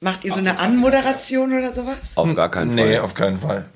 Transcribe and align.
Macht 0.00 0.24
ihr 0.24 0.32
so 0.32 0.38
eine 0.38 0.60
Anmoderation 0.60 1.52
oder 1.52 1.72
sowas? 1.72 2.16
Auf 2.16 2.32
gar 2.36 2.48
keinen 2.52 2.76
Fall. 2.76 2.88
Nee, 2.88 2.98
auf 2.98 3.14
keinen 3.14 3.36
Fall. 3.36 3.68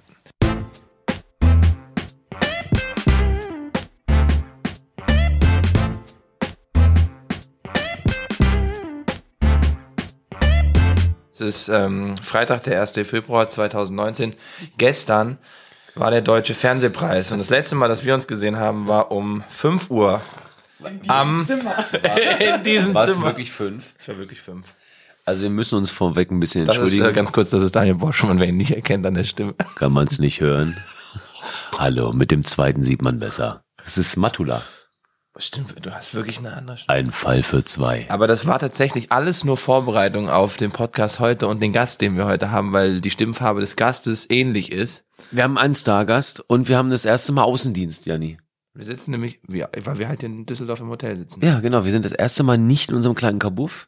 Es 11.33 11.41
ist 11.41 11.69
ähm, 11.69 12.15
Freitag, 12.23 12.63
der 12.63 12.81
1. 12.81 12.93
Februar 12.93 13.49
2019. 13.49 14.37
Gestern 14.79 15.39
war 15.97 16.13
der 16.13 16.21
Deutsche 16.21 16.55
Fernsehpreis 16.55 17.33
und 17.33 17.41
das 17.41 17.51
letzte 17.51 17.75
Mal, 17.75 17.89
dass 17.89 18.05
wir 18.05 18.15
uns 18.15 18.29
gesehen 18.29 18.61
haben, 18.61 18.87
war 18.87 19.11
um 19.11 19.43
5 19.49 19.91
Uhr 19.91 20.21
am 21.09 21.43
Zimmer. 21.45 21.75
in 22.39 22.63
diesem 22.63 22.95
War 22.95 23.09
es 23.09 23.15
Zimmer. 23.15 23.27
wirklich 23.27 23.51
fünf? 23.51 23.93
Es 23.99 24.07
war 24.07 24.19
wirklich 24.19 24.41
fünf. 24.41 24.73
Also 25.25 25.43
wir 25.43 25.51
müssen 25.51 25.77
uns 25.77 25.91
vorweg 25.91 26.31
ein 26.31 26.41
bisschen 26.41 26.67
Das 26.67 26.77
ist 26.77 26.83
entschuldigen. 26.83 27.11
äh, 27.11 27.13
ganz 27.13 27.33
kurz, 27.33 27.51
das 27.51 27.63
ist 27.63 27.77
Daniel 27.77 27.95
Boschmann, 27.95 28.41
wer 28.41 28.49
ihn 28.49 28.57
nicht 28.57 28.73
erkennt 28.75 29.07
an 29.07 29.15
der 29.15 29.25
Stimme. 29.25 29.55
Kann 29.77 29.93
man 29.93 30.07
es 30.07 30.19
nicht 30.19 30.41
hören. 30.41 30.77
Hallo, 31.79 32.13
mit 32.13 32.31
dem 32.31 32.45
zweiten 32.45 32.83
sieht 32.83 33.03
man 33.03 33.21
besser. 33.21 33.65
Es 33.85 33.99
ist 33.99 34.17
Matula. 34.17 34.63
Stimmt, 35.39 35.75
du 35.85 35.91
hast 35.93 36.15
wirklich 36.15 36.39
eine 36.39 36.53
andere 36.53 36.77
Stimme. 36.77 36.95
Ein 36.99 37.13
Fall 37.13 37.43
für 37.43 37.65
zwei. 37.65 38.07
Aber 38.11 38.27
das 38.27 38.47
war 38.47 38.59
tatsächlich 38.59 39.13
alles 39.13 39.45
nur 39.45 39.57
Vorbereitung 39.57 40.29
auf 40.29 40.57
den 40.57 40.73
Podcast 40.73 41.21
heute 41.21 41.47
und 41.47 41.63
den 41.63 41.73
Gast, 41.73 42.01
den 42.01 42.17
wir 42.17 42.27
heute 42.27 42.51
haben, 42.51 42.73
weil 42.73 43.01
die 43.01 43.11
Stimmfarbe 43.11 43.61
des 43.61 43.77
Gastes 43.77 44.29
ähnlich 44.29 44.73
ist. 44.73 45.05
Wir 45.31 45.45
haben 45.45 45.57
einen 45.57 45.75
Stargast 45.75 46.41
und 46.49 46.69
wir 46.69 46.77
haben 46.77 46.91
das 46.91 47.05
erste 47.05 47.33
Mal 47.33 47.45
Außendienst, 47.45 48.07
Janni. 48.07 48.39
Wir 48.75 48.85
sitzen 48.85 49.13
nämlich, 49.13 49.41
weil 49.47 49.99
wir 49.99 50.09
halt 50.09 50.23
in 50.23 50.47
Düsseldorf 50.47 50.81
im 50.81 50.89
Hotel 50.89 51.17
sitzen. 51.17 51.45
Ja, 51.45 51.61
genau. 51.61 51.85
Wir 51.85 51.93
sind 51.93 52.05
das 52.05 52.13
erste 52.13 52.43
Mal 52.43 52.59
nicht 52.59 52.91
in 52.91 52.97
unserem 52.97 53.15
kleinen 53.15 53.39
Kabuff. 53.39 53.87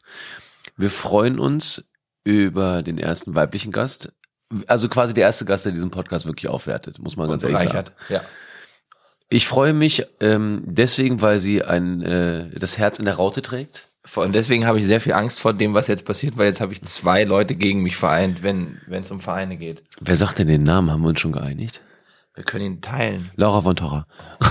Wir 0.76 0.90
freuen 0.90 1.38
uns 1.38 1.92
über 2.24 2.82
den 2.82 2.98
ersten 2.98 3.34
weiblichen 3.34 3.72
Gast. 3.72 4.12
Also 4.66 4.88
quasi 4.88 5.14
der 5.14 5.24
erste 5.24 5.44
Gast, 5.44 5.64
der 5.64 5.72
diesen 5.72 5.90
Podcast 5.90 6.26
wirklich 6.26 6.48
aufwertet, 6.48 6.98
muss 6.98 7.16
man 7.16 7.26
und 7.26 7.32
ganz 7.32 7.44
ehrlich 7.44 7.70
sagen. 7.70 7.90
Ja. 8.08 8.22
Ich 9.28 9.46
freue 9.48 9.72
mich 9.72 10.06
ähm, 10.20 10.62
deswegen, 10.64 11.20
weil 11.22 11.40
sie 11.40 11.64
ein 11.64 12.02
äh, 12.02 12.50
das 12.58 12.78
Herz 12.78 12.98
in 12.98 13.04
der 13.04 13.14
Raute 13.14 13.42
trägt. 13.42 13.88
Und 14.16 14.34
deswegen 14.34 14.66
habe 14.66 14.78
ich 14.78 14.84
sehr 14.84 15.00
viel 15.00 15.14
Angst 15.14 15.40
vor 15.40 15.54
dem, 15.54 15.72
was 15.72 15.88
jetzt 15.88 16.04
passiert, 16.04 16.36
weil 16.36 16.46
jetzt 16.46 16.60
habe 16.60 16.74
ich 16.74 16.82
zwei 16.82 17.24
Leute 17.24 17.54
gegen 17.54 17.82
mich 17.82 17.96
vereint, 17.96 18.42
wenn 18.42 18.80
wenn 18.86 19.00
es 19.00 19.10
um 19.10 19.18
Vereine 19.18 19.56
geht. 19.56 19.82
Wer 20.00 20.16
sagt 20.16 20.38
denn 20.38 20.46
den 20.46 20.62
Namen? 20.62 20.90
Haben 20.90 21.02
wir 21.02 21.08
uns 21.08 21.20
schon 21.20 21.32
geeinigt? 21.32 21.80
Wir 22.34 22.44
können 22.44 22.64
ihn 22.64 22.80
teilen. 22.82 23.30
Laura 23.36 23.62
von 23.62 23.76
Torra. 23.76 24.06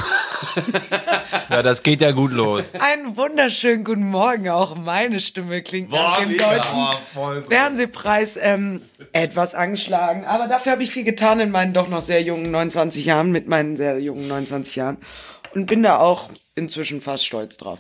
Ja, 1.50 1.62
das 1.62 1.84
geht 1.84 2.02
ja 2.02 2.12
gut 2.12 2.32
los. 2.32 2.72
Einen 2.80 3.18
wunderschönen 3.18 3.84
guten 3.84 4.10
Morgen. 4.10 4.50
Auch 4.50 4.76
meine 4.76 5.20
Stimme 5.20 5.62
klingt 5.62 5.92
nach 5.92 6.20
dem 6.20 6.38
deutschen 6.38 6.80
oh. 7.16 7.42
Fernsehpreis 7.48 8.38
ähm, 8.42 8.82
etwas 9.12 9.56
angeschlagen. 9.56 10.26
Aber 10.26 10.48
dafür 10.48 10.74
habe 10.74 10.84
ich 10.84 10.92
viel 10.92 11.04
getan 11.04 11.40
in 11.40 11.52
meinen 11.52 11.74
doch 11.74 11.90
noch 11.90 12.02
sehr 12.02 12.22
jungen 12.22 12.52
29 12.52 13.06
Jahren, 13.06 13.32
mit 13.32 13.48
meinen 13.48 13.78
sehr 13.78 14.00
jungen 14.00 14.28
29 14.28 14.76
Jahren. 14.76 14.98
Und 15.54 15.68
bin 15.68 15.84
da 15.84 15.98
auch 15.98 16.30
inzwischen 16.56 17.02
fast 17.02 17.26
stolz 17.26 17.58
drauf. 17.58 17.80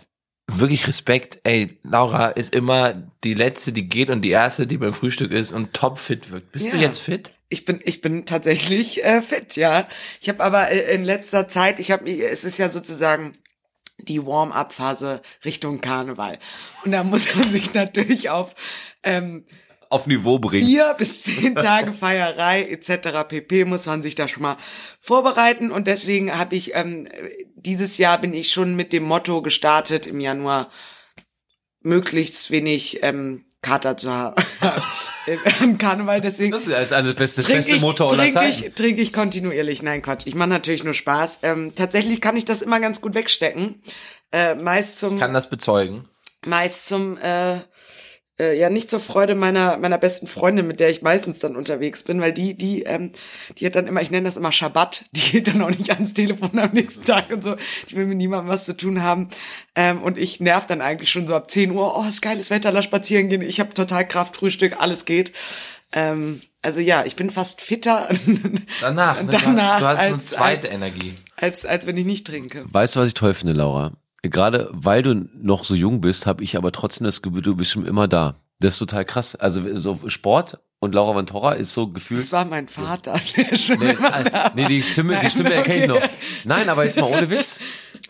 Wirklich 0.51 0.87
Respekt. 0.87 1.39
Ey, 1.43 1.79
Laura 1.83 2.27
ist 2.29 2.53
immer 2.53 2.93
die 3.23 3.33
letzte, 3.33 3.71
die 3.71 3.87
geht 3.87 4.09
und 4.09 4.21
die 4.21 4.31
erste, 4.31 4.67
die 4.67 4.77
beim 4.77 4.93
Frühstück 4.93 5.31
ist 5.31 5.51
und 5.53 5.73
topfit 5.73 6.31
wirkt. 6.31 6.51
Bist 6.51 6.71
du 6.73 6.77
Ja. 6.77 6.83
jetzt 6.83 6.99
fit? 6.99 7.31
Ich 7.49 7.65
bin, 7.65 7.77
ich 7.85 8.01
bin 8.01 8.25
tatsächlich 8.25 9.03
äh, 9.05 9.21
fit, 9.21 9.55
ja. 9.55 9.87
Ich 10.19 10.27
habe 10.27 10.43
aber 10.43 10.69
äh, 10.71 10.93
in 10.95 11.03
letzter 11.05 11.47
Zeit, 11.47 11.79
ich 11.79 11.91
habe, 11.91 12.09
es 12.09 12.43
ist 12.43 12.57
ja 12.57 12.67
sozusagen 12.69 13.31
die 13.99 14.25
Warm-up-Phase 14.25 15.21
Richtung 15.45 15.79
Karneval. 15.79 16.39
Und 16.83 16.91
da 16.91 17.03
muss 17.03 17.35
man 17.35 17.51
sich 17.51 17.73
natürlich 17.73 18.29
auf 18.29 18.55
ähm, 19.03 19.45
Auf 19.93 20.07
Niveau 20.07 20.39
bringen. 20.39 20.65
vier 20.67 20.95
bis 20.97 21.21
zehn 21.23 21.55
Tage 21.55 21.93
Feierei 21.99 22.63
etc. 22.63 23.27
pp. 23.27 23.65
muss 23.65 23.85
man 23.85 24.01
sich 24.01 24.15
da 24.15 24.27
schon 24.27 24.43
mal 24.43 24.57
vorbereiten 24.99 25.71
und 25.71 25.87
deswegen 25.87 26.37
habe 26.37 26.55
ich 26.55 26.75
ähm, 26.75 27.07
dieses 27.55 27.97
Jahr 27.97 28.17
bin 28.19 28.33
ich 28.33 28.51
schon 28.51 28.75
mit 28.75 28.91
dem 28.91 29.03
Motto 29.03 29.41
gestartet 29.41 30.07
im 30.07 30.19
Januar 30.19 30.69
möglichst 31.81 32.51
wenig 32.51 33.03
ähm, 33.03 33.43
Kater 33.61 33.95
zu 33.95 34.11
haben 34.11 34.35
im 35.63 35.77
Karneval. 35.77 36.21
Deswegen 36.21 36.51
Das 36.51 36.67
ist 36.67 36.91
eine 36.93 37.13
beste, 37.13 37.41
das 37.41 37.51
beste 37.51 37.75
ich, 37.75 37.81
Motto 37.81 38.07
aller 38.07 38.23
trink 38.23 38.33
Zeiten. 38.33 38.65
ich, 38.67 38.73
trinke 38.73 39.01
ich 39.01 39.13
kontinuierlich. 39.13 39.81
Nein, 39.83 40.01
Quatsch. 40.01 40.27
Ich 40.27 40.35
mache 40.35 40.49
natürlich 40.49 40.83
nur 40.83 40.93
Spaß. 40.93 41.39
Ähm, 41.43 41.73
tatsächlich 41.75 42.19
kann 42.19 42.35
ich 42.35 42.45
das 42.45 42.61
immer 42.61 42.79
ganz 42.81 42.99
gut 42.99 43.13
wegstecken. 43.15 43.81
Äh, 44.31 44.55
meist 44.55 44.99
zum, 44.99 45.17
Kann 45.17 45.33
das 45.33 45.49
bezeugen. 45.49 46.09
meist 46.45 46.87
zum, 46.87 47.17
äh, 47.17 47.59
äh, 48.39 48.57
ja 48.57 48.69
nicht 48.69 48.89
zur 48.89 48.99
Freude 48.99 49.35
meiner 49.35 49.77
meiner 49.77 49.97
besten 49.97 50.27
Freundin, 50.27 50.65
mit 50.67 50.79
der 50.79 50.89
ich 50.89 51.01
meistens 51.01 51.39
dann 51.39 51.55
unterwegs 51.55 52.03
bin, 52.03 52.19
weil 52.21 52.33
die 52.33 52.55
die 52.57 52.83
ähm, 52.83 53.11
die 53.57 53.65
hat 53.65 53.75
dann 53.75 53.87
immer, 53.87 54.01
ich 54.01 54.11
nenne 54.11 54.25
das 54.25 54.37
immer 54.37 54.51
Schabbat, 54.51 55.05
die 55.11 55.21
geht 55.31 55.47
dann 55.47 55.61
auch 55.61 55.69
nicht 55.69 55.91
ans 55.91 56.13
Telefon 56.13 56.57
am 56.59 56.71
nächsten 56.71 57.05
Tag 57.05 57.31
und 57.31 57.43
so, 57.43 57.55
die 57.89 57.95
will 57.95 58.05
mit 58.07 58.17
niemandem 58.17 58.49
was 58.49 58.65
zu 58.65 58.75
tun 58.75 59.03
haben 59.03 59.29
ähm, 59.75 60.01
und 60.01 60.17
ich 60.17 60.39
nerv 60.39 60.65
dann 60.65 60.81
eigentlich 60.81 61.11
schon 61.11 61.27
so 61.27 61.35
ab 61.35 61.51
10 61.51 61.71
Uhr, 61.71 61.95
oh 61.97 62.03
ist 62.07 62.21
geiles 62.21 62.49
Wetter, 62.49 62.71
lass 62.71 62.85
spazieren 62.85 63.29
gehen, 63.29 63.41
ich 63.41 63.59
habe 63.59 63.73
total 63.73 64.07
Kraft, 64.07 64.35
Frühstück, 64.37 64.77
alles 64.81 65.05
geht. 65.05 65.31
Ähm, 65.95 66.41
also 66.63 66.79
ja, 66.79 67.03
ich 67.05 67.15
bin 67.15 67.29
fast 67.29 67.61
fitter 67.61 68.09
Danach, 68.81 69.21
ne? 69.21 69.29
Danach 69.31 69.43
du 69.43 69.51
hast, 69.69 69.81
du 69.81 69.85
hast 69.87 69.99
eine 69.99 70.13
als- 70.15 70.25
zweite 70.25 70.61
als- 70.63 70.69
Energie. 70.71 71.13
als 71.35 71.65
als 71.67 71.85
wenn 71.85 71.97
ich 71.97 72.05
nicht 72.05 72.25
trinke. 72.25 72.65
Weißt 72.71 72.95
du, 72.95 72.99
was 73.01 73.09
ich 73.09 73.13
toll 73.13 73.35
finde, 73.35 73.53
Laura? 73.53 73.91
Gerade 74.23 74.69
weil 74.71 75.03
du 75.03 75.27
noch 75.35 75.65
so 75.65 75.75
jung 75.75 75.99
bist, 75.99 76.25
habe 76.25 76.43
ich 76.43 76.57
aber 76.57 76.71
trotzdem 76.71 77.05
das 77.05 77.21
Gefühl, 77.21 77.41
du 77.41 77.55
bist 77.55 77.71
schon 77.71 77.85
immer 77.85 78.07
da. 78.07 78.35
Das 78.59 78.75
ist 78.75 78.79
total 78.79 79.03
krass. 79.03 79.35
Also 79.35 79.79
so 79.79 80.07
Sport 80.07 80.59
und 80.79 80.95
Laura 80.95 81.15
Van 81.15 81.25
Torra 81.25 81.53
ist 81.53 81.73
so 81.73 81.87
gefühlt. 81.87 82.21
Das 82.21 82.31
war 82.31 82.45
mein 82.45 82.69
Vater, 82.69 83.19
der 83.37 83.57
schon 83.57 83.79
Nee, 83.79 83.95
also, 84.01 84.31
nee, 84.55 84.65
die 84.67 84.81
Stimme, 84.81 85.13
die 85.15 85.21
Nein, 85.21 85.31
Stimme 85.31 85.53
erkenne 85.53 85.83
ich 85.83 85.91
okay. 85.91 86.01
noch. 86.01 86.09
Nein, 86.45 86.69
aber 86.69 86.85
jetzt 86.85 86.99
mal 86.99 87.11
ohne 87.11 87.29
Witz. 87.29 87.59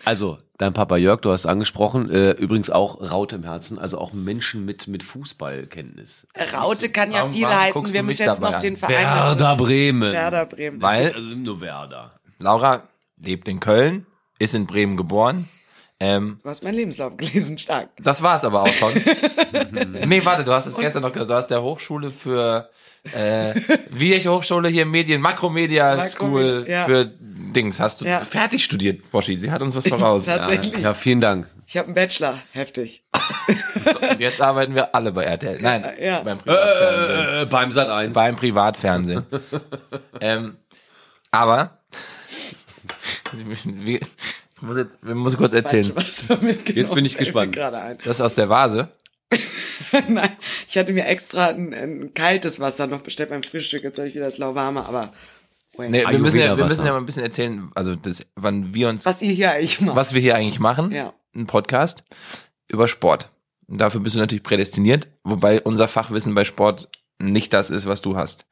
Also, 0.06 0.38
dein 0.58 0.74
Papa 0.74 0.98
Jörg, 0.98 1.22
du 1.22 1.32
hast 1.32 1.46
angesprochen, 1.46 2.10
äh, 2.10 2.32
übrigens 2.32 2.70
auch 2.70 3.02
Raute 3.02 3.36
im 3.38 3.44
Herzen, 3.44 3.80
also 3.80 3.98
auch 3.98 4.14
Menschen 4.14 4.66
mit, 4.66 4.88
mit 4.88 5.02
Fußballkenntnis. 5.02 6.28
Raute 6.54 6.90
kann 6.90 7.12
ja 7.12 7.28
viel 7.28 7.44
warum 7.44 7.58
heißen. 7.58 7.94
Wir 7.94 8.04
müssen 8.04 8.24
jetzt 8.24 8.42
noch 8.42 8.54
an? 8.54 8.62
den 8.62 8.76
Verein 8.76 9.06
dazu. 9.06 9.40
Werder 9.40 9.56
Bremen. 9.56 10.14
Werder 10.14 10.46
Bremen. 10.46 10.82
Weil 10.82 11.14
Also 11.14 11.30
nur 11.30 11.62
Werder. 11.62 12.20
Laura 12.40 12.84
lebt 13.18 13.48
in 13.48 13.60
Köln, 13.60 14.06
ist 14.40 14.54
in 14.54 14.68
Bremen 14.68 14.98
geboren. 14.98 15.48
Ähm, 16.06 16.40
Du 16.44 16.50
hast 16.50 16.64
meinen 16.64 16.76
Lebenslauf 16.76 17.16
gelesen, 17.18 17.58
stark. 17.58 17.90
das 18.00 18.22
war's 18.22 18.44
aber 18.44 18.64
auch 18.64 18.68
schon. 18.74 18.92
nee, 20.08 20.24
warte, 20.26 20.44
du 20.44 20.52
hast 20.52 20.66
es 20.66 20.76
gestern 20.76 21.02
noch 21.04 21.14
gesagt, 21.14 21.30
du 21.30 21.34
hast 21.36 21.48
der 21.48 21.62
Hochschule 21.64 22.12
für 22.12 22.70
äh, 23.14 23.54
wie 23.92 24.12
welche 24.12 24.32
Hochschule 24.32 24.70
hier 24.70 24.86
Medien, 24.86 25.22
Makromedia 25.22 25.96
Makromed- 25.96 26.10
School 26.10 26.66
ja. 26.68 26.86
für 26.86 27.06
Dings. 27.06 27.80
Hast 27.80 28.02
du 28.02 28.06
Ja. 28.06 28.20
fertig 28.20 28.64
studiert, 28.64 29.12
Boschi? 29.12 29.38
Sie 29.38 29.52
hat 29.52 29.62
uns 29.62 29.76
was 29.76 29.88
voraus. 29.88 30.26
ja. 30.28 30.38
Tatsächlich. 30.40 30.82
Ja, 30.82 30.94
vielen 30.94 31.22
Dank. 31.22 31.48
Ich 31.68 31.78
habe 31.78 31.88
einen 31.88 31.96
Bachelor, 31.96 32.38
heftig. 32.52 33.04
Und 34.12 34.20
jetzt 34.20 34.42
arbeiten 34.42 34.76
wir 34.76 34.94
alle 34.96 35.12
bei 35.14 35.24
RTL. 35.24 35.60
Nein, 35.62 35.86
Ja. 36.02 36.22
beim 36.24 36.38
Privatfernsehen. 36.40 37.42
Äh, 37.42 37.46
beim 37.46 37.72
Sat 37.72 37.90
1. 37.90 38.14
beim 38.16 38.36
Privatfernsehen. 38.36 39.26
ähm, 40.20 40.58
aber 41.32 41.80
wie- 43.34 43.98
ich 43.98 44.02
muss 44.64 44.78
jetzt, 44.78 44.98
ich 45.02 45.14
muss 45.14 45.38
kurz 45.38 45.54
erzählen. 45.54 45.92
Jetzt 46.74 46.94
bin 46.94 47.06
ich 47.06 47.18
gespannt. 47.18 47.56
Das 48.04 48.22
aus 48.22 48.36
der 48.36 48.50
Vase. 48.50 48.90
Nein, 50.08 50.32
ich 50.68 50.78
hatte 50.78 50.94
mir 50.94 51.06
extra 51.06 51.48
ein, 51.48 51.74
ein 51.74 52.14
kaltes 52.14 52.60
Wasser 52.60 52.88
noch 52.88 53.02
bestellt 53.02 53.30
beim 53.30 53.44
Frühstück. 53.44 53.84
Jetzt 53.84 53.98
habe 53.98 54.08
ich 54.08 54.16
wieder 54.16 54.26
das 54.26 54.38
lauwarme, 54.38 54.86
aber. 54.86 55.12
Nee, 55.78 56.06
wir 56.08 56.20
müssen, 56.20 56.40
ja, 56.40 56.56
wir 56.56 56.66
müssen 56.66 56.86
ja 56.86 56.92
mal 56.92 57.00
ein 57.00 57.06
bisschen 57.08 57.24
erzählen, 57.24 57.72
also 57.74 57.96
das, 57.96 58.24
wann 58.36 58.76
wir 58.76 58.90
uns, 58.90 59.06
was, 59.06 59.16
was 59.16 59.22
ihr 59.24 59.32
hier 59.34 59.52
eigentlich 59.54 59.82
macht. 59.82 60.14
wir 60.14 60.22
hier 60.22 60.36
eigentlich 60.36 60.60
machen. 60.60 60.92
Ja. 60.92 61.14
Ein 61.36 61.48
Podcast 61.48 62.04
über 62.68 62.88
Sport. 62.88 63.30
Und 63.68 63.80
dafür 63.80 64.02
bist 64.02 64.16
du 64.16 64.20
natürlich 64.20 64.44
prädestiniert, 64.44 65.08
wobei 65.24 65.62
unser 65.62 65.88
Fachwissen 65.88 66.36
bei 66.36 66.44
Sport 66.44 66.90
nicht 67.18 67.54
das 67.54 67.72
ist, 67.72 67.88
was 67.88 68.02
du 68.02 68.16
hast. 68.16 68.46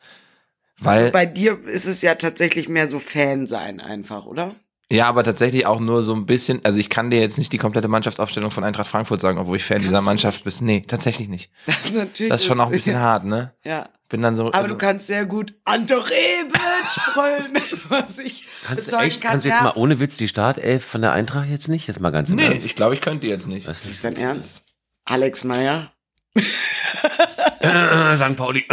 Weil, 0.79 1.11
Bei 1.11 1.27
dir 1.27 1.59
ist 1.67 1.85
es 1.85 2.01
ja 2.01 2.15
tatsächlich 2.15 2.67
mehr 2.67 2.87
so 2.87 2.97
Fan 2.97 3.45
sein 3.45 3.79
einfach, 3.79 4.25
oder? 4.25 4.55
Ja, 4.91 5.07
aber 5.07 5.23
tatsächlich 5.23 5.65
auch 5.65 5.79
nur 5.79 6.03
so 6.03 6.13
ein 6.13 6.25
bisschen, 6.25 6.63
also 6.65 6.79
ich 6.79 6.89
kann 6.89 7.09
dir 7.09 7.19
jetzt 7.19 7.37
nicht 7.37 7.51
die 7.53 7.57
komplette 7.57 7.87
Mannschaftsaufstellung 7.87 8.51
von 8.51 8.63
Eintracht 8.63 8.87
Frankfurt 8.87 9.21
sagen, 9.21 9.37
obwohl 9.39 9.57
ich 9.57 9.63
Fan 9.63 9.79
dieser 9.79 9.93
Kannst 9.93 10.05
du 10.07 10.09
Mannschaft 10.09 10.43
bin. 10.43 10.53
Nee, 10.61 10.81
tatsächlich 10.87 11.29
nicht. 11.29 11.51
Das 11.65 11.85
ist 11.85 11.95
natürlich. 11.95 12.29
Das 12.29 12.41
ist 12.41 12.47
schon 12.47 12.59
auch 12.59 12.65
ein 12.67 12.71
bisschen 12.71 12.99
hart, 12.99 13.23
ne? 13.25 13.53
Ja. 13.63 13.89
Bin 14.09 14.21
dann 14.21 14.35
so. 14.35 14.47
Aber 14.47 14.55
also, 14.55 14.67
du 14.67 14.75
kannst 14.77 15.07
sehr 15.07 15.25
gut 15.25 15.55
Anto 15.63 15.95
Rebic 15.95 17.13
brüllen, 17.13 17.63
was 17.89 18.19
ich 18.19 18.45
Kannst 18.65 18.91
du 18.91 18.97
echt, 18.97 19.21
kann. 19.21 19.31
kannst 19.31 19.45
du 19.45 19.49
jetzt 19.49 19.63
mal 19.63 19.73
ohne 19.77 20.01
Witz 20.01 20.17
die 20.17 20.27
Startelf 20.27 20.83
von 20.83 21.01
der 21.01 21.13
Eintracht 21.13 21.47
jetzt 21.47 21.69
nicht? 21.69 21.87
Jetzt 21.87 22.01
mal 22.01 22.09
ganz 22.11 22.29
im 22.29 22.35
Nee, 22.35 22.47
Ernst. 22.47 22.65
ich 22.65 22.75
glaube, 22.75 22.93
ich 22.93 22.99
könnte 22.99 23.27
jetzt 23.27 23.47
nicht. 23.47 23.67
Was 23.67 23.85
Ist 23.85 24.03
dein 24.03 24.17
Ernst? 24.17 24.65
Alex 25.05 25.45
Meyer? 25.45 25.91
Äh, 27.59 28.17
St. 28.17 28.35
Pauli. 28.35 28.65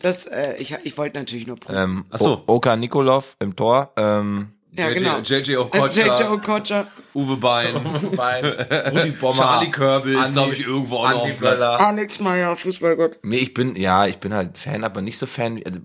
Das, 0.00 0.26
äh, 0.26 0.54
ich, 0.58 0.76
ich 0.84 0.96
wollte 0.98 1.18
natürlich 1.18 1.46
nur 1.46 1.56
prüfen. 1.56 1.76
Ähm, 1.78 2.06
Ach 2.10 2.18
so. 2.18 2.44
O- 2.46 2.54
Oka 2.56 2.76
Nikolov 2.76 3.36
im 3.40 3.56
Tor. 3.56 3.92
Ähm, 3.96 4.52
Ja, 4.72 4.88
JJ 4.90 4.94
genau. 4.94 5.18
JJ 5.18 5.52
Äh, 5.52 5.56
Okocha. 5.56 5.88
JJ 5.90 6.22
Okocha. 6.24 6.86
Uwe 7.14 7.36
Bein. 7.36 7.76
Rudi 7.76 9.10
Bommer. 9.12 9.34
Charlie 9.34 9.70
Körbel 9.70 10.14
ist, 10.14 10.34
glaube 10.34 10.52
ich, 10.52 10.60
irgendwo 10.60 10.98
auch 10.98 11.10
noch 11.10 11.20
auf 11.22 11.26
dem 11.26 11.36
Platz. 11.38 11.62
Alex 11.82 12.20
Meyer, 12.20 12.56
Fußballgott. 12.56 13.18
Nee, 13.22 13.38
ich 13.38 13.54
bin, 13.54 13.74
ja, 13.76 14.06
ich 14.06 14.18
bin 14.18 14.32
halt 14.34 14.56
Fan, 14.58 14.84
aber 14.84 15.00
nicht 15.00 15.18
so 15.18 15.26
Fan. 15.26 15.60
Also, 15.64 15.80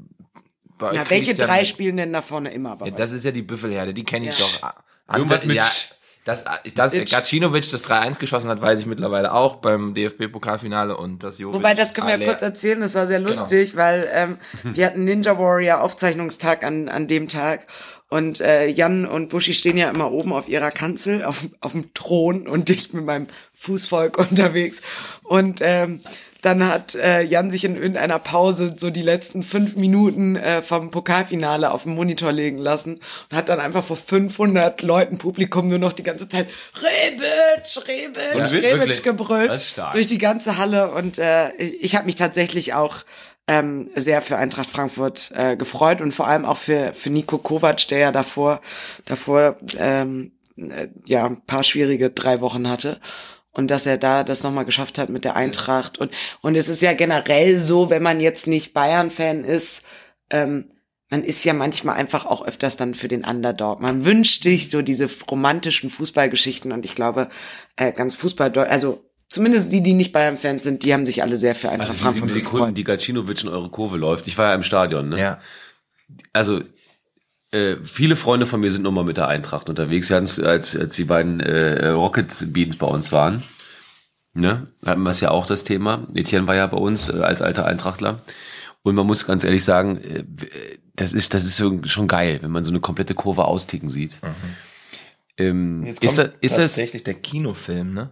Na, 0.79 1.09
welche 1.09 1.33
drei 1.35 1.59
mit. 1.59 1.67
spielen 1.67 1.97
denn 1.97 2.13
da 2.13 2.21
vorne 2.21 2.51
immer? 2.53 2.77
Ja, 2.83 2.91
das 2.91 3.11
ist 3.11 3.23
ja 3.23 3.31
die 3.31 3.41
Büffelherde, 3.41 3.93
die 3.93 4.03
kenne 4.03 4.29
ich 4.29 4.37
Ja. 4.37 4.45
doch. 5.09 5.15
Irgendwas 5.15 5.45
mit 5.45 5.55
ja, 5.55 5.65
Sch- 6.23 6.25
das, 6.25 6.45
dass 6.75 6.93
Itch. 6.93 7.11
Gacinovic 7.11 7.69
das 7.69 7.83
3-1 7.83 8.17
geschossen 8.19 8.49
hat, 8.49 8.61
weiß 8.61 8.79
ich 8.79 8.85
mittlerweile 8.85 9.33
auch 9.33 9.57
beim 9.57 9.93
DFB-Pokalfinale 9.93 10.95
und 10.95 11.21
das 11.23 11.39
Jovic. 11.39 11.55
Wobei, 11.55 11.73
das 11.73 11.93
können 11.93 12.07
wir 12.07 12.17
ja 12.17 12.25
kurz 12.25 12.41
erzählen, 12.41 12.79
das 12.81 12.95
war 12.95 13.07
sehr 13.07 13.19
Genau. 13.19 13.29
lustig, 13.29 13.75
weil 13.75 14.07
ähm, 14.13 14.37
wir 14.63 14.85
hatten 14.85 15.03
Ninja 15.03 15.37
Warrior 15.37 15.81
Aufzeichnungstag 15.81 16.63
an, 16.63 16.87
an 16.89 17.07
dem 17.07 17.27
Tag 17.27 17.67
und 18.09 18.39
äh, 18.41 18.67
Jan 18.67 19.05
und 19.05 19.29
Buschi 19.29 19.53
stehen 19.53 19.77
ja 19.77 19.89
immer 19.89 20.11
oben 20.11 20.33
auf 20.33 20.47
ihrer 20.47 20.71
Kanzel, 20.71 21.23
auf, 21.25 21.45
auf 21.61 21.73
dem 21.73 21.93
Thron 21.93 22.47
und 22.47 22.69
ich 22.69 22.93
mit 22.93 23.03
meinem 23.05 23.27
Fußvolk 23.53 24.17
unterwegs 24.17 24.81
und 25.23 25.59
ähm, 25.61 25.99
dann 26.43 26.67
hat 26.67 26.93
äh, 26.95 27.21
Jan 27.21 27.49
sich 27.49 27.63
in 27.63 27.75
irgendeiner 27.75 28.19
Pause 28.19 28.75
so 28.77 28.89
die 28.89 29.01
letzten 29.01 29.43
fünf 29.43 29.77
Minuten 29.77 30.35
äh, 30.35 30.61
vom 30.61 30.91
Pokalfinale 30.91 31.71
auf 31.71 31.83
den 31.83 31.95
Monitor 31.95 32.33
legen 32.33 32.57
lassen 32.57 32.99
und 33.29 33.37
hat 33.37 33.47
dann 33.47 33.61
einfach 33.61 33.83
vor 33.83 33.95
500 33.95 34.81
Leuten 34.81 35.17
Publikum 35.17 35.69
nur 35.69 35.79
noch 35.79 35.93
die 35.93 36.03
ganze 36.03 36.27
Zeit 36.27 36.47
Rebic, 36.75 37.87
Rebic, 37.87 38.35
Witz? 38.35 38.51
Rebic 38.51 38.79
Wirklich? 38.79 39.03
gebrüllt 39.03 39.73
durch 39.93 40.07
die 40.07 40.17
ganze 40.17 40.57
Halle 40.57 40.91
und 40.91 41.17
äh, 41.17 41.53
ich, 41.53 41.81
ich 41.81 41.95
habe 41.95 42.05
mich 42.05 42.15
tatsächlich 42.15 42.73
auch 42.73 42.97
ähm, 43.47 43.89
sehr 43.95 44.21
für 44.21 44.37
Eintracht 44.37 44.69
Frankfurt 44.69 45.31
äh, 45.35 45.55
gefreut 45.55 46.01
und 46.01 46.11
vor 46.11 46.27
allem 46.27 46.43
auch 46.43 46.57
für 46.57 46.93
für 46.93 47.09
Nico 47.09 47.37
Kovac, 47.37 47.87
der 47.87 47.99
ja 47.99 48.11
davor 48.11 48.59
davor 49.05 49.55
ähm, 49.79 50.33
äh, 50.57 50.87
ja 51.05 51.25
ein 51.25 51.41
paar 51.45 51.63
schwierige 51.63 52.09
drei 52.09 52.41
Wochen 52.41 52.69
hatte 52.69 52.99
und 53.53 53.71
dass 53.71 53.85
er 53.85 53.97
da 53.97 54.23
das 54.23 54.43
nochmal 54.43 54.65
geschafft 54.65 54.97
hat 54.97 55.09
mit 55.09 55.23
der 55.23 55.35
Eintracht 55.35 55.97
und 55.97 56.11
und 56.41 56.55
es 56.55 56.67
ist 56.67 56.81
ja 56.81 56.93
generell 56.93 57.59
so, 57.59 57.89
wenn 57.89 58.03
man 58.03 58.19
jetzt 58.19 58.47
nicht 58.47 58.73
Bayern-Fan 58.73 59.43
ist, 59.43 59.85
ähm, 60.29 60.69
man 61.09 61.23
ist 61.23 61.43
ja 61.43 61.53
manchmal 61.53 61.95
einfach 61.95 62.25
auch 62.25 62.45
öfters 62.45 62.75
dann 62.75 62.95
für 62.95 63.07
den 63.07 63.23
Underdog. 63.23 63.79
Man 63.79 64.03
wünscht 64.03 64.41
sich 64.41 64.71
so 64.71 64.81
diese 64.81 65.07
romantischen 65.29 65.91
Fußballgeschichten 65.91 66.71
und 66.71 66.85
ich 66.85 66.95
glaube, 66.95 67.29
äh, 67.75 67.91
ganz 67.91 68.15
Fußball, 68.15 68.51
also 68.57 69.05
zumindest 69.29 69.71
die, 69.71 69.81
die 69.81 69.93
nicht 69.93 70.11
Bayern-Fans 70.11 70.63
sind, 70.63 70.83
die 70.83 70.91
haben 70.91 71.05
sich 71.05 71.21
alle 71.21 71.37
sehr 71.37 71.53
für 71.53 71.69
Eintracht 71.69 71.89
Also 71.89 72.03
Frankfurt 72.03 72.29
sieben 72.31 72.43
Sekunden, 72.43 72.57
gefreut. 72.65 72.77
die 72.77 72.83
Gacinovic 72.83 73.43
in 73.43 73.49
eure 73.49 73.69
Kurve 73.69 73.97
läuft. 73.97 74.25
Ich 74.25 74.37
war 74.39 74.49
ja 74.49 74.55
im 74.55 74.63
Stadion, 74.63 75.09
ne? 75.09 75.19
Ja. 75.19 75.39
also 76.33 76.61
äh, 77.53 77.77
viele 77.83 78.15
Freunde 78.15 78.45
von 78.45 78.59
mir 78.59 78.71
sind 78.71 78.81
nochmal 78.83 79.03
mit 79.05 79.17
der 79.17 79.27
Eintracht 79.27 79.69
unterwegs. 79.69 80.09
Wir 80.09 80.15
hatten 80.17 80.25
es, 80.25 80.39
als, 80.39 80.75
als 80.75 80.95
die 80.95 81.03
beiden 81.05 81.39
äh, 81.39 81.87
Rocket 81.89 82.51
Beans 82.53 82.77
bei 82.77 82.87
uns 82.87 83.11
waren, 83.11 83.43
ne, 84.33 84.67
hatten 84.85 85.03
wir 85.03 85.11
es 85.11 85.21
ja 85.21 85.31
auch 85.31 85.45
das 85.45 85.63
Thema. 85.63 86.07
Etienne 86.13 86.47
war 86.47 86.55
ja 86.55 86.67
bei 86.67 86.77
uns 86.77 87.09
äh, 87.09 87.19
als 87.19 87.41
alter 87.41 87.65
Eintrachtler. 87.65 88.21
Und 88.81 88.95
man 88.95 89.05
muss 89.07 89.25
ganz 89.25 89.43
ehrlich 89.43 89.63
sagen, 89.63 89.97
äh, 89.99 90.23
das 90.95 91.13
ist, 91.13 91.33
das 91.33 91.45
ist 91.45 91.55
so- 91.57 91.81
schon 91.85 92.07
geil, 92.07 92.39
wenn 92.41 92.51
man 92.51 92.63
so 92.63 92.71
eine 92.71 92.79
komplette 92.79 93.15
Kurve 93.15 93.45
austicken 93.45 93.89
sieht. 93.89 94.19
Ähm, 95.37 95.83
Jetzt 95.83 96.03
ist, 96.03 96.17
das, 96.17 96.25
kommt 96.27 96.43
ist 96.43 96.57
das, 96.57 96.71
tatsächlich 96.71 97.03
der 97.03 97.15
Kinofilm, 97.15 97.93
ne? 97.93 98.11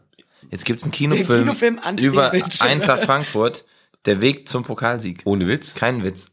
Jetzt 0.50 0.66
gibt's 0.66 0.84
einen 0.84 0.92
Kinofilm, 0.92 1.44
Kinofilm 1.46 1.80
über. 2.02 2.32
Eintracht 2.62 3.04
Frankfurt, 3.04 3.66
der 4.06 4.22
Weg 4.22 4.50
zum 4.50 4.64
Pokalsieg. 4.64 5.22
ohne 5.26 5.48
Witz? 5.48 5.76
Kein 5.76 6.04
Witz. 6.04 6.32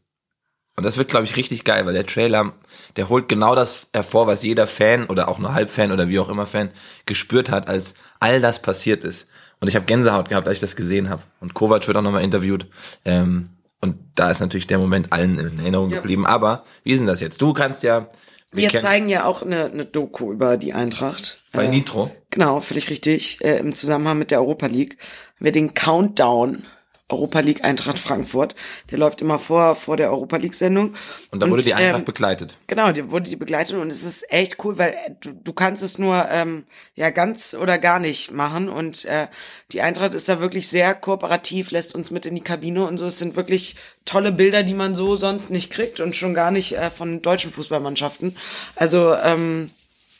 Und 0.79 0.85
das 0.85 0.95
wird, 0.95 1.09
glaube 1.09 1.25
ich, 1.25 1.35
richtig 1.35 1.65
geil, 1.65 1.85
weil 1.85 1.93
der 1.93 2.05
Trailer, 2.05 2.53
der 2.95 3.09
holt 3.09 3.27
genau 3.27 3.53
das 3.53 3.87
hervor, 3.93 4.27
was 4.27 4.43
jeder 4.43 4.65
Fan 4.65 5.07
oder 5.07 5.27
auch 5.27 5.37
nur 5.37 5.53
Halbfan 5.53 5.91
oder 5.91 6.07
wie 6.07 6.19
auch 6.19 6.29
immer 6.29 6.45
Fan 6.47 6.69
gespürt 7.05 7.51
hat, 7.51 7.67
als 7.67 7.95
all 8.21 8.39
das 8.39 8.61
passiert 8.61 9.03
ist. 9.03 9.27
Und 9.59 9.67
ich 9.67 9.75
habe 9.75 9.83
Gänsehaut 9.85 10.29
gehabt, 10.29 10.47
als 10.47 10.55
ich 10.55 10.61
das 10.61 10.77
gesehen 10.77 11.09
habe. 11.09 11.21
Und 11.41 11.53
Kovac 11.53 11.85
wird 11.85 11.97
auch 11.97 12.01
nochmal 12.01 12.23
interviewt. 12.23 12.65
Ähm, 13.03 13.49
und 13.81 13.97
da 14.15 14.31
ist 14.31 14.39
natürlich 14.39 14.67
der 14.67 14.79
Moment 14.79 15.11
allen 15.11 15.37
in 15.37 15.59
Erinnerung 15.59 15.89
Ja. 15.89 15.97
geblieben. 15.97 16.25
Aber 16.25 16.63
wie 16.85 16.93
ist 16.93 16.99
denn 16.99 17.07
das 17.07 17.19
jetzt? 17.19 17.41
Du 17.41 17.51
kannst 17.51 17.83
ja 17.83 18.07
Wir 18.53 18.69
zeigen 18.69 19.09
ja 19.09 19.25
auch 19.25 19.41
eine, 19.43 19.65
eine 19.65 19.83
Doku 19.83 20.31
über 20.31 20.55
die 20.55 20.71
Eintracht. 20.71 21.41
bei 21.51 21.65
Äh, 21.65 21.69
Nitro. 21.71 22.09
Genau, 22.29 22.61
völlig 22.61 22.89
richtig. 22.89 23.43
Äh, 23.43 23.57
Im 23.57 23.75
Zusammenhang 23.75 24.17
mit 24.17 24.31
der 24.31 24.39
Europa 24.39 24.67
League 24.67 24.95
haben 25.35 25.43
wir 25.45 25.51
den 25.51 25.73
Countdown 25.73 26.63
Europa 27.09 27.39
League 27.39 27.63
Eintracht 27.63 27.99
Frankfurt. 27.99 28.55
Der 28.91 28.99
läuft 28.99 29.21
immer 29.21 29.39
vor 29.39 29.75
vor 29.75 29.97
der 29.97 30.11
Europa 30.11 30.37
League 30.37 30.53
Sendung. 30.53 30.93
Und 31.31 31.41
da 31.41 31.49
wurde 31.49 31.63
die 31.63 31.73
Eintracht 31.73 31.99
ähm, 31.99 32.05
begleitet. 32.05 32.55
Genau, 32.67 32.91
die 32.91 33.11
wurde 33.11 33.29
die 33.29 33.35
begleitet 33.35 33.75
und 33.75 33.89
es 33.89 34.03
ist 34.03 34.31
echt 34.31 34.63
cool, 34.63 34.77
weil 34.77 34.91
äh, 34.91 35.11
du, 35.19 35.33
du 35.33 35.53
kannst 35.53 35.83
es 35.83 35.97
nur 35.97 36.27
ähm, 36.29 36.63
ja 36.95 37.09
ganz 37.09 37.55
oder 37.59 37.77
gar 37.77 37.99
nicht 37.99 38.31
machen 38.31 38.69
und 38.69 39.05
äh, 39.05 39.27
die 39.71 39.81
Eintracht 39.81 40.13
ist 40.13 40.29
da 40.29 40.39
wirklich 40.39 40.67
sehr 40.67 40.93
kooperativ, 40.93 41.71
lässt 41.71 41.95
uns 41.95 42.11
mit 42.11 42.25
in 42.25 42.35
die 42.35 42.43
Kabine 42.43 42.85
und 42.85 42.97
so. 42.97 43.05
Es 43.05 43.19
sind 43.19 43.35
wirklich 43.35 43.75
tolle 44.05 44.31
Bilder, 44.31 44.63
die 44.63 44.73
man 44.73 44.95
so 44.95 45.15
sonst 45.15 45.49
nicht 45.49 45.71
kriegt 45.71 45.99
und 45.99 46.15
schon 46.15 46.33
gar 46.33 46.51
nicht 46.51 46.77
äh, 46.77 46.91
von 46.91 47.21
deutschen 47.21 47.51
Fußballmannschaften. 47.51 48.37
Also 48.75 49.15
ähm, 49.15 49.71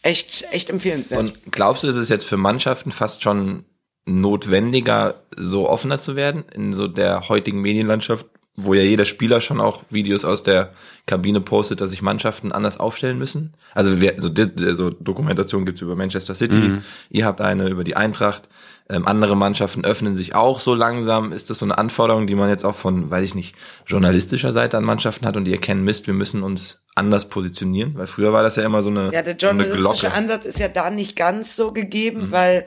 echt 0.02 0.48
echt 0.52 0.70
empfehlenswert. 0.70 1.20
Und 1.20 1.52
glaubst 1.52 1.84
du, 1.84 1.88
ist 1.88 1.96
es 1.96 2.10
jetzt 2.10 2.26
für 2.26 2.38
Mannschaften 2.38 2.92
fast 2.92 3.22
schon 3.22 3.66
notwendiger, 4.10 5.16
so 5.38 5.70
offener 5.70 6.00
zu 6.00 6.16
werden 6.16 6.44
in 6.54 6.74
so 6.74 6.88
der 6.88 7.30
heutigen 7.30 7.62
Medienlandschaft, 7.62 8.26
wo 8.56 8.74
ja 8.74 8.82
jeder 8.84 9.06
Spieler 9.06 9.40
schon 9.40 9.62
auch 9.62 9.84
Videos 9.90 10.26
aus 10.26 10.44
der 10.44 10.72
Kabine 11.06 11.40
postet, 11.40 11.80
dass 11.80 11.92
sich 11.92 12.02
Mannschaften 12.02 12.52
anders 12.52 12.78
aufstellen 12.78 13.18
müssen? 13.18 13.54
Also 13.74 14.02
wir, 14.02 14.16
so, 14.18 14.30
so 14.74 14.90
Dokumentation 14.90 15.66
gibt's 15.66 15.82
über 15.82 15.96
Manchester 15.96 16.36
City, 16.36 16.80
ihr 17.10 17.26
habt 17.26 17.40
eine 17.40 17.70
über 17.70 17.86
die 17.86 17.96
Eintracht, 17.96 18.50
ähm, 18.90 19.08
andere 19.08 19.38
Mannschaften 19.38 19.86
öffnen 19.86 20.16
sich 20.16 20.34
auch 20.36 20.60
so 20.60 20.74
langsam. 20.74 21.32
Ist 21.32 21.50
das 21.52 21.60
so 21.60 21.66
eine 21.66 21.78
Anforderung, 21.78 22.26
die 22.26 22.34
man 22.36 22.50
jetzt 22.50 22.66
auch 22.66 22.76
von, 22.76 23.10
weiß 23.10 23.24
ich 23.24 23.36
nicht, 23.36 23.56
journalistischer 23.86 24.52
Seite 24.52 24.78
an 24.78 24.84
Mannschaften 24.84 25.28
hat 25.28 25.38
und 25.38 25.46
die 25.46 25.52
erkennen, 25.54 25.84
Mist, 25.84 26.08
wir 26.08 26.16
müssen 26.16 26.42
uns 26.42 26.80
anders 26.96 27.30
positionieren? 27.30 27.94
Weil 27.96 28.08
früher 28.08 28.34
war 28.34 28.42
das 28.42 28.56
ja 28.56 28.64
immer 28.66 28.82
so 28.82 28.90
eine, 28.90 29.12
Ja, 29.14 29.22
der 29.22 29.38
so 29.40 29.48
eine 29.48 29.64
journalistische. 29.68 30.12
Ansatz 30.12 30.46
ist 30.46 30.60
ja 30.60 30.68
da 30.70 30.90
nicht 30.90 31.16
ganz 31.16 31.56
so 31.56 31.72
gegeben, 31.72 32.24
Mhm. 32.24 32.32
weil 32.32 32.66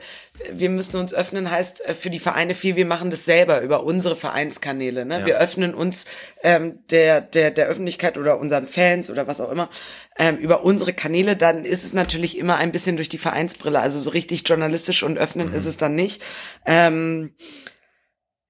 wir 0.51 0.69
müssen 0.69 0.97
uns 0.97 1.13
öffnen, 1.13 1.49
heißt 1.49 1.85
äh, 1.85 1.93
für 1.93 2.09
die 2.09 2.19
Vereine 2.19 2.53
viel, 2.53 2.75
wir 2.75 2.85
machen 2.85 3.09
das 3.09 3.25
selber 3.25 3.61
über 3.61 3.83
unsere 3.83 4.15
Vereinskanäle. 4.15 5.05
Ne? 5.05 5.25
Wir 5.25 5.39
öffnen 5.39 5.73
uns 5.73 6.05
ähm, 6.43 6.79
der, 6.91 7.21
der, 7.21 7.51
der 7.51 7.67
Öffentlichkeit 7.67 8.17
oder 8.17 8.39
unseren 8.39 8.65
Fans 8.65 9.09
oder 9.09 9.27
was 9.27 9.41
auch 9.41 9.51
immer 9.51 9.69
ähm, 10.17 10.37
über 10.37 10.63
unsere 10.63 10.93
Kanäle, 10.93 11.35
dann 11.35 11.65
ist 11.65 11.83
es 11.83 11.93
natürlich 11.93 12.37
immer 12.37 12.57
ein 12.57 12.71
bisschen 12.71 12.95
durch 12.95 13.09
die 13.09 13.17
Vereinsbrille. 13.17 13.79
Also 13.79 13.99
so 13.99 14.09
richtig 14.11 14.47
journalistisch 14.47 15.03
und 15.03 15.17
öffnen 15.17 15.49
Mhm. 15.49 15.55
ist 15.55 15.65
es 15.65 15.77
dann 15.77 15.95
nicht. 15.95 16.21
Ähm, 16.65 17.33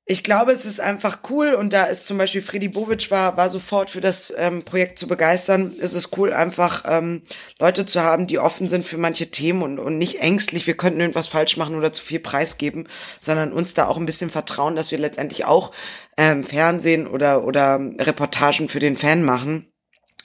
ich 0.06 0.24
glaube, 0.24 0.52
es 0.52 0.66
ist 0.66 0.82
einfach 0.82 1.20
cool 1.30 1.54
und 1.54 1.72
da 1.72 1.86
ist 1.86 2.08
zum 2.08 2.18
Beispiel 2.18 2.42
Freddy 2.42 2.68
Bovic 2.68 3.10
war, 3.10 3.38
war 3.38 3.50
sofort 3.50 3.90
für 3.90 4.02
das 4.02 4.34
ähm, 4.36 4.64
Projekt 4.64 5.00
zu 5.00 5.08
begeistern. 5.08 5.74
Es 5.80 5.94
ist 5.94 6.18
cool, 6.18 6.34
einfach 6.34 6.84
ähm, 6.86 7.22
Leute 7.58 7.86
zu 7.86 8.02
haben, 8.02 8.28
die 8.28 8.38
offen 8.38 8.68
sind 8.68 8.84
für 8.84 8.98
manche 8.98 9.32
Themen 9.32 9.62
und, 9.62 9.80
und 9.80 9.98
nicht 9.98 10.20
ängstlich, 10.20 10.68
wir 10.68 10.76
könnten 10.76 11.00
irgendwas 11.00 11.30
falsch 11.30 11.56
machen 11.56 11.76
oder 11.76 11.94
zu 11.94 12.04
viel 12.04 12.20
preisgeben, 12.20 12.90
sondern 13.22 13.54
uns 13.54 13.76
da 13.76 13.88
auch 13.88 13.98
ein 13.98 14.06
bisschen 14.06 14.30
vertrauen, 14.30 14.76
dass 14.76 14.92
wir 14.92 14.98
letztendlich 14.98 15.46
auch 15.46 15.72
ähm, 16.18 16.44
Fernsehen 16.44 17.08
oder, 17.08 17.46
oder 17.46 17.80
Reportagen 17.98 18.68
für 18.68 18.80
den 18.80 18.98
Fan 18.98 19.24
machen, 19.24 19.72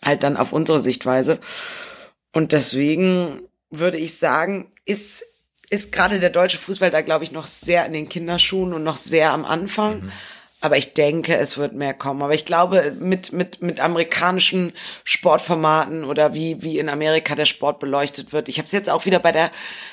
halt 0.04 0.24
dann 0.24 0.36
auf 0.36 0.52
unsere 0.52 0.80
Sichtweise. 0.80 1.38
Und 2.34 2.50
deswegen 2.50 3.42
würde 3.70 3.98
ich 3.98 4.18
sagen, 4.18 4.72
ist 4.86 5.24
ist 5.70 5.92
gerade 5.92 6.20
der 6.20 6.30
deutsche 6.30 6.58
Fußball 6.58 6.90
da, 6.90 7.02
glaube 7.02 7.24
ich, 7.24 7.32
noch 7.32 7.46
sehr 7.46 7.84
in 7.86 7.92
den 7.92 8.08
Kinderschuhen 8.08 8.72
und 8.72 8.84
noch 8.84 8.96
sehr 8.96 9.32
am 9.32 9.44
Anfang. 9.44 10.10
Aber 10.60 10.76
ich 10.76 10.94
denke, 10.94 11.36
es 11.36 11.56
wird 11.56 11.74
mehr 11.74 11.94
kommen. 11.94 12.22
Aber 12.22 12.34
ich 12.34 12.44
glaube, 12.44 12.96
mit, 12.98 13.32
mit, 13.32 13.62
mit 13.62 13.78
amerikanischen 13.78 14.72
Sportformaten 15.04 16.04
oder 16.04 16.34
wie, 16.34 16.62
wie 16.62 16.78
in 16.78 16.88
Amerika 16.88 17.36
der 17.36 17.46
Sport 17.46 17.78
beleuchtet 17.78 18.32
wird. 18.32 18.48
Ich 18.48 18.58
habe 18.58 18.66
es 18.66 18.72
jetzt 18.72 18.90
auch 18.90 19.06
wieder 19.06 19.20
bei 19.20 19.30
der, 19.30 19.50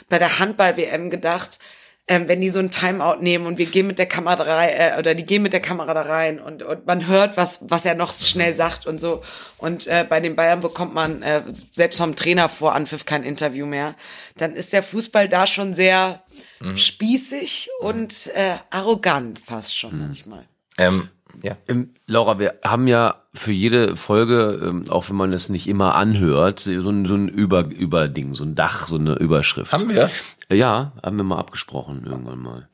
bei 0.09 0.17
der 0.17 0.39
Handball-WM 0.39 1.09
gedacht. 1.09 1.59
Ähm, 2.07 2.27
wenn 2.27 2.39
die 2.39 2.49
so 2.49 2.59
ein 2.59 2.69
Timeout 2.69 3.21
nehmen 3.21 3.47
und 3.47 3.57
wir 3.57 3.65
gehen 3.65 3.87
mit 3.87 3.97
der 3.97 4.05
Kamera 4.05 4.35
da 4.35 4.55
rein, 4.55 4.69
äh, 4.69 4.99
oder 4.99 5.15
die 5.15 5.25
gehen 5.25 5.41
mit 5.41 5.53
der 5.53 5.59
Kamera 5.59 5.93
da 5.93 6.03
rein 6.03 6.39
und, 6.39 6.61
und 6.61 6.85
man 6.85 7.07
hört, 7.07 7.35
was, 7.35 7.61
was 7.69 7.83
er 7.83 7.95
noch 7.95 8.13
schnell 8.13 8.53
sagt 8.53 8.85
und 8.85 8.99
so. 8.99 9.23
Und 9.57 9.87
äh, 9.87 10.05
bei 10.07 10.19
den 10.19 10.35
Bayern 10.35 10.61
bekommt 10.61 10.93
man 10.93 11.23
äh, 11.23 11.41
selbst 11.71 11.97
vom 11.97 12.15
Trainer 12.15 12.47
vor 12.47 12.75
Anpfiff 12.75 13.05
kein 13.05 13.23
Interview 13.23 13.65
mehr. 13.65 13.95
Dann 14.37 14.53
ist 14.53 14.71
der 14.73 14.83
Fußball 14.83 15.27
da 15.27 15.47
schon 15.47 15.73
sehr 15.73 16.23
spießig 16.75 17.69
und 17.79 18.27
äh, 18.35 18.55
arrogant 18.69 19.39
fast 19.39 19.75
schon 19.75 19.97
manchmal. 19.97 20.45
Ähm, 20.77 21.09
ja. 21.43 21.57
Ähm, 21.67 21.91
Laura, 22.07 22.39
wir 22.39 22.55
haben 22.63 22.87
ja 22.87 23.15
für 23.33 23.51
jede 23.51 23.95
Folge, 23.95 24.59
ähm, 24.63 24.83
auch 24.89 25.09
wenn 25.09 25.15
man 25.15 25.33
es 25.33 25.49
nicht 25.49 25.67
immer 25.67 25.95
anhört, 25.95 26.59
so 26.59 26.71
ein, 26.89 27.05
so 27.05 27.15
ein 27.15 27.27
Über, 27.29 27.65
Überding, 27.65 28.33
so 28.33 28.43
ein 28.43 28.55
Dach, 28.55 28.87
so 28.87 28.95
eine 28.95 29.15
Überschrift. 29.15 29.73
Haben 29.73 29.89
wir? 29.89 30.09
Ja, 30.51 30.93
haben 31.03 31.17
wir 31.17 31.23
mal 31.23 31.39
abgesprochen 31.39 32.05
irgendwann 32.05 32.39
mal. 32.39 32.67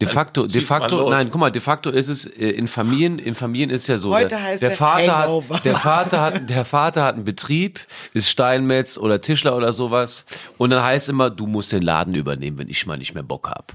De 0.00 0.06
facto, 0.06 0.46
de 0.46 0.60
facto, 0.60 1.10
nein, 1.10 1.28
guck 1.28 1.40
mal, 1.40 1.50
de 1.50 1.60
facto 1.60 1.90
ist 1.90 2.06
es 2.06 2.24
äh, 2.24 2.50
in 2.50 2.68
Familien, 2.68 3.18
in 3.18 3.34
Familien 3.34 3.68
ist 3.68 3.88
ja 3.88 3.98
so. 3.98 4.14
Heute 4.14 4.28
der, 4.28 4.42
heißt 4.44 4.62
der 4.62 4.70
er 4.70 4.76
Vater 4.76 5.18
Hangover. 5.18 5.56
hat, 5.56 5.64
der 5.64 5.74
Vater 5.74 6.20
hat, 6.20 6.50
der 6.50 6.64
Vater 6.64 7.02
hat 7.02 7.14
einen 7.16 7.24
Betrieb, 7.24 7.80
ist 8.14 8.30
Steinmetz 8.30 8.96
oder 8.96 9.20
Tischler 9.20 9.56
oder 9.56 9.72
sowas, 9.72 10.24
und 10.56 10.70
dann 10.70 10.84
heißt 10.84 11.08
immer, 11.08 11.30
du 11.30 11.48
musst 11.48 11.72
den 11.72 11.82
Laden 11.82 12.14
übernehmen, 12.14 12.58
wenn 12.58 12.68
ich 12.68 12.86
mal 12.86 12.96
nicht 12.96 13.14
mehr 13.14 13.24
Bock 13.24 13.48
hab. 13.48 13.72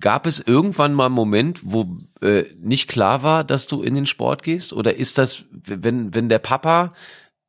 Gab 0.00 0.26
es 0.26 0.40
irgendwann 0.40 0.92
mal 0.92 1.06
einen 1.06 1.14
Moment, 1.14 1.60
wo 1.62 1.96
äh, 2.20 2.44
nicht 2.60 2.88
klar 2.88 3.22
war, 3.22 3.44
dass 3.44 3.66
du 3.66 3.82
in 3.82 3.94
den 3.94 4.06
Sport 4.06 4.42
gehst? 4.42 4.72
Oder 4.72 4.96
ist 4.96 5.18
das, 5.18 5.44
wenn, 5.52 6.14
wenn 6.14 6.28
der 6.28 6.40
Papa 6.40 6.92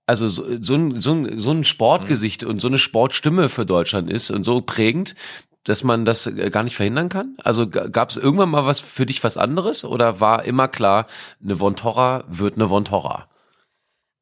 also 0.05 0.27
so, 0.27 0.45
so, 0.61 0.75
ein, 0.75 0.99
so, 0.99 1.13
ein, 1.13 1.39
so 1.39 1.51
ein 1.51 1.63
Sportgesicht 1.63 2.43
und 2.43 2.61
so 2.61 2.67
eine 2.67 2.77
Sportstimme 2.77 3.49
für 3.49 3.65
Deutschland 3.65 4.09
ist 4.09 4.29
und 4.29 4.43
so 4.43 4.61
prägend, 4.61 5.15
dass 5.63 5.83
man 5.83 6.05
das 6.05 6.27
äh, 6.27 6.49
gar 6.49 6.63
nicht 6.63 6.75
verhindern 6.75 7.09
kann? 7.09 7.35
Also 7.43 7.67
gab 7.67 8.11
es 8.11 8.17
irgendwann 8.17 8.49
mal 8.49 8.65
was 8.65 8.79
für 8.79 9.05
dich 9.05 9.23
was 9.23 9.37
anderes 9.37 9.83
oder 9.83 10.19
war 10.19 10.45
immer 10.45 10.67
klar, 10.67 11.07
eine 11.43 11.55
Von 11.57 11.75
Torra 11.75 12.23
wird 12.27 12.55
eine 12.55 12.67
Von 12.67 12.85
Torra? 12.85 13.27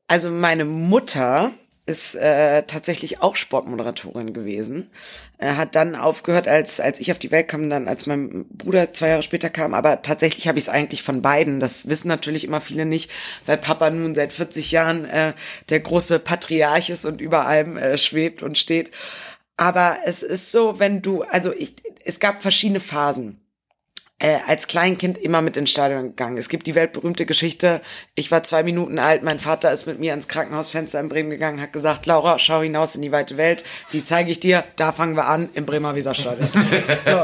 Also 0.07 0.31
meine 0.31 0.65
Mutter 0.65 1.51
ist 1.85 2.15
äh, 2.15 2.63
tatsächlich 2.63 3.21
auch 3.21 3.35
Sportmoderatorin 3.35 4.33
gewesen. 4.33 4.89
Äh, 5.37 5.53
hat 5.53 5.75
dann 5.75 5.95
aufgehört, 5.95 6.47
als 6.47 6.79
als 6.79 6.99
ich 6.99 7.11
auf 7.11 7.19
die 7.19 7.31
Welt 7.31 7.49
kam, 7.49 7.69
dann 7.69 7.87
als 7.87 8.05
mein 8.05 8.45
Bruder 8.49 8.93
zwei 8.93 9.09
Jahre 9.09 9.23
später 9.23 9.49
kam. 9.49 9.73
Aber 9.73 10.01
tatsächlich 10.01 10.47
habe 10.47 10.57
ich 10.57 10.65
es 10.65 10.69
eigentlich 10.69 11.03
von 11.03 11.21
beiden. 11.21 11.59
Das 11.59 11.87
wissen 11.89 12.07
natürlich 12.07 12.45
immer 12.45 12.61
viele 12.61 12.85
nicht, 12.85 13.11
weil 13.45 13.57
Papa 13.57 13.89
nun 13.89 14.15
seit 14.15 14.31
40 14.31 14.71
Jahren 14.71 15.05
äh, 15.05 15.33
der 15.69 15.81
große 15.81 16.19
Patriarch 16.19 16.89
ist 16.89 17.05
und 17.05 17.19
über 17.19 17.45
allem 17.45 17.77
äh, 17.77 17.97
schwebt 17.97 18.43
und 18.43 18.57
steht. 18.57 18.91
Aber 19.57 19.97
es 20.05 20.23
ist 20.23 20.51
so, 20.51 20.79
wenn 20.79 21.01
du, 21.01 21.23
also 21.23 21.53
ich, 21.53 21.75
es 22.05 22.19
gab 22.19 22.41
verschiedene 22.41 22.79
Phasen 22.79 23.42
äh, 24.23 24.37
als 24.47 24.67
Kleinkind 24.67 25.17
immer 25.17 25.41
mit 25.41 25.57
ins 25.57 25.69
Stadion 25.69 26.03
gegangen. 26.03 26.37
Es 26.37 26.47
gibt 26.47 26.65
die 26.65 26.75
weltberühmte 26.75 27.25
Geschichte, 27.25 27.81
ich 28.15 28.31
war 28.31 28.41
zwei 28.43 28.63
Minuten 28.63 28.97
alt, 28.97 29.21
mein 29.21 29.37
Vater 29.37 29.71
ist 29.71 29.85
mit 29.85 29.99
mir 29.99 30.13
ins 30.13 30.29
Krankenhausfenster 30.29 30.99
in 31.01 31.09
Bremen 31.09 31.29
gegangen, 31.29 31.61
hat 31.61 31.73
gesagt, 31.73 32.05
Laura, 32.05 32.39
schau 32.39 32.61
hinaus 32.61 32.95
in 32.95 33.01
die 33.01 33.11
weite 33.11 33.35
Welt, 33.35 33.65
die 33.91 34.03
zeige 34.03 34.31
ich 34.31 34.39
dir, 34.39 34.63
da 34.77 34.93
fangen 34.93 35.17
wir 35.17 35.27
an, 35.27 35.49
im 35.53 35.65
Bremer 35.65 35.95
Weserstadion. 35.95 36.47
so, 37.01 37.23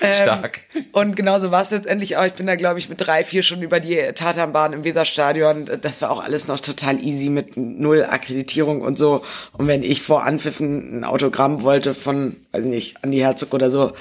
ähm, 0.00 0.12
Stark. 0.22 0.60
Und 0.92 1.16
genauso 1.16 1.50
war 1.50 1.62
es 1.62 1.72
letztendlich 1.72 2.16
auch. 2.16 2.24
Ich 2.24 2.34
bin 2.34 2.46
da, 2.46 2.54
glaube 2.54 2.78
ich, 2.78 2.88
mit 2.88 3.00
drei, 3.00 3.24
vier 3.24 3.42
schon 3.42 3.62
über 3.62 3.80
die 3.80 3.96
Tatanbahn 4.14 4.72
im 4.72 4.84
Weserstadion. 4.84 5.68
Das 5.82 6.00
war 6.00 6.12
auch 6.12 6.22
alles 6.22 6.46
noch 6.46 6.60
total 6.60 7.00
easy 7.02 7.28
mit 7.28 7.56
null 7.56 8.04
Akkreditierung 8.04 8.82
und 8.82 8.96
so. 8.96 9.22
Und 9.58 9.66
wenn 9.66 9.82
ich 9.82 10.02
vor 10.02 10.24
Anpfiffen 10.24 11.00
ein 11.00 11.04
Autogramm 11.04 11.62
wollte 11.62 11.92
von, 11.92 12.36
weiß 12.52 12.66
ich 12.66 12.70
nicht, 12.70 13.04
Andi 13.04 13.18
Herzog 13.18 13.52
oder 13.52 13.70
so, 13.70 13.92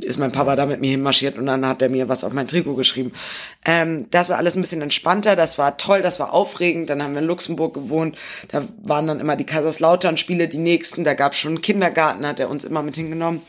ist 0.00 0.18
mein 0.18 0.32
Papa 0.32 0.56
da 0.56 0.66
mit 0.66 0.80
mir 0.80 0.90
hinmarschiert 0.90 1.36
und 1.36 1.46
dann 1.46 1.66
hat 1.66 1.82
er 1.82 1.88
mir 1.88 2.08
was 2.08 2.24
auf 2.24 2.32
mein 2.32 2.48
Trikot 2.48 2.74
geschrieben. 2.74 3.12
Ähm, 3.64 4.08
das 4.10 4.30
war 4.30 4.38
alles 4.38 4.56
ein 4.56 4.62
bisschen 4.62 4.82
entspannter, 4.82 5.36
das 5.36 5.58
war 5.58 5.76
toll, 5.76 6.02
das 6.02 6.18
war 6.18 6.32
aufregend. 6.32 6.90
Dann 6.90 7.02
haben 7.02 7.14
wir 7.14 7.20
in 7.20 7.26
Luxemburg 7.26 7.74
gewohnt, 7.74 8.16
da 8.48 8.62
waren 8.82 9.06
dann 9.06 9.20
immer 9.20 9.36
die 9.36 9.46
Kaiserslautern-Spiele 9.46 10.48
die 10.48 10.58
nächsten, 10.58 11.04
da 11.04 11.14
gab 11.14 11.32
es 11.32 11.38
schon 11.38 11.52
einen 11.52 11.62
Kindergarten, 11.62 12.26
hat 12.26 12.40
er 12.40 12.50
uns 12.50 12.64
immer 12.64 12.82
mit 12.82 12.94
hingenommen. 12.94 13.42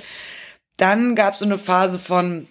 Dann 0.78 1.16
gab 1.16 1.34
es 1.34 1.40
so 1.40 1.46
eine 1.46 1.58
Phase 1.58 1.98
von 1.98 2.48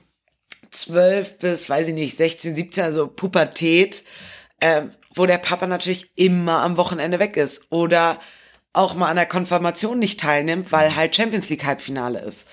12 0.71 1.39
bis, 1.39 1.69
weiß 1.69 1.89
ich 1.89 1.95
nicht, 1.95 2.17
16, 2.17 2.55
17, 2.55 2.85
also 2.85 3.07
Pubertät, 3.07 4.05
ähm, 4.61 4.91
wo 5.15 5.27
der 5.27 5.39
Papa 5.39 5.67
natürlich 5.67 6.11
immer 6.17 6.63
am 6.63 6.77
Wochenende 6.77 7.19
weg 7.19 7.37
ist 7.37 7.67
oder 7.71 8.19
auch 8.73 8.95
mal 8.95 9.09
an 9.09 9.17
der 9.17 9.27
Konfirmation 9.27 9.99
nicht 9.99 10.21
teilnimmt, 10.21 10.73
weil 10.73 10.97
halt 10.97 11.15
Champions 11.15 11.51
League 11.51 11.65
Halbfinale 11.65 12.21
ist. 12.21 12.47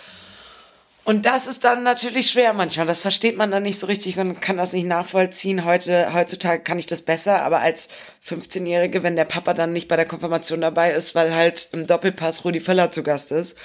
Und 1.09 1.25
das 1.25 1.47
ist 1.47 1.63
dann 1.63 1.81
natürlich 1.81 2.29
schwer 2.29 2.53
manchmal. 2.53 2.85
Das 2.85 2.99
versteht 2.99 3.35
man 3.35 3.49
dann 3.49 3.63
nicht 3.63 3.79
so 3.79 3.87
richtig 3.87 4.19
und 4.19 4.41
kann 4.41 4.57
das 4.57 4.73
nicht 4.73 4.85
nachvollziehen. 4.85 5.65
Heute, 5.65 6.13
heutzutage 6.13 6.61
kann 6.61 6.77
ich 6.77 6.85
das 6.85 7.01
besser, 7.01 7.41
aber 7.41 7.61
als 7.61 7.89
15-Jährige, 8.23 9.01
wenn 9.01 9.15
der 9.15 9.25
Papa 9.25 9.55
dann 9.55 9.73
nicht 9.73 9.87
bei 9.87 9.95
der 9.95 10.05
Konfirmation 10.05 10.61
dabei 10.61 10.91
ist, 10.91 11.15
weil 11.15 11.33
halt 11.33 11.69
im 11.73 11.87
Doppelpass 11.87 12.45
Rudi 12.45 12.59
Völler 12.59 12.91
zu 12.91 13.01
Gast 13.01 13.31
ist, 13.31 13.57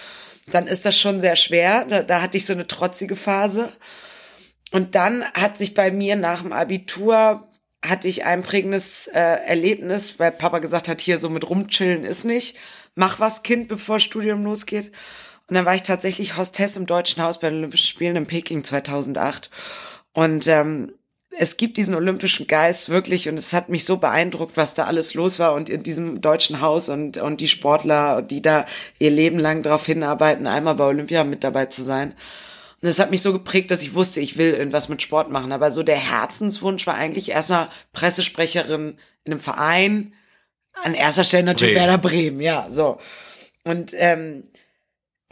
dann 0.46 0.66
ist 0.66 0.86
das 0.86 0.98
schon 0.98 1.20
sehr 1.20 1.36
schwer. 1.36 1.84
Da, 1.86 2.02
da 2.02 2.22
hatte 2.22 2.38
ich 2.38 2.46
so 2.46 2.54
eine 2.54 2.66
trotzige 2.66 3.14
Phase. 3.14 3.70
Und 4.72 4.94
dann 4.94 5.22
hat 5.34 5.58
sich 5.58 5.74
bei 5.74 5.90
mir 5.90 6.16
nach 6.16 6.40
dem 6.40 6.52
Abitur 6.54 7.46
hatte 7.84 8.08
ich 8.08 8.24
ein 8.24 8.42
prägendes 8.42 9.08
äh, 9.08 9.20
Erlebnis, 9.20 10.18
weil 10.18 10.32
Papa 10.32 10.60
gesagt 10.60 10.88
hat, 10.88 11.02
hier 11.02 11.18
so 11.18 11.28
mit 11.28 11.46
rumchillen 11.50 12.04
ist 12.04 12.24
nicht. 12.24 12.56
Mach 12.94 13.20
was, 13.20 13.42
Kind, 13.42 13.68
bevor 13.68 14.00
Studium 14.00 14.44
losgeht. 14.44 14.92
Und 15.48 15.54
dann 15.56 15.66
war 15.66 15.74
ich 15.74 15.82
tatsächlich 15.82 16.36
Hostess 16.36 16.76
im 16.76 16.86
Deutschen 16.86 17.22
Haus 17.22 17.40
bei 17.40 17.50
den 17.50 17.58
Olympischen 17.58 17.86
Spielen 17.86 18.16
in 18.16 18.26
Peking 18.26 18.64
2008. 18.64 19.50
Und 20.12 20.46
ähm, 20.46 20.92
es 21.36 21.56
gibt 21.56 21.76
diesen 21.76 21.94
olympischen 21.94 22.46
Geist 22.46 22.88
wirklich 22.88 23.28
und 23.28 23.38
es 23.38 23.52
hat 23.52 23.68
mich 23.68 23.84
so 23.84 23.96
beeindruckt, 23.96 24.56
was 24.56 24.74
da 24.74 24.84
alles 24.84 25.14
los 25.14 25.38
war 25.38 25.54
und 25.54 25.68
in 25.68 25.82
diesem 25.82 26.20
deutschen 26.20 26.60
Haus 26.60 26.88
und, 26.88 27.16
und 27.16 27.40
die 27.40 27.48
Sportler, 27.48 28.22
die 28.22 28.40
da 28.40 28.66
ihr 28.98 29.10
Leben 29.10 29.38
lang 29.38 29.62
darauf 29.62 29.84
hinarbeiten, 29.84 30.46
einmal 30.46 30.76
bei 30.76 30.84
Olympia 30.84 31.24
mit 31.24 31.44
dabei 31.44 31.66
zu 31.66 31.82
sein. 31.82 32.14
Und 32.80 32.88
es 32.88 32.98
hat 32.98 33.10
mich 33.10 33.22
so 33.22 33.32
geprägt, 33.32 33.70
dass 33.70 33.82
ich 33.82 33.94
wusste, 33.94 34.20
ich 34.20 34.36
will 34.36 34.52
irgendwas 34.52 34.88
mit 34.88 35.02
Sport 35.02 35.30
machen. 35.30 35.52
Aber 35.52 35.72
so 35.72 35.82
der 35.82 35.96
Herzenswunsch 35.96 36.86
war 36.86 36.94
eigentlich 36.94 37.30
erstmal 37.30 37.68
Pressesprecherin 37.92 38.98
in 39.24 39.32
einem 39.32 39.40
Verein. 39.40 40.12
An 40.82 40.94
erster 40.94 41.24
Stelle 41.24 41.44
natürlich 41.44 41.74
Bremen. 41.74 41.88
Werder 41.88 42.02
Bremen, 42.02 42.40
ja, 42.40 42.66
so. 42.68 42.98
Und 43.64 43.92
ähm, 43.96 44.42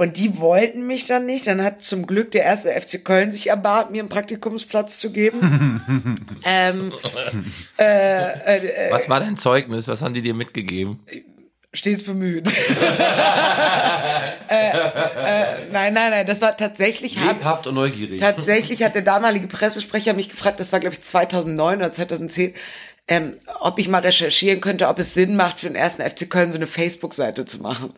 und 0.03 0.17
die 0.17 0.39
wollten 0.41 0.85
mich 0.85 1.07
dann 1.07 1.27
nicht. 1.27 1.47
Dann 1.47 1.63
hat 1.63 1.81
zum 1.85 2.09
Glück 2.09 2.33
der 2.33 2.43
erste 2.43 2.71
FC 2.71 3.05
Köln 3.05 3.31
sich 3.31 3.47
erbat, 3.51 3.93
mir 3.93 4.01
einen 4.01 4.09
Praktikumsplatz 4.09 4.99
zu 4.99 5.13
geben. 5.13 6.17
ähm, 6.45 6.93
äh, 7.77 8.91
Was 8.91 9.09
war 9.09 9.21
dein 9.21 9.37
Zeugnis? 9.37 9.87
Was 9.87 10.03
haben 10.03 10.13
die 10.13 10.23
dir 10.23 10.35
mitgegeben? 10.35 10.99
stets 11.75 12.03
bemüht. 12.03 12.47
äh, 14.51 14.69
äh, 14.69 15.45
nein, 15.73 15.95
nein, 15.95 16.11
nein, 16.11 16.27
das 16.27 16.43
war 16.43 16.55
tatsächlich. 16.55 17.19
Lebhaft 17.19 17.67
und 17.67 17.77
neugierig. 17.77 18.21
Tatsächlich 18.21 18.83
hat 18.83 18.95
der 18.95 19.01
damalige 19.01 19.47
Pressesprecher 19.47 20.13
mich 20.13 20.29
gefragt, 20.29 20.61
das 20.61 20.71
war 20.73 20.81
glaube 20.81 20.95
ich 20.95 21.03
2009 21.03 21.79
oder 21.79 21.91
2010, 21.91 22.53
ähm, 23.09 23.37
ob 23.61 23.79
ich 23.79 23.89
mal 23.89 24.01
recherchieren 24.01 24.61
könnte, 24.61 24.89
ob 24.89 24.99
es 24.99 25.15
Sinn 25.15 25.37
macht 25.37 25.61
für 25.61 25.67
den 25.67 25.77
ersten 25.77 26.03
FC 26.09 26.31
Köln 26.31 26.53
so 26.53 26.59
eine 26.59 26.67
Facebook-Seite 26.67 27.45
zu 27.45 27.61
machen. 27.61 27.93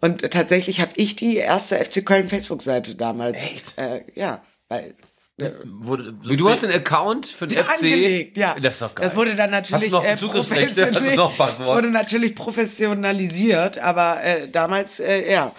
Und 0.00 0.22
äh, 0.22 0.28
tatsächlich 0.28 0.80
habe 0.80 0.92
ich 0.94 1.16
die 1.16 1.36
erste 1.36 1.76
FC 1.76 2.04
Köln 2.04 2.28
Facebook-Seite 2.28 2.94
damals. 2.94 3.74
Äh, 3.76 4.02
ja, 4.14 4.42
weil 4.68 4.94
Wurde, 5.36 6.14
Wie, 6.22 6.36
du 6.36 6.48
hast 6.48 6.62
einen 6.62 6.74
Account 6.74 7.26
für 7.26 7.48
den 7.48 7.58
FC? 7.64 7.70
angelegt, 7.70 8.36
ja. 8.36 8.54
Das 8.60 8.74
ist 8.74 8.82
doch 8.82 8.94
geil. 8.94 9.04
Das 9.04 9.16
wurde 9.16 9.34
dann 9.34 9.50
natürlich 9.50 9.92
Hast 9.92 10.22
du 10.22 10.26
noch 10.26 11.36
äh? 11.36 11.46
Das 11.58 11.66
wurde 11.66 11.90
natürlich 11.90 12.36
professionalisiert, 12.36 13.78
aber 13.78 14.22
äh, 14.22 14.48
damals 14.48 15.00
äh, 15.00 15.32
ja. 15.32 15.52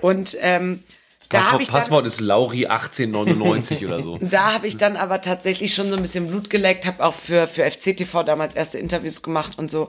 Und 0.00 0.36
ähm, 0.40 0.84
da 1.28 1.38
Passwort, 1.38 1.62
ich 1.62 1.68
dann 1.68 1.76
Passwort 1.80 2.06
ist 2.06 2.20
Lauri 2.20 2.66
1899 2.66 3.84
oder 3.84 4.02
so. 4.02 4.18
da 4.20 4.54
habe 4.54 4.66
ich 4.66 4.76
dann 4.76 4.96
aber 4.96 5.20
tatsächlich 5.20 5.74
schon 5.74 5.88
so 5.88 5.96
ein 5.96 6.02
bisschen 6.02 6.28
Blut 6.28 6.50
geleckt, 6.50 6.86
habe 6.86 7.04
auch 7.04 7.14
für, 7.14 7.46
für 7.46 7.68
FCTV 7.68 8.22
damals 8.24 8.54
erste 8.54 8.78
Interviews 8.78 9.22
gemacht 9.22 9.58
und 9.58 9.70
so. 9.70 9.88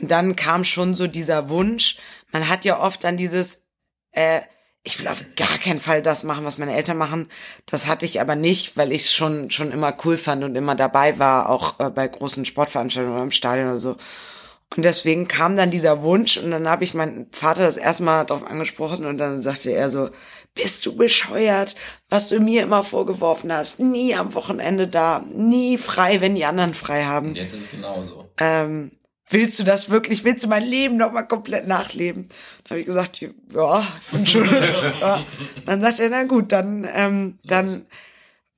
Und 0.00 0.10
dann 0.10 0.36
kam 0.36 0.64
schon 0.64 0.94
so 0.94 1.06
dieser 1.06 1.48
Wunsch, 1.48 1.96
man 2.32 2.48
hat 2.48 2.64
ja 2.64 2.80
oft 2.80 3.04
dann 3.04 3.16
dieses, 3.16 3.66
äh, 4.12 4.40
ich 4.82 5.00
will 5.00 5.08
auf 5.08 5.24
gar 5.36 5.58
keinen 5.58 5.80
Fall 5.80 6.00
das 6.00 6.22
machen, 6.22 6.44
was 6.44 6.58
meine 6.58 6.74
Eltern 6.74 6.96
machen. 6.96 7.28
Das 7.66 7.88
hatte 7.88 8.06
ich 8.06 8.20
aber 8.20 8.36
nicht, 8.36 8.76
weil 8.76 8.92
ich 8.92 9.02
es 9.02 9.12
schon, 9.12 9.50
schon 9.50 9.72
immer 9.72 9.96
cool 10.04 10.16
fand 10.16 10.44
und 10.44 10.54
immer 10.54 10.76
dabei 10.76 11.18
war, 11.18 11.48
auch 11.48 11.80
äh, 11.80 11.90
bei 11.90 12.06
großen 12.06 12.44
Sportveranstaltungen 12.44 13.16
oder 13.16 13.24
im 13.24 13.32
Stadion 13.32 13.66
oder 13.66 13.78
so. 13.78 13.96
Und 14.74 14.82
deswegen 14.82 15.28
kam 15.28 15.56
dann 15.56 15.70
dieser 15.70 16.02
Wunsch 16.02 16.36
und 16.38 16.50
dann 16.50 16.68
habe 16.68 16.82
ich 16.82 16.92
meinen 16.92 17.28
Vater 17.30 17.62
das 17.62 17.76
erstmal 17.76 18.26
darauf 18.26 18.44
angesprochen 18.44 19.06
und 19.06 19.16
dann 19.16 19.40
sagte 19.40 19.70
er 19.70 19.90
so, 19.90 20.10
bist 20.54 20.84
du 20.84 20.96
bescheuert, 20.96 21.76
was 22.08 22.28
du 22.28 22.40
mir 22.40 22.64
immer 22.64 22.82
vorgeworfen 22.82 23.52
hast, 23.52 23.78
nie 23.78 24.14
am 24.14 24.34
Wochenende 24.34 24.88
da, 24.88 25.24
nie 25.32 25.78
frei, 25.78 26.20
wenn 26.20 26.34
die 26.34 26.44
anderen 26.44 26.74
frei 26.74 27.04
haben. 27.04 27.34
Jetzt 27.34 27.54
ist 27.54 27.66
es 27.66 27.70
genauso. 27.70 28.28
Ähm, 28.38 28.90
willst 29.28 29.58
du 29.58 29.64
das 29.64 29.88
wirklich, 29.88 30.24
willst 30.24 30.44
du 30.44 30.48
mein 30.48 30.64
Leben 30.64 30.96
nochmal 30.96 31.28
komplett 31.28 31.66
nachleben? 31.68 32.24
Dann 32.64 32.70
habe 32.70 32.80
ich 32.80 32.86
gesagt, 32.86 33.20
ja, 33.20 33.86
schon. 34.24 34.50
ja. 35.00 35.24
Dann 35.64 35.80
sagt 35.80 36.00
er, 36.00 36.10
na 36.10 36.24
gut, 36.24 36.52
dann, 36.52 36.88
ähm, 36.92 37.38
dann 37.44 37.86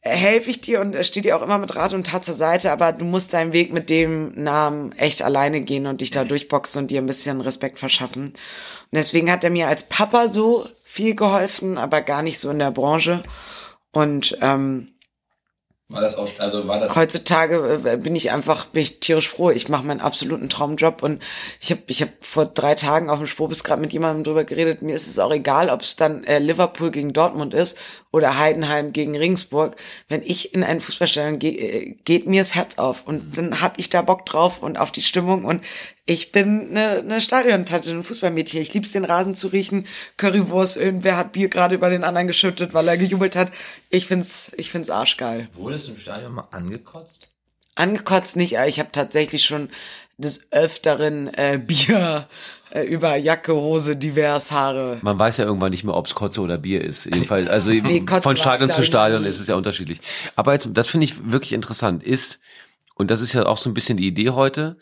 helfe 0.09 0.51
ich 0.51 0.61
dir 0.61 0.81
und 0.81 0.95
steht 1.05 1.25
dir 1.25 1.37
auch 1.37 1.43
immer 1.43 1.59
mit 1.59 1.75
Rat 1.77 1.93
und 1.93 2.07
Tat 2.07 2.25
zur 2.25 2.35
Seite, 2.35 2.73
aber 2.73 2.93
du 2.93 3.05
musst 3.05 3.33
deinen 3.33 3.53
Weg 3.53 3.73
mit 3.73 3.91
dem 3.91 4.33
Namen 4.35 4.93
echt 4.93 5.23
alleine 5.23 5.61
gehen 5.61 5.87
und 5.87 6.01
dich 6.01 6.11
da 6.11 6.25
durchboxen 6.25 6.83
und 6.83 6.91
dir 6.91 7.01
ein 7.01 7.07
bisschen 7.07 7.41
Respekt 7.41 7.79
verschaffen. 7.79 8.27
Und 8.27 8.35
deswegen 8.93 9.31
hat 9.31 9.45
er 9.45 9.51
mir 9.51 9.69
als 9.69 9.85
Papa 9.85 10.29
so 10.29 10.67
viel 10.85 11.15
geholfen, 11.15 11.79
aber 11.79 12.01
gar 12.01 12.23
nicht 12.23 12.39
so 12.39 12.51
in 12.51 12.59
der 12.59 12.71
Branche. 12.71 13.23
Und 13.93 14.37
ähm, 14.41 14.89
War 15.91 16.03
das 16.03 16.19
oft, 16.19 16.39
also 16.39 16.69
war 16.69 16.79
das. 16.79 16.97
Heutzutage 16.97 17.81
äh, 17.83 17.97
bin 17.97 18.15
ich 18.15 18.31
einfach, 18.31 18.67
bin 18.67 18.83
ich 18.83 19.01
tierisch 19.01 19.31
froh. 19.31 19.49
Ich 19.49 19.71
mache 19.71 19.87
meinen 19.87 20.03
absoluten 20.03 20.51
Traumjob 20.51 21.03
und 21.03 21.23
ich 21.63 21.71
habe 21.71 21.81
ich 21.87 22.03
hab 22.03 22.11
vor 22.21 22.45
drei 22.45 22.75
Tagen 22.75 23.09
auf 23.09 23.17
dem 23.17 23.27
Spobis 23.27 23.65
gerade 23.65 23.81
mit 23.81 23.95
jemandem 23.95 24.23
drüber 24.23 24.45
geredet. 24.45 24.83
Mir 24.83 24.95
ist 24.95 25.07
es 25.07 25.19
auch 25.19 25.33
egal, 25.33 25.71
ob 25.71 25.81
es 25.81 25.97
dann 25.97 26.25
äh, 26.25 26.41
Liverpool 26.41 26.91
gegen 26.91 27.15
Dortmund 27.15 27.55
ist 27.55 27.79
oder 28.11 28.39
Heidenheim 28.39 28.93
gegen 28.93 29.17
Ringsburg. 29.17 29.77
Wenn 30.09 30.21
ich 30.21 30.53
in 30.53 30.63
ein 30.63 30.81
Fußballstadion 30.81 31.39
gehe, 31.39 31.57
äh, 31.57 31.97
geht 32.05 32.27
mir 32.27 32.43
das 32.43 32.55
Herz 32.55 32.77
auf 32.77 33.07
und 33.07 33.39
dann 33.39 33.63
hab 33.63 33.79
ich 33.79 33.89
da 33.89 34.03
Bock 34.03 34.27
drauf 34.27 34.63
und 34.63 34.77
auf 34.77 34.93
die 34.93 35.01
Stimmung 35.01 35.47
und 35.47 35.65
ich 36.09 36.33
bin 36.33 36.71
eine, 36.71 37.01
eine 37.01 37.21
Stadiontante, 37.21 37.91
ein 37.91 38.03
Fußballmädchen. 38.03 38.63
Ich 38.63 38.73
lieb's 38.73 38.93
den 38.93 39.05
Rasen 39.05 39.35
zu 39.35 39.49
riechen, 39.49 39.87
Currywurst, 40.17 40.79
irgendwer 40.79 41.19
hat 41.19 41.33
Bier 41.33 41.51
gerade 41.51 41.75
über 41.75 41.91
den 41.91 42.03
anderen 42.03 42.27
geschüttet, 42.27 42.73
weil 42.73 42.89
er 42.89 42.97
gejubelt 42.97 43.37
hat. 43.37 43.53
Ich 43.91 44.07
find's, 44.07 44.53
ich 44.57 44.71
find's 44.71 44.89
arschgeil. 44.89 45.49
Wurdest 45.53 45.87
du 45.89 45.93
im 45.93 45.99
Stadion 45.99 46.33
mal 46.33 46.49
angekotzt? 46.51 47.29
Angekotzt 47.75 48.37
nicht, 48.37 48.57
aber 48.57 48.67
ich 48.69 48.81
habe 48.81 48.89
tatsächlich 48.91 49.45
schon 49.45 49.69
des 50.17 50.51
Öfteren 50.51 51.29
äh, 51.35 51.61
Bier 51.63 52.27
äh, 52.71 52.85
über 52.85 53.17
Jacke, 53.17 53.55
Hose, 53.55 53.97
divers 53.97 54.51
Haare. 54.51 54.99
Man 55.03 55.19
weiß 55.19 55.37
ja 55.37 55.45
irgendwann 55.45 55.73
nicht 55.73 55.85
mehr, 55.85 55.95
ob 55.95 56.07
es 56.07 56.15
Kotze 56.15 56.41
oder 56.41 56.57
Bier 56.57 56.83
ist. 56.83 57.05
Jedenfalls, 57.05 57.51
also 57.51 57.71
Nee, 57.83 58.03
von 58.23 58.39
Stadion 58.39 58.71
zu 58.71 58.83
Stadion 58.83 59.27
ist 59.27 59.41
es 59.41 59.47
ja 59.47 59.57
unterschiedlich. 59.57 60.01
Aber 60.37 60.55
jetzt, 60.55 60.71
das 60.73 60.89
finde 60.89 61.05
ich 61.05 61.31
wirklich 61.31 61.53
interessant, 61.53 62.03
ist, 62.03 62.41
und 62.95 63.11
das 63.11 63.21
ist 63.21 63.35
ja 63.35 63.45
auch 63.45 63.59
so 63.59 63.69
ein 63.69 63.75
bisschen 63.75 63.99
die 63.99 64.09
Idee 64.09 64.31
heute, 64.31 64.79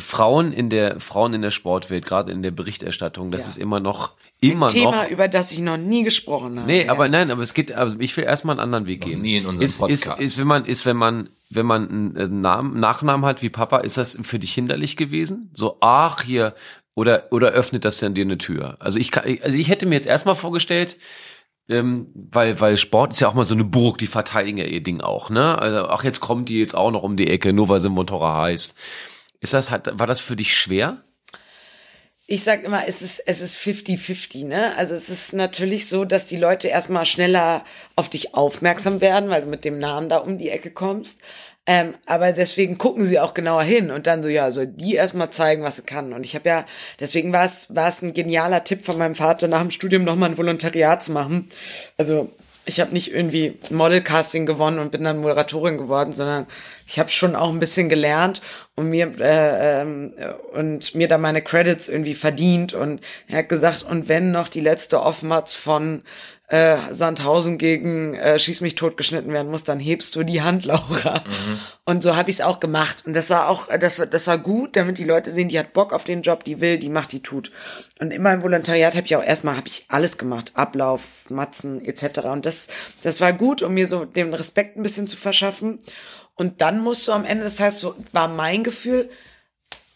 Frauen 0.00 0.52
in 0.52 0.70
der, 0.70 1.00
Frauen 1.00 1.34
in 1.34 1.42
der 1.42 1.50
Sportwelt, 1.50 2.06
gerade 2.06 2.32
in 2.32 2.42
der 2.42 2.50
Berichterstattung, 2.50 3.30
das 3.30 3.42
Ja. 3.42 3.48
ist 3.50 3.56
immer 3.58 3.80
noch, 3.80 4.12
immer 4.40 4.68
Thema, 4.68 5.04
noch. 5.04 5.10
über 5.10 5.28
das 5.28 5.52
ich 5.52 5.60
noch 5.60 5.76
nie 5.76 6.04
gesprochen 6.04 6.58
habe. 6.58 6.66
Nee, 6.66 6.84
ja. 6.86 6.92
aber 6.92 7.08
nein, 7.08 7.30
aber 7.30 7.42
es 7.42 7.54
geht, 7.54 7.72
also 7.72 7.96
ich 7.98 8.16
will 8.16 8.24
erstmal 8.24 8.54
einen 8.54 8.60
anderen 8.60 8.86
Weg 8.86 9.02
gehen. 9.02 9.22
nie 9.22 9.36
in 9.38 9.46
unserem 9.46 9.64
ist, 9.64 9.78
Podcast. 9.78 10.20
Ist, 10.20 10.26
ist, 10.26 10.38
wenn 10.38 10.46
man, 10.46 10.64
ist, 10.64 10.86
wenn 10.86 10.96
man, 10.96 11.28
wenn 11.50 11.66
man 11.66 11.88
einen 11.88 12.16
äh, 12.16 12.28
Namen, 12.28 12.78
Nachnamen 12.80 13.24
hat 13.26 13.42
wie 13.42 13.50
Papa, 13.50 13.78
ist 13.78 13.96
das 13.96 14.18
für 14.22 14.38
dich 14.38 14.52
hinderlich 14.54 14.96
gewesen? 14.96 15.50
So, 15.54 15.76
ach, 15.80 16.22
hier, 16.22 16.54
oder, 16.94 17.24
oder 17.30 17.48
öffnet 17.48 17.84
das 17.84 17.98
dann 17.98 18.14
dir 18.14 18.24
eine 18.24 18.38
Tür? 18.38 18.76
Also 18.80 18.98
ich 18.98 19.10
kann, 19.10 19.24
also 19.42 19.56
ich 19.58 19.68
hätte 19.68 19.86
mir 19.86 19.94
jetzt 19.96 20.06
erstmal 20.06 20.34
vorgestellt, 20.34 20.96
ähm, 21.68 22.06
weil, 22.14 22.60
weil 22.60 22.78
Sport 22.78 23.12
ist 23.12 23.20
ja 23.20 23.28
auch 23.28 23.34
mal 23.34 23.44
so 23.44 23.54
eine 23.54 23.64
Burg, 23.64 23.98
die 23.98 24.06
verteidigen 24.06 24.58
ja 24.58 24.64
ihr 24.64 24.82
Ding 24.82 25.00
auch, 25.00 25.30
ne? 25.30 25.58
Also, 25.58 25.88
ach, 25.88 26.04
jetzt 26.04 26.20
kommt 26.20 26.48
die 26.48 26.60
jetzt 26.60 26.76
auch 26.76 26.92
noch 26.92 27.02
um 27.02 27.16
die 27.16 27.28
Ecke, 27.28 27.52
nur 27.52 27.68
weil 27.68 27.80
sie 27.80 27.88
Motorrad 27.88 28.36
heißt. 28.36 28.78
Ist 29.40 29.52
das, 29.52 29.70
hat, 29.70 29.98
war 29.98 30.06
das 30.06 30.20
für 30.20 30.36
dich 30.36 30.56
schwer? 30.56 31.02
ich 32.28 32.42
sag 32.42 32.64
immer, 32.64 32.82
es 32.88 33.02
ist, 33.02 33.20
es 33.26 33.40
ist 33.40 33.56
50-50, 33.56 34.46
ne? 34.46 34.76
Also 34.76 34.96
es 34.96 35.08
ist 35.08 35.32
natürlich 35.32 35.86
so, 35.86 36.04
dass 36.04 36.26
die 36.26 36.36
Leute 36.36 36.66
erstmal 36.68 37.06
schneller 37.06 37.64
auf 37.94 38.08
dich 38.08 38.34
aufmerksam 38.34 39.00
werden, 39.00 39.30
weil 39.30 39.42
du 39.42 39.48
mit 39.48 39.64
dem 39.64 39.78
Namen 39.78 40.08
da 40.08 40.16
um 40.18 40.36
die 40.36 40.50
Ecke 40.50 40.72
kommst. 40.72 41.20
Ähm, 41.68 41.94
aber 42.06 42.32
deswegen 42.32 42.78
gucken 42.78 43.04
sie 43.04 43.18
auch 43.18 43.34
genauer 43.34 43.62
hin 43.62 43.90
und 43.90 44.06
dann 44.06 44.22
so, 44.22 44.28
ja, 44.28 44.50
so 44.50 44.64
die 44.64 44.94
erstmal 44.94 45.30
zeigen, 45.30 45.62
was 45.62 45.76
sie 45.76 45.82
kann. 45.82 46.12
Und 46.12 46.24
ich 46.24 46.34
habe 46.34 46.48
ja, 46.48 46.66
deswegen 47.00 47.32
war 47.32 47.44
es, 47.44 47.74
war 47.74 47.88
es 47.88 48.02
ein 48.02 48.12
genialer 48.12 48.64
Tipp 48.64 48.84
von 48.84 48.98
meinem 48.98 49.16
Vater, 49.16 49.48
nach 49.48 49.62
dem 49.62 49.72
Studium 49.72 50.04
nochmal 50.04 50.30
ein 50.30 50.38
Volontariat 50.38 51.02
zu 51.02 51.12
machen. 51.12 51.48
Also 51.96 52.32
ich 52.66 52.80
habe 52.80 52.92
nicht 52.92 53.14
irgendwie 53.14 53.58
Modelcasting 53.70 54.44
gewonnen 54.44 54.80
und 54.80 54.90
bin 54.90 55.04
dann 55.04 55.18
Moderatorin 55.18 55.78
geworden, 55.78 56.12
sondern 56.12 56.46
ich 56.86 56.98
habe 56.98 57.08
schon 57.10 57.36
auch 57.36 57.50
ein 57.50 57.60
bisschen 57.60 57.88
gelernt 57.88 58.42
und 58.74 58.90
mir 58.90 59.12
äh, 59.20 59.82
ähm, 59.82 60.12
und 60.52 60.94
mir 60.96 61.06
da 61.06 61.16
meine 61.16 61.42
Credits 61.42 61.88
irgendwie 61.88 62.14
verdient. 62.14 62.74
Und 62.74 63.00
er 63.28 63.38
hat 63.38 63.48
gesagt 63.48 63.84
und 63.84 64.08
wenn 64.08 64.32
noch 64.32 64.48
die 64.48 64.60
letzte 64.60 65.00
Offmatz 65.00 65.54
von 65.54 66.02
äh, 66.48 66.76
Sandhausen 66.92 67.58
gegen 67.58 68.14
äh, 68.14 68.38
Schieß 68.38 68.60
mich 68.60 68.76
tot 68.76 68.96
geschnitten 68.96 69.32
werden 69.32 69.50
muss, 69.50 69.64
dann 69.64 69.80
hebst 69.80 70.14
du 70.14 70.22
die 70.22 70.42
Hand, 70.42 70.64
Laura. 70.64 71.24
Und 71.84 72.02
so 72.04 72.14
habe 72.14 72.30
ich 72.30 72.36
es 72.36 72.40
auch 72.40 72.60
gemacht. 72.60 73.02
Und 73.06 73.14
das 73.14 73.30
war 73.30 73.48
auch, 73.48 73.66
das, 73.80 73.98
war- 73.98 74.06
das 74.06 74.26
war 74.28 74.38
gut, 74.38 74.76
damit 74.76 74.98
die 74.98 75.04
Leute 75.04 75.30
sehen, 75.32 75.48
die 75.48 75.58
hat 75.58 75.72
Bock 75.72 75.92
auf 75.92 76.04
den 76.04 76.22
Job, 76.22 76.44
die 76.44 76.60
will, 76.60 76.78
die 76.78 76.88
macht, 76.88 77.10
die 77.12 77.20
tut. 77.22 77.50
Und 77.98 78.12
in 78.12 78.22
meinem 78.22 78.42
Volontariat 78.42 78.94
habe 78.94 79.06
ich 79.06 79.16
auch 79.16 79.24
erstmal 79.24 79.56
habe 79.56 79.66
ich 79.68 79.86
alles 79.88 80.18
gemacht, 80.18 80.52
Ablauf, 80.54 81.28
Matzen 81.30 81.84
etc. 81.84 82.20
Und 82.26 82.46
das, 82.46 82.68
das 83.02 83.20
war 83.20 83.32
gut, 83.32 83.62
um 83.62 83.74
mir 83.74 83.86
so 83.88 84.04
den 84.04 84.32
Respekt 84.32 84.76
ein 84.76 84.82
bisschen 84.84 85.08
zu 85.08 85.16
verschaffen. 85.16 85.78
Und 86.36 86.60
dann 86.60 86.80
musst 86.80 87.08
du 87.08 87.12
am 87.12 87.24
Ende, 87.24 87.42
das 87.44 87.58
heißt, 87.58 87.78
so 87.80 87.94
war 88.12 88.28
mein 88.28 88.62
Gefühl, 88.62 89.08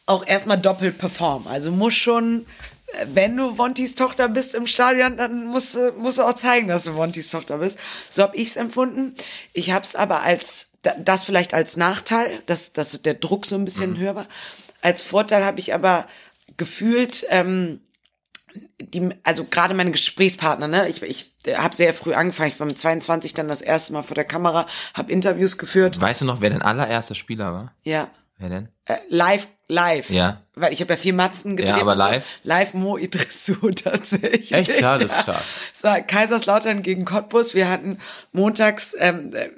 auch 0.06 0.26
erstmal 0.26 0.58
doppelt 0.58 0.98
performen. 0.98 1.46
Also 1.46 1.70
muss 1.70 1.94
schon, 1.94 2.40
äh, 2.40 2.79
wenn 3.06 3.36
du 3.36 3.56
Wontis 3.58 3.94
Tochter 3.94 4.28
bist 4.28 4.54
im 4.54 4.66
Stadion, 4.66 5.16
dann 5.16 5.46
musst 5.46 5.74
du, 5.74 5.92
musst 5.92 6.18
du 6.18 6.22
auch 6.22 6.34
zeigen, 6.34 6.68
dass 6.68 6.84
du 6.84 6.94
Wontis 6.96 7.30
Tochter 7.30 7.58
bist. 7.58 7.78
So 8.10 8.22
habe 8.22 8.36
ich's 8.36 8.56
empfunden. 8.56 9.14
Ich 9.52 9.70
habe 9.70 9.84
es 9.84 9.94
aber 9.96 10.22
als, 10.22 10.72
da- 10.82 10.94
das 10.98 11.24
vielleicht 11.24 11.54
als 11.54 11.76
Nachteil, 11.76 12.28
dass, 12.46 12.72
dass 12.72 13.00
der 13.02 13.14
Druck 13.14 13.46
so 13.46 13.54
ein 13.56 13.64
bisschen 13.64 13.96
höher 13.96 14.14
war. 14.16 14.26
Als 14.82 15.02
Vorteil 15.02 15.44
habe 15.44 15.60
ich 15.60 15.72
aber 15.74 16.06
gefühlt, 16.56 17.26
ähm, 17.30 17.80
die, 18.80 19.10
also 19.22 19.44
gerade 19.44 19.74
meine 19.74 19.92
Gesprächspartner, 19.92 20.66
ne, 20.66 20.88
ich, 20.88 21.02
ich 21.02 21.32
habe 21.56 21.76
sehr 21.76 21.94
früh 21.94 22.14
angefangen, 22.14 22.50
ich 22.50 22.58
war 22.58 22.66
mit 22.66 22.78
22 22.78 23.34
dann 23.34 23.46
das 23.46 23.62
erste 23.62 23.92
Mal 23.92 24.02
vor 24.02 24.16
der 24.16 24.24
Kamera, 24.24 24.66
habe 24.94 25.12
Interviews 25.12 25.56
geführt, 25.58 26.00
Weißt 26.00 26.22
du 26.22 26.24
noch, 26.24 26.40
wer 26.40 26.50
dein 26.50 26.62
allererster 26.62 27.14
Spieler 27.14 27.52
war? 27.52 27.74
ja, 27.84 28.10
Wer 28.38 28.48
denn? 28.48 28.68
äh, 28.86 28.96
live, 29.08 29.46
live. 29.70 30.10
Ja. 30.10 30.42
Weil 30.54 30.72
ich 30.72 30.80
habe 30.80 30.92
ja 30.92 30.96
vier 30.98 31.14
Matzen 31.14 31.56
gedreht. 31.56 31.76
Ja, 31.76 31.80
aber 31.80 31.92
und 31.92 31.98
so. 32.00 32.04
live? 32.06 32.26
Live 32.42 32.74
Mo 32.74 32.98
Idrissou 32.98 33.70
tatsächlich. 33.70 34.52
Echt? 34.52 34.80
Ja, 34.80 34.98
das 34.98 35.12
ist 35.12 35.20
stark. 35.22 35.42
Es 35.72 35.84
war 35.84 36.00
Kaiserslautern 36.00 36.82
gegen 36.82 37.04
Cottbus. 37.04 37.54
Wir 37.54 37.70
hatten 37.70 37.98
montags, 38.32 38.94
ähm, 38.98 39.32
äh, 39.34 39.48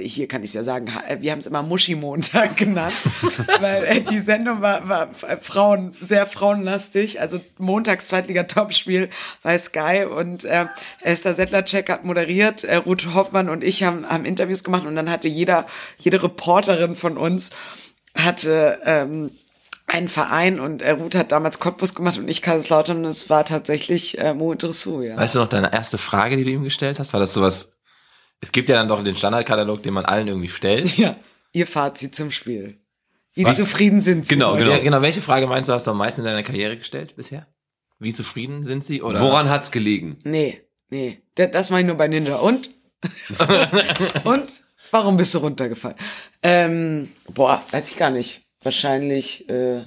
hier 0.00 0.28
kann 0.28 0.44
ich 0.44 0.54
ja 0.54 0.62
sagen, 0.62 0.94
ha- 0.94 1.02
wir 1.20 1.32
haben 1.32 1.40
es 1.40 1.46
immer 1.48 1.62
Muschi-Montag 1.64 2.56
genannt, 2.56 2.94
weil 3.60 3.84
äh, 3.84 4.00
die 4.00 4.20
Sendung 4.20 4.60
war, 4.62 4.88
war 4.88 5.08
Frauen, 5.12 5.92
sehr 6.00 6.24
frauenlastig. 6.26 7.20
Also 7.20 7.40
montags 7.58 8.06
Zweitliga-Topspiel 8.08 9.08
bei 9.42 9.58
Sky 9.58 10.04
und 10.08 10.44
äh, 10.44 10.66
Esther 11.02 11.34
Settlercheck 11.34 11.90
hat 11.90 12.04
moderiert, 12.04 12.62
äh, 12.64 12.76
Ruth 12.76 13.12
Hoffmann 13.14 13.48
und 13.48 13.62
ich 13.64 13.82
haben, 13.82 14.08
haben 14.08 14.24
Interviews 14.24 14.62
gemacht 14.64 14.86
und 14.86 14.94
dann 14.96 15.10
hatte 15.10 15.26
jeder, 15.28 15.66
jede 15.98 16.22
Reporterin 16.22 16.94
von 16.94 17.16
uns 17.16 17.50
hatte 18.16 18.80
ähm, 18.84 19.30
einen 19.88 20.08
Verein 20.08 20.60
und 20.60 20.82
äh, 20.82 20.90
Ruth 20.90 21.14
hat 21.14 21.32
damals 21.32 21.58
Cottbus 21.58 21.94
gemacht 21.94 22.18
und 22.18 22.28
ich 22.28 22.42
Kaiserslautern 22.42 22.98
und 22.98 23.06
es 23.06 23.30
war 23.30 23.44
tatsächlich 23.44 24.18
äh, 24.18 24.34
Mo 24.34 24.54
Dressou, 24.54 25.02
ja. 25.02 25.16
Weißt 25.16 25.34
du 25.34 25.40
noch 25.40 25.48
deine 25.48 25.72
erste 25.72 25.98
Frage, 25.98 26.36
die 26.36 26.44
du 26.44 26.50
ihm 26.50 26.62
gestellt 26.62 26.98
hast? 26.98 27.14
War 27.14 27.20
das 27.20 27.34
sowas? 27.34 27.78
Es 28.40 28.52
gibt 28.52 28.68
ja 28.68 28.76
dann 28.76 28.88
doch 28.88 29.02
den 29.02 29.16
Standardkatalog, 29.16 29.82
den 29.82 29.94
man 29.94 30.04
allen 30.04 30.28
irgendwie 30.28 30.48
stellt. 30.48 30.86
Ja, 30.98 31.16
ihr 31.52 31.66
Fazit 31.66 32.14
zum 32.14 32.30
Spiel. 32.30 32.78
Wie 33.34 33.44
zufrieden 33.50 34.00
sind 34.00 34.26
Sie? 34.26 34.34
Genau, 34.34 34.56
genau. 34.56 34.70
Ja, 34.70 34.78
genau. 34.78 35.00
Welche 35.00 35.20
Frage 35.20 35.46
meinst 35.46 35.68
du, 35.68 35.72
hast 35.72 35.86
du 35.86 35.92
am 35.92 35.98
meisten 35.98 36.22
in 36.22 36.26
deiner 36.26 36.42
Karriere 36.42 36.76
gestellt 36.76 37.14
bisher? 37.16 37.46
Wie 38.00 38.12
zufrieden 38.12 38.64
sind 38.64 38.84
sie? 38.84 39.02
Oder? 39.02 39.20
Woran 39.20 39.48
hat's 39.48 39.70
gelegen? 39.70 40.18
Nee, 40.24 40.60
nee. 40.90 41.22
Das, 41.34 41.50
das 41.50 41.70
mache 41.70 41.80
ich 41.80 41.86
nur 41.86 41.96
bei 41.96 42.08
Ninja. 42.08 42.36
Und? 42.36 42.70
und? 44.24 44.64
Warum 44.90 45.16
bist 45.16 45.34
du 45.34 45.38
runtergefallen? 45.38 45.96
Ähm, 46.42 47.12
boah, 47.28 47.62
weiß 47.70 47.90
ich 47.90 47.96
gar 47.96 48.10
nicht. 48.10 48.47
Wahrscheinlich, 48.62 49.48
äh, 49.48 49.82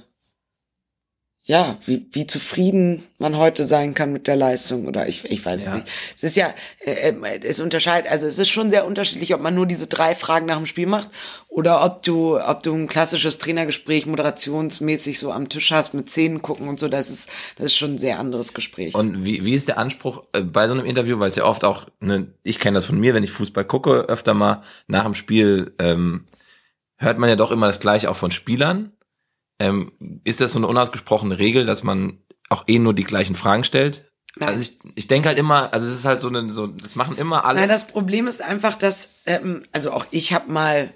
ja, 1.44 1.76
wie, 1.86 2.06
wie 2.12 2.24
zufrieden 2.28 3.02
man 3.18 3.36
heute 3.36 3.64
sein 3.64 3.94
kann 3.94 4.12
mit 4.12 4.28
der 4.28 4.36
Leistung 4.36 4.86
oder 4.86 5.08
ich, 5.08 5.24
ich 5.28 5.44
weiß 5.44 5.66
Ja. 5.66 5.74
nicht. 5.74 5.88
Es 6.14 6.22
ist 6.22 6.36
ja, 6.36 6.54
äh, 6.78 7.10
äh, 7.10 7.40
es 7.42 7.58
unterscheidet, 7.58 8.08
also 8.10 8.28
es 8.28 8.38
ist 8.38 8.48
schon 8.48 8.70
sehr 8.70 8.86
unterschiedlich, 8.86 9.34
ob 9.34 9.40
man 9.40 9.52
nur 9.54 9.66
diese 9.66 9.88
drei 9.88 10.14
Fragen 10.14 10.46
nach 10.46 10.56
dem 10.56 10.66
Spiel 10.66 10.86
macht 10.86 11.10
oder 11.48 11.84
ob 11.84 12.04
du, 12.04 12.38
ob 12.40 12.62
du 12.62 12.72
ein 12.72 12.86
klassisches 12.86 13.38
Trainergespräch 13.38 14.06
moderationsmäßig 14.06 15.18
so 15.18 15.32
am 15.32 15.48
Tisch 15.48 15.72
hast 15.72 15.94
mit 15.94 16.08
Zähnen 16.08 16.42
gucken 16.42 16.68
und 16.68 16.78
so. 16.78 16.86
Das 16.86 17.10
ist, 17.10 17.28
das 17.56 17.66
ist 17.66 17.76
schon 17.76 17.94
ein 17.94 17.98
sehr 17.98 18.20
anderes 18.20 18.54
Gespräch. 18.54 18.94
Und 18.94 19.24
wie, 19.24 19.44
wie 19.44 19.54
ist 19.54 19.66
der 19.66 19.78
Anspruch 19.78 20.22
äh, 20.32 20.42
bei 20.42 20.68
so 20.68 20.74
einem 20.74 20.84
Interview, 20.86 21.18
weil 21.18 21.30
es 21.30 21.36
ja 21.36 21.44
oft 21.44 21.64
auch, 21.64 21.88
ne, 21.98 22.28
ich 22.44 22.60
kenne 22.60 22.76
das 22.76 22.86
von 22.86 23.00
mir, 23.00 23.14
wenn 23.14 23.24
ich 23.24 23.32
Fußball 23.32 23.64
gucke, 23.64 24.02
öfter 24.08 24.32
mal 24.32 24.62
nach 24.86 25.02
dem 25.02 25.14
Spiel 25.14 25.74
ähm, 25.80 26.24
hört 27.02 27.18
man 27.18 27.28
ja 27.28 27.36
doch 27.36 27.50
immer 27.50 27.66
das 27.66 27.80
gleiche 27.80 28.10
auch 28.10 28.16
von 28.16 28.30
Spielern. 28.30 28.92
Ähm, 29.58 29.92
ist 30.24 30.40
das 30.40 30.52
so 30.52 30.58
eine 30.58 30.66
unausgesprochene 30.66 31.38
Regel, 31.38 31.66
dass 31.66 31.82
man 31.82 32.18
auch 32.48 32.64
eh 32.66 32.78
nur 32.78 32.94
die 32.94 33.04
gleichen 33.04 33.34
Fragen 33.34 33.64
stellt? 33.64 34.10
Nein. 34.36 34.48
Also 34.48 34.62
ich, 34.62 34.78
ich 34.94 35.08
denke 35.08 35.28
halt 35.28 35.38
immer, 35.38 35.72
also 35.74 35.86
es 35.86 35.94
ist 35.94 36.04
halt 36.04 36.20
so 36.20 36.28
eine, 36.28 36.50
so, 36.50 36.66
das 36.66 36.96
machen 36.96 37.18
immer 37.18 37.44
alle. 37.44 37.60
Nein, 37.60 37.68
das 37.68 37.86
Problem 37.86 38.26
ist 38.26 38.40
einfach, 38.40 38.76
dass, 38.76 39.10
ähm, 39.26 39.62
also 39.72 39.92
auch 39.92 40.06
ich 40.10 40.32
habe 40.32 40.50
mal 40.50 40.90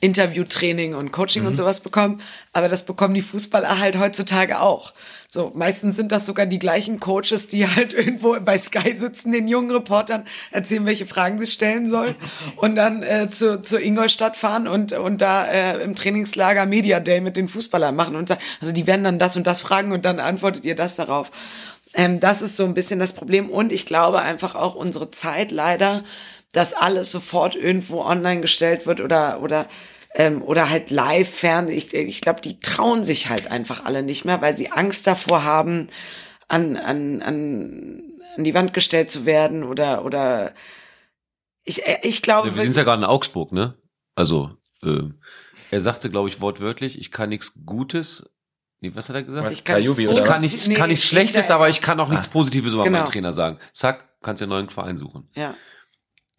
Interviewtraining 0.00 0.94
und 0.94 1.12
Coaching 1.12 1.42
Mhm. 1.42 1.48
und 1.48 1.56
sowas 1.56 1.80
bekommen, 1.80 2.20
aber 2.52 2.68
das 2.68 2.84
bekommen 2.84 3.14
die 3.14 3.22
Fußballer 3.22 3.78
halt 3.78 3.98
heutzutage 3.98 4.60
auch. 4.60 4.92
So, 5.34 5.50
meistens 5.54 5.96
sind 5.96 6.12
das 6.12 6.26
sogar 6.26 6.44
die 6.44 6.58
gleichen 6.58 7.00
Coaches, 7.00 7.48
die 7.48 7.66
halt 7.66 7.94
irgendwo 7.94 8.38
bei 8.40 8.58
Sky 8.58 8.94
sitzen, 8.94 9.32
den 9.32 9.48
jungen 9.48 9.70
Reportern 9.70 10.26
erzählen, 10.50 10.84
welche 10.84 11.06
Fragen 11.06 11.38
sie 11.38 11.46
stellen 11.46 11.88
sollen 11.88 12.14
und 12.56 12.76
dann 12.76 13.02
äh, 13.02 13.30
zu, 13.30 13.58
zu 13.62 13.80
Ingolstadt 13.80 14.36
fahren 14.36 14.68
und, 14.68 14.92
und 14.92 15.22
da 15.22 15.46
äh, 15.46 15.82
im 15.82 15.94
Trainingslager 15.94 16.66
Media 16.66 17.00
Day 17.00 17.22
mit 17.22 17.38
den 17.38 17.48
Fußballern 17.48 17.96
machen 17.96 18.14
und 18.14 18.28
sagen, 18.28 18.42
also 18.60 18.74
die 18.74 18.86
werden 18.86 19.04
dann 19.04 19.18
das 19.18 19.38
und 19.38 19.46
das 19.46 19.62
fragen 19.62 19.92
und 19.92 20.04
dann 20.04 20.20
antwortet 20.20 20.66
ihr 20.66 20.76
das 20.76 20.96
darauf. 20.96 21.30
Ähm, 21.94 22.20
das 22.20 22.42
ist 22.42 22.58
so 22.58 22.66
ein 22.66 22.74
bisschen 22.74 22.98
das 22.98 23.14
Problem 23.14 23.48
und 23.48 23.72
ich 23.72 23.86
glaube 23.86 24.20
einfach 24.20 24.54
auch 24.54 24.74
unsere 24.74 25.10
Zeit 25.10 25.50
leider 25.50 26.02
dass 26.52 26.74
alles 26.74 27.10
sofort 27.10 27.56
irgendwo 27.56 28.02
online 28.02 28.42
gestellt 28.42 28.86
wird 28.86 29.00
oder 29.00 29.40
oder 29.42 29.66
ähm, 30.14 30.42
oder 30.42 30.68
halt 30.70 30.90
live 30.90 31.28
fern. 31.28 31.68
Ich, 31.68 31.94
ich 31.94 32.20
glaube, 32.20 32.40
die 32.40 32.58
trauen 32.60 33.04
sich 33.04 33.28
halt 33.28 33.50
einfach 33.50 33.84
alle 33.84 34.02
nicht 34.02 34.24
mehr, 34.24 34.40
weil 34.42 34.56
sie 34.56 34.70
Angst 34.70 35.06
davor 35.06 35.44
haben, 35.44 35.88
an 36.48 36.76
an 36.76 37.22
an 37.22 38.02
an 38.36 38.44
die 38.44 38.54
Wand 38.54 38.74
gestellt 38.74 39.10
zu 39.10 39.26
werden 39.26 39.64
oder 39.64 40.04
oder 40.04 40.52
ich 41.64 41.86
äh, 41.86 41.98
ich 42.02 42.22
glaube. 42.22 42.54
Wir 42.54 42.62
sind 42.62 42.76
ja 42.76 42.84
gerade 42.84 43.02
in 43.02 43.08
Augsburg, 43.08 43.52
ne? 43.52 43.74
Also 44.14 44.50
äh, 44.82 45.02
er 45.70 45.80
sagte, 45.80 46.10
glaube 46.10 46.28
ich, 46.28 46.40
wortwörtlich, 46.40 46.98
ich 46.98 47.10
kann 47.10 47.30
nichts 47.30 47.52
Gutes. 47.64 48.28
Nee, 48.80 48.90
was 48.94 49.08
hat 49.08 49.16
er 49.16 49.22
gesagt? 49.22 49.52
Ich 49.52 49.64
kann 49.64 49.80
nichts 49.80 49.98
oder 49.98 50.10
Ich 50.10 50.24
kann 50.24 50.40
nichts, 50.40 50.66
nee, 50.66 50.74
kann 50.74 50.90
nichts 50.90 51.06
Schlechtes, 51.06 51.50
aber 51.50 51.68
ich 51.68 51.80
kann 51.80 52.00
auch 52.00 52.08
nichts 52.08 52.28
Positives 52.28 52.74
über 52.74 52.82
Genau. 52.82 52.98
meinen 52.98 53.08
Trainer 53.10 53.32
sagen. 53.32 53.58
Zack, 53.72 54.08
kannst 54.22 54.40
dir 54.40 54.44
einen 54.46 54.50
neuen 54.50 54.70
Verein 54.70 54.96
suchen. 54.96 55.28
Ja. 55.34 55.54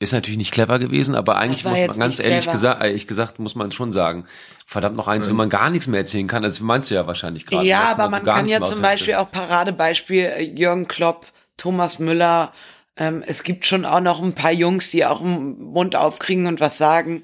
Ist 0.03 0.11
natürlich 0.11 0.37
nicht 0.37 0.51
clever 0.51 0.79
gewesen, 0.79 1.15
aber 1.15 1.37
eigentlich 1.37 1.63
muss 1.63 1.73
man 1.73 1.99
ganz 1.99 2.19
ehrlich 2.19 2.51
gesagt, 2.51 2.83
ehrlich 2.83 3.07
gesagt, 3.07 3.39
muss 3.39 3.55
man 3.55 3.71
schon 3.71 3.91
sagen, 3.91 4.25
verdammt 4.65 4.97
noch 4.97 5.07
eins, 5.07 5.29
wenn 5.29 5.35
man 5.35 5.49
gar 5.49 5.69
nichts 5.69 5.87
mehr 5.87 6.01
erzählen 6.01 6.27
kann, 6.27 6.43
das 6.43 6.59
meinst 6.59 6.89
du 6.89 6.95
ja 6.95 7.07
wahrscheinlich 7.07 7.45
gerade. 7.45 7.65
Ja, 7.65 7.83
aber 7.83 8.09
man 8.09 8.23
kann 8.23 8.47
ja 8.47 8.61
zum 8.61 8.81
Beispiel 8.81 9.15
auch 9.15 9.31
Paradebeispiel 9.31 10.25
äh, 10.25 10.41
Jürgen 10.43 10.87
Klopp, 10.87 11.27
Thomas 11.57 11.99
Müller. 11.99 12.51
Ähm, 12.97 13.23
es 13.25 13.43
gibt 13.43 13.65
schon 13.65 13.85
auch 13.85 14.01
noch 14.01 14.21
ein 14.21 14.33
paar 14.33 14.51
Jungs, 14.51 14.91
die 14.91 15.05
auch 15.05 15.21
den 15.21 15.59
Mund 15.61 15.95
aufkriegen 15.95 16.45
und 16.47 16.59
was 16.59 16.77
sagen. 16.77 17.23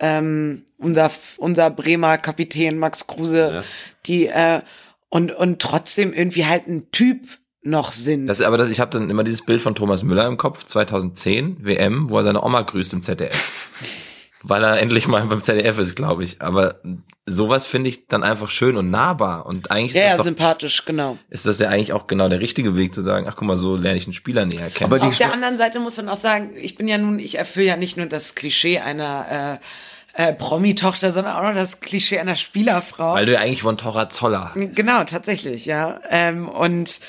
Ähm, 0.00 0.64
unser 0.78 1.10
unser 1.38 1.70
Bremer 1.70 2.18
Kapitän 2.18 2.78
Max 2.78 3.06
Kruse, 3.06 3.52
Ja. 3.54 3.62
die 4.06 4.26
äh, 4.26 4.60
und 5.08 5.30
und 5.32 5.62
trotzdem 5.62 6.12
irgendwie 6.12 6.44
halt 6.44 6.66
ein 6.66 6.90
Typ 6.90 7.20
noch 7.66 7.92
sind. 7.92 8.26
Das, 8.26 8.40
aber 8.40 8.56
das, 8.56 8.70
ich 8.70 8.80
habe 8.80 8.90
dann 8.90 9.10
immer 9.10 9.24
dieses 9.24 9.42
Bild 9.42 9.60
von 9.60 9.74
Thomas 9.74 10.02
Müller 10.02 10.26
im 10.26 10.36
Kopf, 10.36 10.64
2010, 10.64 11.58
WM, 11.60 12.08
wo 12.08 12.18
er 12.18 12.24
seine 12.24 12.42
Oma 12.42 12.62
grüßt 12.62 12.92
im 12.92 13.02
ZDF. 13.02 13.32
Weil 14.42 14.62
er 14.62 14.78
endlich 14.80 15.08
mal 15.08 15.24
beim 15.24 15.40
ZDF 15.40 15.78
ist, 15.78 15.96
glaube 15.96 16.22
ich. 16.22 16.40
Aber 16.40 16.76
sowas 17.24 17.66
finde 17.66 17.90
ich 17.90 18.06
dann 18.06 18.22
einfach 18.22 18.48
schön 18.48 18.76
und 18.76 18.90
nahbar. 18.90 19.46
Und 19.46 19.72
eigentlich 19.72 19.94
ja, 19.94 20.02
ist, 20.02 20.04
ja, 20.04 20.10
das 20.10 20.18
doch, 20.18 20.24
sympathisch, 20.24 20.84
genau. 20.84 21.18
ist 21.30 21.46
das 21.46 21.58
ja 21.58 21.68
eigentlich 21.68 21.92
auch 21.92 22.06
genau 22.06 22.28
der 22.28 22.38
richtige 22.38 22.76
Weg 22.76 22.94
zu 22.94 23.02
sagen, 23.02 23.26
ach 23.28 23.34
guck 23.34 23.48
mal, 23.48 23.56
so 23.56 23.74
lerne 23.74 23.98
ich 23.98 24.04
einen 24.06 24.12
Spieler 24.12 24.46
näher 24.46 24.70
kennen. 24.70 24.92
Aber 24.92 25.04
Auf 25.04 25.18
der 25.18 25.32
anderen 25.32 25.58
Seite 25.58 25.80
muss 25.80 25.96
man 25.96 26.08
auch 26.08 26.16
sagen, 26.16 26.50
ich 26.56 26.76
bin 26.76 26.86
ja 26.86 26.98
nun, 26.98 27.18
ich 27.18 27.38
erfülle 27.38 27.66
ja 27.66 27.76
nicht 27.76 27.96
nur 27.96 28.06
das 28.06 28.36
Klischee 28.36 28.78
einer 28.78 29.58
äh, 29.58 30.28
äh, 30.28 30.32
Promi-Tochter, 30.32 31.12
sondern 31.12 31.36
auch 31.36 31.42
noch 31.42 31.54
das 31.54 31.80
Klischee 31.80 32.18
einer 32.18 32.36
Spielerfrau. 32.36 33.14
Weil 33.14 33.26
du 33.26 33.32
ja 33.32 33.40
eigentlich 33.40 33.62
von 33.62 33.76
Torra 33.76 34.08
Zoller. 34.08 34.52
Genau, 34.54 35.04
tatsächlich, 35.04 35.66
ja. 35.66 35.98
Ähm, 36.08 36.48
und 36.48 37.00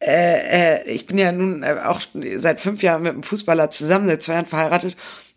äh, 0.00 0.78
äh, 0.78 0.90
ich 0.90 1.06
bin 1.06 1.18
ja 1.18 1.30
nun 1.30 1.62
äh, 1.62 1.76
auch 1.84 2.00
seit 2.36 2.60
fünf 2.60 2.82
Jahren 2.82 3.02
mit 3.02 3.12
einem 3.12 3.22
Fußballer 3.22 3.70
zusammen, 3.70 4.06
seit 4.06 4.22
zwei 4.22 4.34
Jahren 4.34 4.46
verheiratet 4.46 4.96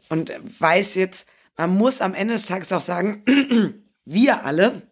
und 0.10 0.32
weiß 0.60 0.95
jetzt, 0.95 1.28
man 1.58 1.76
muss 1.76 2.02
am 2.02 2.13
Ende 2.13 2.34
des 2.34 2.45
Tages 2.45 2.71
auch 2.71 2.82
sagen, 2.82 3.23
wir 4.06 4.45
alle 4.45 4.84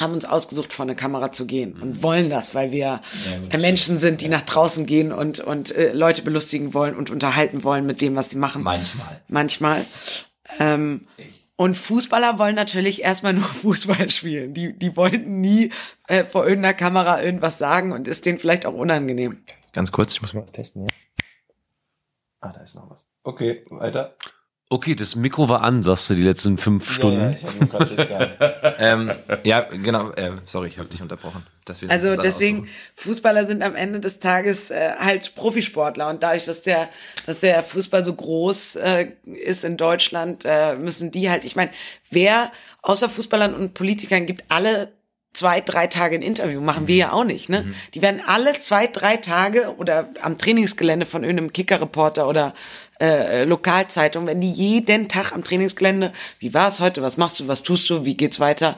haben 0.00 0.14
uns 0.14 0.24
ausgesucht, 0.24 0.72
vor 0.72 0.84
eine 0.84 0.94
Kamera 0.94 1.30
zu 1.30 1.46
gehen 1.46 1.74
und 1.74 2.02
wollen 2.02 2.30
das, 2.30 2.54
weil 2.54 2.72
wir 2.72 3.02
äh, 3.50 3.58
Menschen 3.58 3.98
sind, 3.98 4.22
die 4.22 4.28
nach 4.28 4.42
draußen 4.42 4.86
gehen 4.86 5.12
und, 5.12 5.40
und 5.40 5.76
äh, 5.76 5.92
Leute 5.92 6.22
belustigen 6.22 6.72
wollen 6.72 6.96
und 6.96 7.10
unterhalten 7.10 7.62
wollen 7.62 7.84
mit 7.84 8.00
dem, 8.00 8.16
was 8.16 8.30
sie 8.30 8.38
machen. 8.38 8.62
Manchmal. 8.62 9.20
Manchmal. 9.28 9.84
Ähm, 10.58 11.06
und 11.62 11.74
Fußballer 11.74 12.40
wollen 12.40 12.56
natürlich 12.56 13.02
erstmal 13.02 13.34
nur 13.34 13.44
Fußball 13.62 14.10
spielen. 14.10 14.52
Die, 14.52 14.76
die 14.76 14.96
wollten 14.96 15.40
nie 15.40 15.70
äh, 16.08 16.24
vor 16.24 16.44
irgendeiner 16.44 16.74
Kamera 16.74 17.22
irgendwas 17.22 17.58
sagen 17.58 17.92
und 17.92 18.08
ist 18.08 18.26
denen 18.26 18.38
vielleicht 18.38 18.66
auch 18.66 18.74
unangenehm. 18.74 19.44
Ganz 19.72 19.92
kurz, 19.92 20.12
ich 20.12 20.22
muss 20.22 20.34
mal 20.34 20.42
was 20.42 20.52
testen 20.52 20.82
hier. 20.82 20.90
Ah, 22.40 22.52
da 22.52 22.60
ist 22.62 22.74
noch 22.74 22.90
was. 22.90 23.06
Okay, 23.22 23.64
weiter. 23.70 24.16
Okay, 24.72 24.94
das 24.94 25.16
Mikro 25.16 25.50
war 25.50 25.60
an, 25.60 25.82
sagst 25.82 26.08
du, 26.08 26.14
die 26.14 26.22
letzten 26.22 26.56
fünf 26.56 26.90
Stunden. 26.90 27.36
kurz 27.68 27.90
jetzt 27.94 28.10
ähm, 28.78 29.12
ja, 29.44 29.60
genau. 29.60 30.12
Äh, 30.12 30.30
sorry, 30.46 30.68
ich 30.68 30.78
habe 30.78 30.88
dich 30.88 31.02
unterbrochen. 31.02 31.44
Also 31.88 32.16
deswegen, 32.16 32.60
aussuchen. 32.60 32.74
Fußballer 32.94 33.44
sind 33.44 33.62
am 33.62 33.74
Ende 33.74 34.00
des 34.00 34.18
Tages 34.18 34.70
äh, 34.70 34.92
halt 34.98 35.34
Profisportler 35.34 36.08
und 36.08 36.22
dadurch, 36.22 36.46
dass 36.46 36.62
der, 36.62 36.88
dass 37.26 37.40
der 37.40 37.62
Fußball 37.62 38.02
so 38.02 38.14
groß 38.14 38.76
äh, 38.76 39.08
ist 39.26 39.64
in 39.64 39.76
Deutschland, 39.76 40.46
äh, 40.46 40.74
müssen 40.76 41.10
die 41.10 41.28
halt, 41.28 41.44
ich 41.44 41.54
meine, 41.54 41.70
wer 42.08 42.50
außer 42.80 43.10
Fußballern 43.10 43.52
und 43.52 43.74
Politikern 43.74 44.24
gibt 44.24 44.44
alle 44.48 44.90
zwei, 45.34 45.60
drei 45.60 45.86
Tage 45.86 46.16
ein 46.16 46.22
Interview, 46.22 46.60
machen 46.60 46.88
wir 46.88 46.96
ja 46.96 47.12
auch 47.12 47.24
nicht, 47.24 47.48
ne? 47.48 47.72
Die 47.94 48.02
werden 48.02 48.20
alle 48.26 48.52
zwei, 48.58 48.86
drei 48.86 49.16
Tage 49.16 49.74
oder 49.76 50.10
am 50.20 50.36
Trainingsgelände 50.36 51.06
von 51.06 51.24
irgendeinem 51.24 51.52
Kicker-Reporter 51.52 52.28
oder 52.28 52.54
äh, 53.02 53.44
Lokalzeitung, 53.44 54.26
wenn 54.26 54.40
die 54.40 54.50
jeden 54.50 55.08
Tag 55.08 55.32
am 55.32 55.42
Trainingsgelände, 55.42 56.12
wie 56.38 56.54
war 56.54 56.68
es 56.68 56.80
heute, 56.80 57.02
was 57.02 57.16
machst 57.16 57.40
du, 57.40 57.48
was 57.48 57.62
tust 57.62 57.90
du, 57.90 58.04
wie 58.04 58.16
geht's 58.16 58.38
weiter, 58.38 58.76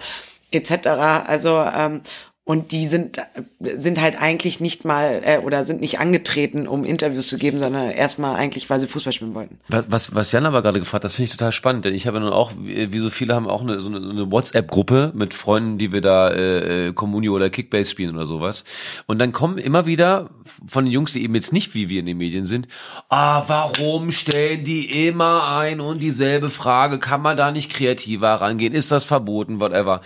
etc. 0.51 0.87
Also 1.27 1.61
ähm, 1.61 2.01
und 2.47 2.73
die 2.73 2.87
sind 2.87 3.21
sind 3.59 4.01
halt 4.03 4.21
eigentlich 4.21 4.61
nicht 4.61 4.85
mal 4.85 5.23
äh, 5.25 5.39
oder 5.39 5.65
sind 5.65 5.81
nicht 5.81 5.99
angetreten, 5.99 6.69
um 6.69 6.85
Interviews 6.85 7.27
zu 7.29 7.39
geben, 7.39 7.59
sondern 7.59 7.91
erstmal 7.91 8.37
eigentlich, 8.37 8.69
weil 8.69 8.79
sie 8.81 8.87
Fußball 8.87 9.15
spielen 9.15 9.35
wollten. 9.35 9.59
Was- 9.69 10.15
Was, 10.15 10.31
Jan 10.33 10.45
aber 10.45 10.61
gerade 10.61 10.79
gefragt 10.79 10.97
hat, 10.97 11.05
das 11.05 11.15
finde 11.15 11.31
ich 11.31 11.37
total 11.37 11.53
spannend, 11.53 11.87
denn 11.87 11.95
ich 11.95 12.07
habe 12.07 12.21
nun 12.21 12.33
auch, 12.33 12.53
wie 12.59 12.99
so 12.99 13.09
viele 13.09 13.35
haben 13.35 13.49
auch 13.49 13.63
eine, 13.63 13.81
so 13.81 13.89
eine, 13.89 13.97
eine 13.97 14.31
WhatsApp-Gruppe 14.31 15.13
mit 15.15 15.33
Freunden, 15.33 15.79
die 15.79 15.91
wir 15.93 16.03
da 16.03 16.29
äh, 16.31 16.89
äh, 16.89 16.93
Communio 16.93 17.33
oder 17.35 17.49
Kickbase 17.49 17.91
spielen 17.91 18.15
oder 18.15 18.27
sowas. 18.27 18.65
Und 19.07 19.19
dann 19.21 19.33
kommen 19.33 19.57
immer 19.57 19.87
wieder 19.87 20.29
von 20.67 20.85
den 20.85 20.93
Jungs, 20.93 21.15
die 21.15 21.23
eben 21.25 21.35
jetzt 21.35 21.53
nicht 21.55 21.75
wie 21.75 21.89
wir 21.89 22.01
in 22.01 22.07
den 22.07 22.19
Medien 22.19 22.45
sind, 22.45 22.69
ah, 23.09 23.43
warum 23.47 24.11
stellen 24.11 24.65
die 24.65 25.09
immer 25.09 25.57
ein 25.57 25.81
und 25.81 26.01
dieselbe 26.01 26.51
Frage? 26.51 26.99
Kann 26.99 27.23
man 27.23 27.39
da 27.39 27.51
nicht 27.51 27.73
kreativer 27.73 28.35
rangehen? 28.35 28.75
Ist 28.75 28.93
das 28.93 29.05
verboten? 29.05 29.61
Whatever. 29.61 30.03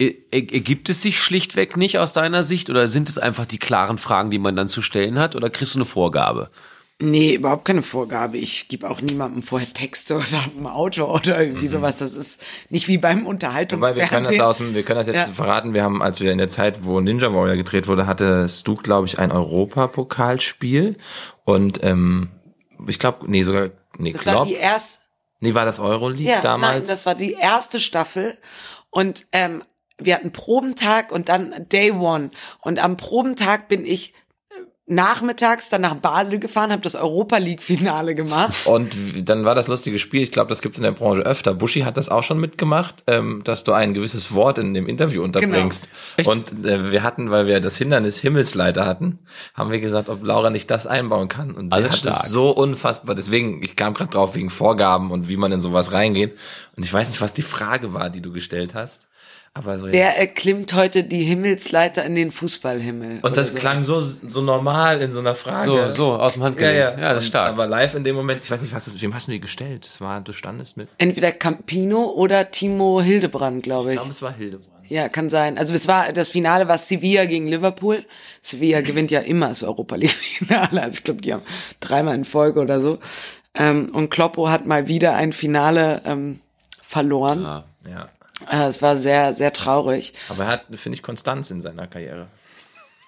Ä- 0.00 0.16
ä- 0.32 0.52
Ergibt 0.52 0.88
es 0.88 1.02
sich 1.02 1.18
schlichtweg 1.20 1.76
nicht 1.76 1.98
aus 1.98 2.12
deiner 2.12 2.42
Sicht 2.42 2.70
oder 2.70 2.88
sind 2.88 3.08
es 3.08 3.18
einfach 3.18 3.44
die 3.46 3.58
klaren 3.58 3.98
Fragen, 3.98 4.30
die 4.30 4.38
man 4.38 4.56
dann 4.56 4.68
zu 4.68 4.80
stellen 4.82 5.18
hat 5.18 5.36
oder 5.36 5.50
kriegst 5.50 5.74
du 5.74 5.78
eine 5.78 5.84
Vorgabe? 5.84 6.50
Nee, 7.02 7.34
überhaupt 7.34 7.64
keine 7.64 7.80
Vorgabe. 7.80 8.36
Ich 8.36 8.68
gebe 8.68 8.88
auch 8.90 9.00
niemandem 9.00 9.40
vorher 9.42 9.72
Texte 9.72 10.16
oder 10.16 10.26
ein 10.58 10.66
Auto 10.66 11.04
oder 11.04 11.40
irgendwie 11.42 11.66
sowas. 11.66 11.98
Das 11.98 12.12
ist 12.14 12.42
nicht 12.68 12.88
wie 12.88 12.98
beim 12.98 13.20
Wobei 13.20 13.24
wir 13.24 13.30
Unterhaltungsfernsehen. 13.30 14.08
können 14.08 14.24
das 14.38 14.40
aus 14.46 14.58
dem, 14.58 14.74
wir 14.74 14.82
können 14.82 14.98
das 14.98 15.06
jetzt 15.06 15.16
Ja. 15.16 15.26
verraten. 15.26 15.72
Wir 15.74 15.82
haben, 15.82 16.02
als 16.02 16.20
wir 16.20 16.30
in 16.32 16.38
der 16.38 16.48
Zeit, 16.50 16.84
wo 16.84 17.00
Ninja 17.00 17.32
Warrior 17.32 17.56
gedreht 17.56 17.86
wurde, 17.88 18.06
hattest 18.06 18.68
du, 18.68 18.74
glaube 18.74 19.06
ich, 19.06 19.18
ein 19.18 19.32
Europapokalspiel 19.32 20.96
und 21.44 21.82
ähm, 21.82 22.28
ich 22.86 22.98
glaube, 22.98 23.30
nee, 23.30 23.42
sogar, 23.42 23.70
nee, 23.98 24.12
das 24.12 24.26
war 24.26 24.46
die 24.46 24.54
erste, 24.54 24.98
nee, 25.40 25.54
war 25.54 25.64
das 25.64 25.78
Euroleague 25.80 26.30
ja, 26.30 26.40
damals? 26.40 26.74
nein, 26.74 26.82
das 26.88 27.06
war 27.06 27.14
die 27.14 27.32
erste 27.32 27.80
Staffel 27.80 28.36
und 28.90 29.26
ähm, 29.32 29.62
wir 30.02 30.14
hatten 30.14 30.32
Probentag 30.32 31.12
und 31.12 31.28
dann 31.28 31.54
Day 31.70 31.90
One 31.92 32.30
und 32.60 32.82
am 32.82 32.96
Probentag 32.96 33.68
bin 33.68 33.84
ich 33.84 34.14
äh, 34.50 34.54
nachmittags 34.86 35.68
dann 35.68 35.82
nach 35.82 35.94
Basel 35.94 36.38
gefahren, 36.38 36.72
habe 36.72 36.82
das 36.82 36.96
Europa 36.96 37.38
League 37.38 37.62
Finale 37.62 38.14
gemacht. 38.14 38.66
Und 38.66 38.96
dann 39.28 39.44
war 39.44 39.54
das 39.54 39.68
lustige 39.68 39.98
Spiel, 39.98 40.22
ich 40.22 40.32
glaube, 40.32 40.48
das 40.48 40.62
gibt 40.62 40.74
es 40.74 40.78
in 40.78 40.84
der 40.84 40.92
Branche 40.92 41.22
öfter. 41.22 41.54
Buschi 41.54 41.80
hat 41.82 41.96
das 41.96 42.08
auch 42.08 42.22
schon 42.22 42.38
mitgemacht, 42.40 43.04
ähm, 43.06 43.42
dass 43.44 43.62
du 43.64 43.72
ein 43.72 43.94
gewisses 43.94 44.34
Wort 44.34 44.58
in 44.58 44.74
dem 44.74 44.88
Interview 44.88 45.22
unterbringst. 45.22 45.88
Genau. 46.16 46.30
Und 46.32 46.64
äh, 46.66 46.90
wir 46.90 47.02
hatten, 47.02 47.30
weil 47.30 47.46
wir 47.46 47.60
das 47.60 47.76
Hindernis 47.76 48.18
Himmelsleiter 48.18 48.84
hatten, 48.84 49.20
haben 49.54 49.70
wir 49.70 49.80
gesagt, 49.80 50.08
ob 50.08 50.24
Laura 50.24 50.50
nicht 50.50 50.70
das 50.70 50.86
einbauen 50.86 51.28
kann. 51.28 51.52
Und 51.52 51.72
sie 51.72 51.80
Alles 51.80 51.92
hat 51.92 51.98
stark. 51.98 52.24
es 52.24 52.30
so 52.30 52.50
unfassbar. 52.50 53.14
Deswegen, 53.14 53.62
ich 53.62 53.76
kam 53.76 53.94
gerade 53.94 54.10
drauf 54.10 54.34
wegen 54.34 54.50
Vorgaben 54.50 55.10
und 55.12 55.28
wie 55.28 55.36
man 55.36 55.52
in 55.52 55.60
sowas 55.60 55.92
reingeht. 55.92 56.36
Und 56.76 56.84
ich 56.84 56.92
weiß 56.92 57.08
nicht, 57.08 57.20
was 57.20 57.32
die 57.32 57.42
Frage 57.42 57.92
war, 57.92 58.10
die 58.10 58.20
du 58.20 58.32
gestellt 58.32 58.74
hast. 58.74 59.06
Aber 59.52 59.78
so 59.78 59.90
Wer 59.90 60.16
erklimmt 60.16 60.72
heute 60.74 61.02
die 61.02 61.24
Himmelsleiter 61.24 62.04
in 62.04 62.14
den 62.14 62.30
Fußballhimmel? 62.30 63.18
und 63.22 63.36
das 63.36 63.50
so. 63.52 63.58
klang 63.58 63.82
so, 63.82 64.00
so 64.00 64.42
normal 64.42 65.02
in 65.02 65.10
so 65.10 65.18
einer 65.18 65.34
Frage. 65.34 65.64
So, 65.64 65.90
so, 65.90 66.12
aus 66.14 66.34
dem 66.34 66.42
Ja, 66.42 66.46
Handgelenk. 66.46 66.76
ja. 66.78 66.98
ja 67.00 67.14
das 67.14 67.24
ist 67.24 67.28
stark. 67.30 67.48
Aber 67.48 67.66
live 67.66 67.96
in 67.96 68.04
dem 68.04 68.14
Moment, 68.14 68.44
ich 68.44 68.50
weiß 68.50 68.62
nicht, 68.62 68.72
was 68.72 68.84
du, 68.84 69.00
wem 69.00 69.12
hast 69.12 69.26
du 69.26 69.32
die 69.32 69.40
gestellt? 69.40 69.84
Das 69.86 70.00
war, 70.00 70.20
du 70.20 70.32
standest 70.32 70.76
mit. 70.76 70.88
Entweder 70.98 71.32
Campino 71.32 72.04
oder 72.12 72.52
Timo 72.52 73.00
Hildebrand, 73.02 73.64
glaube 73.64 73.88
Ich 73.90 73.94
ich. 73.94 73.98
glaube, 74.00 74.12
es 74.12 74.22
war 74.22 74.32
Hildebrand. 74.32 74.70
Ja, 74.88 75.08
kann 75.08 75.28
sein. 75.28 75.58
Also 75.58 75.74
es 75.74 75.86
war 75.88 76.12
das 76.12 76.30
Finale 76.30 76.66
war 76.68 76.78
Sevilla 76.78 77.24
gegen 77.24 77.46
Liverpool. 77.48 78.04
Sevilla 78.42 78.80
gewinnt 78.82 79.10
ja 79.10 79.20
immer 79.20 79.48
das 79.48 79.62
Europa 79.64 79.96
League 79.96 80.10
Finale. 80.10 80.80
Also 80.82 80.98
ich 80.98 81.04
glaube, 81.04 81.22
die 81.22 81.32
haben 81.32 81.42
dreimal 81.80 82.14
in 82.14 82.24
Folge 82.24 82.60
oder 82.60 82.80
so. 82.80 82.98
Ähm, 83.54 83.90
und 83.92 84.10
Kloppo 84.10 84.48
hat 84.48 84.64
mal 84.66 84.86
wieder 84.88 85.14
ein 85.16 85.32
Finale 85.32 86.02
ähm, 86.04 86.40
verloren. 86.80 87.44
Ah. 87.44 87.64
Ja. 87.88 88.08
Äh, 88.50 88.66
es 88.66 88.80
war 88.82 88.96
sehr, 88.96 89.34
sehr 89.34 89.52
traurig. 89.52 90.14
Aber 90.28 90.44
er 90.44 90.50
hat, 90.50 90.64
finde 90.74 90.96
ich, 90.96 91.02
Konstanz 91.02 91.50
in 91.50 91.60
seiner 91.60 91.86
Karriere. 91.86 92.28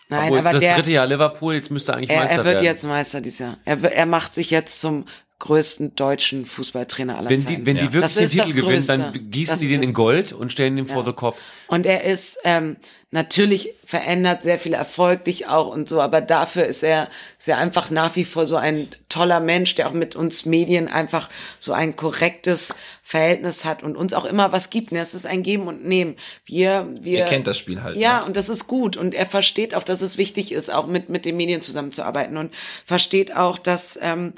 Nein, 0.09 0.25
Obwohl, 0.25 0.39
jetzt 0.39 0.47
aber 0.47 0.53
das 0.55 0.61
der, 0.61 0.75
dritte 0.75 0.91
Jahr 0.91 1.07
Liverpool, 1.07 1.55
jetzt 1.55 1.71
müsste 1.71 1.93
er 1.93 1.99
eigentlich 1.99 2.11
er, 2.11 2.21
Meister 2.21 2.37
er 2.39 2.45
wird 2.45 2.55
werden. 2.57 2.65
jetzt 2.65 2.85
Meister 2.85 3.21
dieses 3.21 3.39
Jahr. 3.39 3.57
Er, 3.65 3.83
er 3.83 4.07
macht 4.07 4.35
sich 4.35 4.51
jetzt 4.51 4.81
zum 4.81 5.07
größten 5.43 5.97
deutschen 5.97 6.47
Fußballtrainer 6.47 7.19
aller 7.19 7.29
Wenn 7.29 7.41
Zeiten. 7.41 7.57
die, 7.57 7.67
wenn 7.67 7.77
die 7.77 7.93
wirklich 7.93 8.15
Das 8.15 8.31
den 8.31 8.45
Titel 8.45 8.61
gewinnen, 8.61 8.87
dann 8.87 9.31
gießen 9.31 9.55
Das 9.55 9.61
die 9.61 9.69
den 9.69 9.83
in 9.83 9.93
Gold 9.93 10.33
und 10.33 10.53
stellen 10.53 10.77
den 10.77 10.87
vor 10.87 10.99
Ja. 11.03 11.07
the 11.07 11.13
Cop. 11.13 11.37
Und 11.67 11.85
er 11.85 12.05
ist 12.05 12.39
ähm, 12.45 12.77
natürlich 13.11 13.75
verändert 13.85 14.43
sehr 14.45 14.59
viel 14.59 14.73
Erfolg 14.73 15.25
dich 15.25 15.49
auch 15.49 15.67
und 15.67 15.89
so, 15.89 16.01
aber 16.01 16.21
dafür 16.21 16.65
ist 16.65 16.83
er, 16.85 17.09
er 17.45 17.59
einfach 17.59 17.91
nach 17.91 18.15
wie 18.15 18.25
vor 18.25 18.47
so 18.47 18.57
ein 18.57 18.87
toller 19.09 19.41
Mensch, 19.41 19.75
der 19.75 19.89
auch 19.89 19.93
mit 19.93 20.15
uns 20.15 20.47
Medien 20.47 20.87
einfach 20.89 21.29
so 21.59 21.73
ein 21.73 21.97
korrektes 21.97 22.75
Verhältnis 23.03 23.65
hat 23.65 23.83
und 23.83 23.97
uns 23.97 24.15
auch 24.15 24.25
immer 24.25 24.53
was 24.53 24.71
gibt. 24.71 24.93
Ne? 24.93 25.01
Es 25.01 25.13
ist 25.13 25.27
ein 25.27 25.43
Geben 25.43 25.67
und 25.67 25.85
Nehmen. 25.85 26.15
Wir, 26.47 26.89
wir 27.01 27.19
Er 27.25 27.27
kennt 27.29 27.49
das 27.49 27.59
Spiel 27.59 27.83
halt, 27.83 27.97
Ja, 27.97 28.21
ne? 28.21 28.27
und 28.27 28.37
das 28.37 28.49
ist 28.49 28.69
gut 28.69 28.97
und 28.97 29.13
er 29.13 29.27
versteht 29.27 29.75
auch, 29.75 29.83
dass 29.83 30.03
es 30.03 30.17
wichtig 30.19 30.53
ist, 30.53 30.73
auch 30.73 30.87
mit 30.87 31.09
mit 31.09 31.25
den 31.25 31.37
Medien 31.37 31.63
zusammenzuarbeiten 31.63 32.37
und 32.37 32.55
versteht 32.87 33.37
auch, 33.37 33.59
dass 33.59 33.99
ähm, 34.01 34.33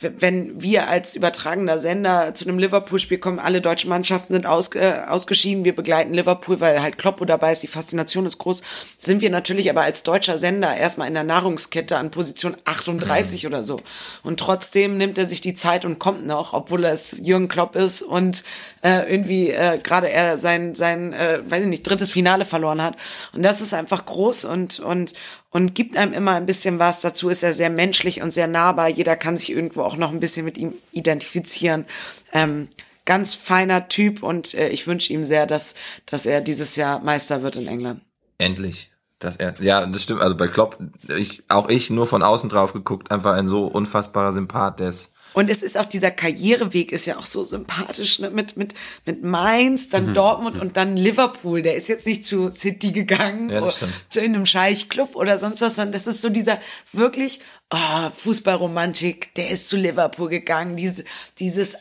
wenn 0.00 0.60
wir 0.60 0.88
als 0.88 1.14
übertragender 1.14 1.78
Sender 1.78 2.34
zu 2.34 2.46
einem 2.46 2.58
Liverpool-Spiel 2.58 3.18
kommen, 3.18 3.38
alle 3.38 3.60
deutschen 3.60 3.90
Mannschaften 3.90 4.34
sind 4.34 4.44
aus, 4.44 4.74
äh, 4.74 5.02
ausgeschieden, 5.06 5.64
wir 5.64 5.74
begleiten 5.74 6.12
Liverpool, 6.12 6.60
weil 6.60 6.82
halt 6.82 6.98
Kloppo 6.98 7.24
dabei 7.24 7.52
ist, 7.52 7.62
die 7.62 7.68
Faszination 7.68 8.26
ist 8.26 8.38
groß, 8.38 8.62
sind 8.98 9.20
wir 9.20 9.30
natürlich 9.30 9.70
aber 9.70 9.82
als 9.82 10.02
deutscher 10.02 10.36
Sender 10.36 10.76
erstmal 10.76 11.06
in 11.06 11.14
der 11.14 11.22
Nahrungskette 11.22 11.96
an 11.96 12.10
Position 12.10 12.56
38 12.64 13.46
oder 13.46 13.62
so. 13.62 13.80
Und 14.24 14.40
trotzdem 14.40 14.98
nimmt 14.98 15.16
er 15.16 15.26
sich 15.26 15.40
die 15.40 15.54
Zeit 15.54 15.84
und 15.84 16.00
kommt 16.00 16.26
noch, 16.26 16.54
obwohl 16.54 16.84
es 16.84 17.20
Jürgen 17.22 17.48
Klopp 17.48 17.76
ist 17.76 18.02
und 18.02 18.42
äh, 18.82 19.08
irgendwie 19.10 19.50
äh, 19.50 19.78
gerade 19.78 20.10
er 20.10 20.38
sein, 20.38 20.74
sein 20.74 21.12
äh, 21.12 21.40
weiß 21.46 21.62
ich 21.62 21.68
nicht, 21.68 21.84
drittes 21.84 22.10
Finale 22.10 22.44
verloren 22.44 22.82
hat. 22.82 22.96
Und 23.32 23.44
das 23.44 23.60
ist 23.60 23.72
einfach 23.72 24.04
groß 24.04 24.44
und, 24.46 24.80
und, 24.80 25.14
und 25.54 25.76
gibt 25.76 25.96
einem 25.96 26.12
immer 26.12 26.32
ein 26.32 26.46
bisschen 26.46 26.80
was. 26.80 27.00
Dazu 27.00 27.28
ist 27.28 27.44
er 27.44 27.52
sehr 27.52 27.70
menschlich 27.70 28.20
und 28.20 28.32
sehr 28.32 28.48
nahbar. 28.48 28.88
Jeder 28.88 29.14
kann 29.14 29.36
sich 29.36 29.52
irgendwo 29.52 29.82
auch 29.82 29.96
noch 29.96 30.10
ein 30.10 30.18
bisschen 30.18 30.44
mit 30.44 30.58
ihm 30.58 30.74
identifizieren. 30.90 31.86
Ähm, 32.32 32.68
ganz 33.04 33.34
feiner 33.34 33.88
Typ 33.88 34.24
und 34.24 34.54
äh, 34.54 34.68
ich 34.70 34.88
wünsche 34.88 35.12
ihm 35.12 35.24
sehr, 35.24 35.46
dass, 35.46 35.76
dass 36.06 36.26
er 36.26 36.40
dieses 36.40 36.74
Jahr 36.74 36.98
Meister 36.98 37.44
wird 37.44 37.54
in 37.54 37.68
England. 37.68 38.00
Endlich. 38.36 38.90
Dass 39.20 39.36
er, 39.36 39.54
ja, 39.60 39.86
das 39.86 40.02
stimmt. 40.02 40.22
Also 40.22 40.36
bei 40.36 40.48
Klopp, 40.48 40.76
ich, 41.16 41.44
auch 41.48 41.68
ich 41.68 41.88
nur 41.88 42.08
von 42.08 42.24
außen 42.24 42.50
drauf 42.50 42.72
geguckt, 42.72 43.12
einfach 43.12 43.34
ein 43.34 43.46
so 43.46 43.66
unfassbarer 43.66 44.32
Sympath, 44.32 44.80
der 44.80 44.88
ist 44.88 45.13
Und 45.34 45.50
es 45.50 45.62
ist 45.62 45.76
auch 45.76 45.84
dieser 45.84 46.10
Karriereweg 46.10 46.92
ist 46.92 47.06
ja 47.06 47.18
auch 47.18 47.26
so 47.26 47.44
sympathisch 47.44 48.20
ne? 48.20 48.30
mit 48.30 48.56
mit 48.56 48.72
mit 49.04 49.22
Mainz, 49.22 49.90
dann 49.90 50.06
Mhm. 50.06 50.14
Dortmund 50.14 50.60
und 50.60 50.76
dann 50.76 50.96
Liverpool. 50.96 51.60
Der 51.62 51.74
ist 51.74 51.88
jetzt 51.88 52.06
nicht 52.06 52.24
zu 52.24 52.50
City 52.50 52.92
gegangen 52.92 53.50
Ja, 53.50 53.70
zu 54.08 54.20
einem 54.20 54.46
Scheichclub 54.46 55.16
oder 55.16 55.38
sonst 55.38 55.60
was, 55.60 55.74
sondern 55.76 55.92
das 55.92 56.06
ist 56.06 56.22
so 56.22 56.30
dieser 56.30 56.58
wirklich 56.92 57.40
oh, 57.72 58.10
Fußballromantik. 58.14 59.34
Der 59.34 59.50
ist 59.50 59.68
zu 59.68 59.76
Liverpool 59.76 60.28
gegangen. 60.28 60.76
Diese 60.76 61.04
dieses 61.38 61.76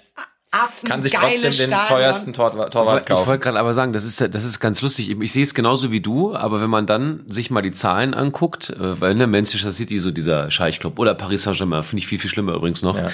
kann 0.86 1.02
sich 1.02 1.14
trotzdem 1.14 1.42
den 1.42 1.52
Stadion. 1.54 1.88
teuersten 1.88 2.34
Tor, 2.34 2.70
Torwart 2.70 3.02
Ich 3.02 3.06
kaufen. 3.08 3.28
wollte 3.28 3.44
gerade 3.44 3.60
aber 3.60 3.74
sagen, 3.74 3.94
das 3.94 4.04
ist, 4.04 4.22
das 4.22 4.44
ist 4.44 4.60
ganz 4.60 4.82
lustig. 4.82 5.10
Ich 5.20 5.32
sehe 5.34 5.44
es 5.44 5.54
genauso 5.54 5.92
wie 5.92 6.00
du, 6.02 6.36
aber 6.36 6.62
wenn 6.62 6.70
man 6.70 6.86
dann 6.86 7.24
sich 7.28 7.50
mal 7.52 7.62
die 7.62 7.72
Zahlen 7.72 8.14
anguckt, 8.14 8.70
äh, 8.70 9.02
weil 9.02 9.16
ne, 9.16 9.28
Manchester 9.28 9.72
City 9.72 10.00
so 10.00 10.12
dieser 10.12 10.52
Scheichclub 10.52 11.00
oder 11.00 11.16
Paris 11.16 11.44
Saint-Germain, 11.44 11.84
finde 11.84 12.02
ich 12.02 12.08
viel, 12.08 12.20
viel 12.20 12.30
schlimmer 12.30 12.54
übrigens 12.54 12.82
noch. 12.84 12.98
Ja. 12.98 13.10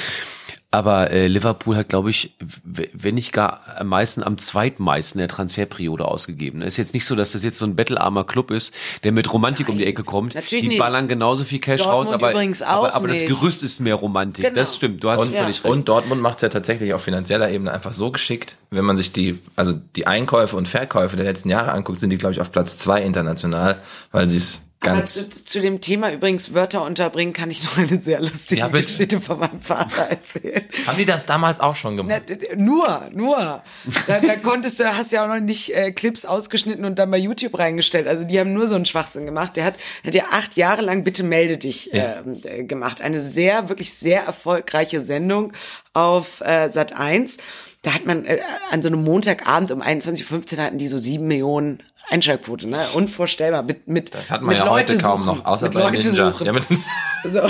Aber 0.71 1.09
äh, 1.09 1.25
Liverpool 1.25 1.75
hat, 1.75 1.89
glaube 1.89 2.11
ich, 2.11 2.35
wenn 2.63 3.15
nicht 3.15 3.33
gar 3.33 3.61
am 3.77 3.87
meisten, 3.87 4.21
am 4.21 4.37
zweitmeisten 4.37 5.17
der 5.17 5.27
Transferperiode 5.27 6.05
ausgegeben. 6.05 6.61
Es 6.61 6.75
ist 6.75 6.77
jetzt 6.77 6.93
nicht 6.93 7.05
so, 7.05 7.15
dass 7.15 7.31
das 7.31 7.41
jetzt 7.41 7.57
so 7.57 7.65
ein 7.65 7.75
bettelarmer 7.75 8.23
Club 8.23 8.51
ist, 8.51 8.75
der 9.03 9.11
mit 9.11 9.33
Romantik 9.33 9.67
um 9.67 9.79
die 9.79 9.85
Ecke 9.87 10.03
kommt. 10.03 10.35
natürlich 10.35 10.61
die 10.61 10.67
nicht. 10.67 10.79
ballern 10.79 11.07
genauso 11.07 11.43
viel 11.43 11.57
Cash 11.57 11.81
Dortmund 11.81 12.07
raus, 12.09 12.13
aber, 12.13 12.31
übrigens 12.31 12.61
aber, 12.61 12.89
auch 12.89 12.93
aber 12.93 13.07
das. 13.07 13.25
Gerüst 13.25 13.63
ist 13.63 13.79
mehr 13.79 13.95
Romantik. 13.95 14.45
Genau. 14.45 14.55
Das 14.55 14.75
stimmt, 14.75 15.03
du 15.03 15.09
hast 15.09 15.21
Und, 15.21 15.33
völlig 15.33 15.63
recht. 15.63 15.65
und 15.65 15.89
Dortmund 15.89 16.21
macht 16.21 16.35
es 16.35 16.43
ja 16.43 16.49
tatsächlich 16.49 16.93
auf 16.93 17.01
finanzieller 17.01 17.49
Ebene 17.49 17.73
einfach 17.73 17.93
so 17.93 18.11
geschickt, 18.11 18.57
wenn 18.69 18.85
man 18.85 18.95
sich 18.95 19.11
die, 19.11 19.39
also 19.55 19.73
die 19.73 20.05
Einkäufe 20.05 20.55
und 20.55 20.67
Verkäufe 20.67 21.15
der 21.15 21.25
letzten 21.25 21.49
Jahre 21.49 21.71
anguckt, 21.71 21.99
sind 21.99 22.11
die, 22.11 22.17
glaube 22.19 22.33
ich, 22.33 22.41
auf 22.41 22.51
Platz 22.51 22.77
zwei 22.77 23.01
international, 23.01 23.81
weil 24.11 24.29
sie 24.29 24.37
es 24.37 24.68
Aber 24.81 24.95
ganz, 24.95 25.13
zu, 25.13 25.29
zu 25.29 25.59
dem 25.59 25.81
Thema 25.81 26.09
übrigens 26.11 26.53
Wörter 26.53 26.83
unterbringen, 26.83 27.33
kann 27.33 27.51
ich 27.51 27.63
noch 27.65 27.77
eine 27.77 27.99
sehr 27.99 28.21
lustige 28.21 28.61
Ja. 28.61 28.67
Geschichte 28.69 29.19
von 29.19 29.37
meinem 29.39 29.59
Vater 29.61 30.03
erzählen. 30.03 30.63
haben 30.87 30.97
die 30.97 31.05
das 31.05 31.25
damals 31.25 31.59
auch 31.59 31.75
schon 31.75 31.97
Na, 31.97 32.03
gemacht? 32.19 32.29
d- 32.29 32.55
nur, 32.55 33.03
nur. 33.13 33.61
Da, 34.07 34.19
da 34.21 34.35
konntest 34.37 34.79
du, 34.79 34.83
da 34.83 34.95
hast 34.95 35.11
ja 35.11 35.25
auch 35.25 35.27
noch 35.27 35.41
nicht 35.41 35.75
äh, 35.75 35.91
Clips 35.91 36.23
ausgeschnitten 36.23 36.85
und 36.85 36.97
dann 36.97 37.11
bei 37.11 37.17
YouTube 37.17 37.59
reingestellt. 37.59 38.07
Also 38.07 38.23
die 38.23 38.39
haben 38.39 38.53
nur 38.53 38.67
so 38.67 38.75
einen 38.75 38.85
Schwachsinn 38.85 39.25
gemacht. 39.25 39.57
Der 39.57 39.65
hat, 39.65 39.75
hat 40.05 40.15
ja 40.15 40.23
acht 40.31 40.55
Jahre 40.55 40.81
lang 40.81 41.03
Bitte 41.03 41.23
melde 41.23 41.57
dich 41.57 41.89
ähm, 41.91 42.39
äh, 42.45 42.63
gemacht. 42.63 43.01
Eine 43.01 43.19
sehr, 43.19 43.67
wirklich 43.67 43.93
sehr 43.93 44.23
erfolgreiche 44.23 45.01
Sendung 45.01 45.51
auf 45.93 46.39
äh, 46.39 46.69
Sat 46.71 46.93
1. 46.97 47.37
Da 47.81 47.93
hat 47.93 48.05
man 48.05 48.25
äh, 48.25 48.39
an 48.71 48.81
so 48.81 48.89
einem 48.89 49.03
Montagabend 49.03 49.71
um 49.71 49.81
21.15 49.81 50.57
Uhr 50.57 50.63
hatten 50.63 50.77
die 50.77 50.87
so 50.87 50.97
sieben 50.97 51.27
Millionen 51.27 51.79
Einschaltquote, 52.09 52.67
ne? 52.67 52.85
Unvorstellbar. 52.93 53.63
Mit, 53.63 53.87
mit, 53.87 54.13
Das 54.13 54.31
hat 54.31 54.41
man 54.41 54.49
mit 54.49 54.57
ja 54.57 54.69
heute 54.69 54.93
Leute 54.93 55.03
kaum 55.03 55.23
suchen, 55.23 55.37
noch, 55.37 55.45
außer 55.45 55.67
mit 55.67 55.73
bei 55.75 55.81
Leute 55.81 55.97
Ninja. 55.99 56.31
suchen. 56.31 56.45
Ja, 56.45 56.53
mit, 56.53 56.65
So, 57.23 57.41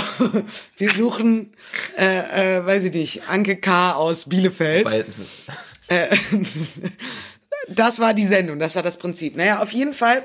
wir 0.76 0.90
suchen, 0.90 1.54
äh, 1.96 2.58
äh, 2.58 2.66
weiß 2.66 2.84
ich 2.84 2.92
nicht, 2.92 3.22
Anke 3.28 3.56
K. 3.56 3.92
aus 3.92 4.28
Bielefeld. 4.28 4.84
bei, 4.84 5.04
Das 7.68 8.00
war 8.00 8.14
die 8.14 8.26
Sendung, 8.26 8.58
das 8.58 8.74
war 8.76 8.82
das 8.82 8.98
Prinzip. 8.98 9.36
Naja, 9.36 9.60
auf 9.60 9.72
jeden 9.72 9.92
Fall 9.92 10.24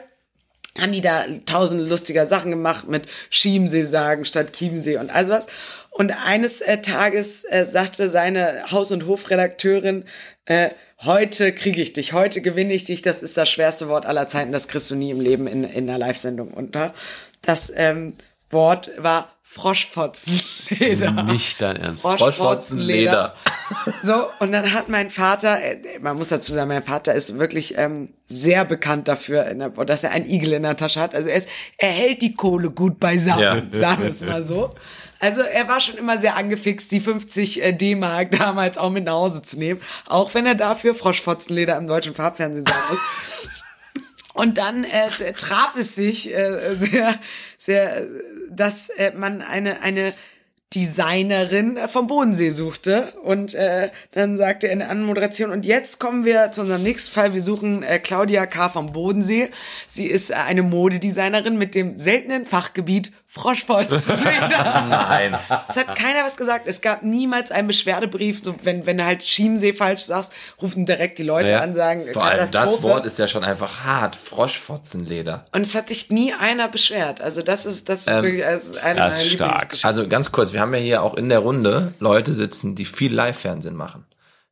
haben 0.80 0.92
die 0.92 1.02
da 1.02 1.26
tausend 1.46 1.90
lustiger 1.90 2.26
Sachen 2.26 2.52
gemacht 2.52 2.88
mit 2.88 3.08
Chiemsee 3.30 3.84
sagen 3.84 4.26
statt 4.26 4.54
Chiemsee 4.54 4.98
und 4.98 5.10
all 5.10 5.26
sowas. 5.26 5.48
Und 5.90 6.12
eines 6.26 6.62
äh, 6.62 6.82
Tages 6.82 7.46
äh, 7.46 7.66
sagte 7.66 8.10
seine 8.10 8.72
Haus- 8.72 8.92
und 8.92 9.06
Hofredakteurin, 9.06 10.04
äh, 10.46 10.70
heute 11.04 11.54
kriege 11.54 11.82
ich 11.82 11.94
dich, 11.94 12.14
heute 12.14 12.42
gewinne 12.42 12.74
ich 12.74 12.84
dich, 12.84 13.02
das 13.02 13.24
ist 13.24 13.38
das 13.38 13.50
schwerste 13.50 13.88
Wort 13.88 14.06
aller 14.06 14.28
Zeiten, 14.28 14.52
das 14.52 14.68
kriegst 14.68 14.92
du 14.92 14.96
nie 14.96 15.12
im 15.12 15.22
Leben 15.22 15.48
in, 15.48 15.64
in 15.64 15.90
einer 15.90 15.98
Live-Sendung. 15.98 16.72
Da, 16.72 16.94
das 17.42 17.72
ähm, 17.76 18.14
Wort 18.50 18.92
war 18.98 19.35
Froschfotzenleder. 19.48 21.12
Nicht 21.24 21.62
dein 21.62 21.78
Ernst. 21.78 22.02
Froschfotzenleder. 22.02 23.34
So, 24.02 24.26
und 24.40 24.52
dann 24.52 24.74
hat 24.74 24.90
mein 24.90 25.10
Vater, 25.10 25.62
äh, 25.62 26.00
man 26.02 26.18
muss 26.18 26.30
dazu 26.30 26.52
sagen, 26.52 26.68
mein 26.68 26.82
Vater 26.82 27.14
ist 27.14 27.38
wirklich 27.38 27.78
ähm, 27.78 28.10
sehr 28.26 28.66
bekannt 28.66 29.08
dafür, 29.08 29.44
der, 29.54 29.70
dass 29.70 30.04
er 30.04 30.12
einen 30.12 30.26
Igel 30.26 30.54
in 30.54 30.64
der 30.64 30.76
Tasche 30.76 31.00
hat. 31.00 31.14
Also 31.14 31.30
er, 31.30 31.38
ist, 31.38 31.48
er 31.78 31.90
hält 31.90 32.22
die 32.22 32.36
Kohle 32.36 32.72
gut 32.72 33.00
beisammen, 33.00 33.42
Ja. 33.42 33.62
sagen 33.72 34.02
wir 34.02 34.10
es 34.10 34.22
mal 34.22 34.44
so. 34.44 34.74
Also 35.20 35.42
er 35.42 35.70
war 35.70 35.80
schon 35.80 35.96
immer 35.96 36.18
sehr 36.18 36.36
angefixt, 36.36 36.92
die 36.92 37.00
50 37.00 37.64
äh, 37.64 37.72
D-Mark 37.72 38.32
damals 38.32 38.78
auch 38.78 38.90
mit 38.90 39.06
nach 39.06 39.14
Hause 39.14 39.42
zu 39.44 39.58
nehmen, 39.58 39.80
auch 40.08 40.34
wenn 40.34 40.46
er 40.48 40.56
dafür 40.56 40.96
Froschfotzenleder 40.96 41.78
im 41.78 41.88
deutschen 41.88 42.16
Farbfernsehen 42.16 42.66
sagen 42.66 42.82
muss. 42.90 43.00
Und 44.34 44.58
dann 44.58 44.84
äh, 44.84 45.32
traf 45.32 45.76
es 45.78 45.96
sich 45.96 46.36
äh, 46.36 46.76
sehr, 46.76 47.16
sehr, 47.58 48.06
dass 48.56 48.90
äh, 48.90 49.12
man 49.16 49.42
eine 49.42 49.82
eine 49.82 50.14
Designerin 50.76 51.80
vom 51.88 52.08
Bodensee 52.08 52.50
suchte 52.50 53.08
und 53.24 53.54
äh, 53.54 53.90
dann 54.12 54.36
sagte 54.36 54.68
er 54.68 54.74
in 54.74 54.80
der 54.80 54.90
Anmoderation 54.90 55.52
und 55.52 55.66
jetzt 55.66 56.00
kommen 56.00 56.26
wir 56.26 56.52
zu 56.52 56.62
unserem 56.62 56.84
nächsten 56.84 57.14
Fall. 57.14 57.34
Wir 57.34 57.42
suchen 57.42 57.82
äh, 57.82 57.98
Claudia 57.98 58.46
K. 58.46 58.70
vom 58.70 58.92
Bodensee. 58.92 59.50
Sie 59.88 60.06
ist 60.06 60.32
äh, 60.32 60.34
eine 60.34 60.64
Modedesignerin 60.64 61.58
mit 61.58 61.76
dem 61.76 61.96
seltenen 61.96 62.46
Fachgebiet 62.46 63.14
Froschwolzenleder. 63.36 64.86
nein. 64.90 65.38
Es 65.68 65.76
hat 65.76 65.94
keiner 65.96 66.24
was 66.24 66.38
gesagt. 66.38 66.68
Es 66.68 66.80
gab 66.80 67.04
niemals 67.04 67.52
einen 67.52 67.68
Beschwerdebrief. 67.68 68.42
So, 68.42 68.56
wenn, 68.64 68.86
wenn 68.86 68.98
du 68.98 69.06
halt 69.06 69.20
Chiemsee 69.20 69.74
falsch 69.74 70.04
sagst, 70.04 70.32
rufen 70.62 70.86
direkt 70.86 71.18
die 71.18 71.24
Leute 71.24 71.52
Ja. 71.52 71.60
an, 71.60 71.74
sagen, 71.74 72.06
Vor 72.14 72.24
allem 72.24 72.50
das. 72.50 72.82
Wort 72.82 73.06
ist 73.06 73.20
ja 73.20 73.28
schon 73.28 73.44
einfach 73.44 73.82
hart. 73.84 74.16
Froschfotzenleder. 74.16 75.46
Und 75.54 75.62
es 75.62 75.76
hat 75.76 75.90
sich 75.90 76.10
nie 76.10 76.34
einer 76.34 76.70
beschwert. 76.70 77.20
Also 77.20 77.42
das 77.42 77.66
ist, 77.66 77.90
das 77.90 78.08
ist 78.08 78.14
wirklich 78.14 78.46
also 78.46 78.80
eine 78.80 79.00
das 79.00 79.16
meiner 79.16 79.26
ist 79.26 79.32
stark. 79.34 79.76
Also 79.84 80.08
ganz 80.08 80.32
kurz, 80.32 80.54
wir 80.54 80.62
haben 80.62 80.74
ja 80.74 80.80
hier 80.80 81.04
auch 81.04 81.16
in 81.16 81.28
der 81.30 81.40
Runde 81.40 81.94
Leute 82.00 82.32
sitzen, 82.32 82.76
die 82.76 82.86
viel 82.86 83.14
Live-Fernsehen 83.14 83.76
machen. 83.76 84.06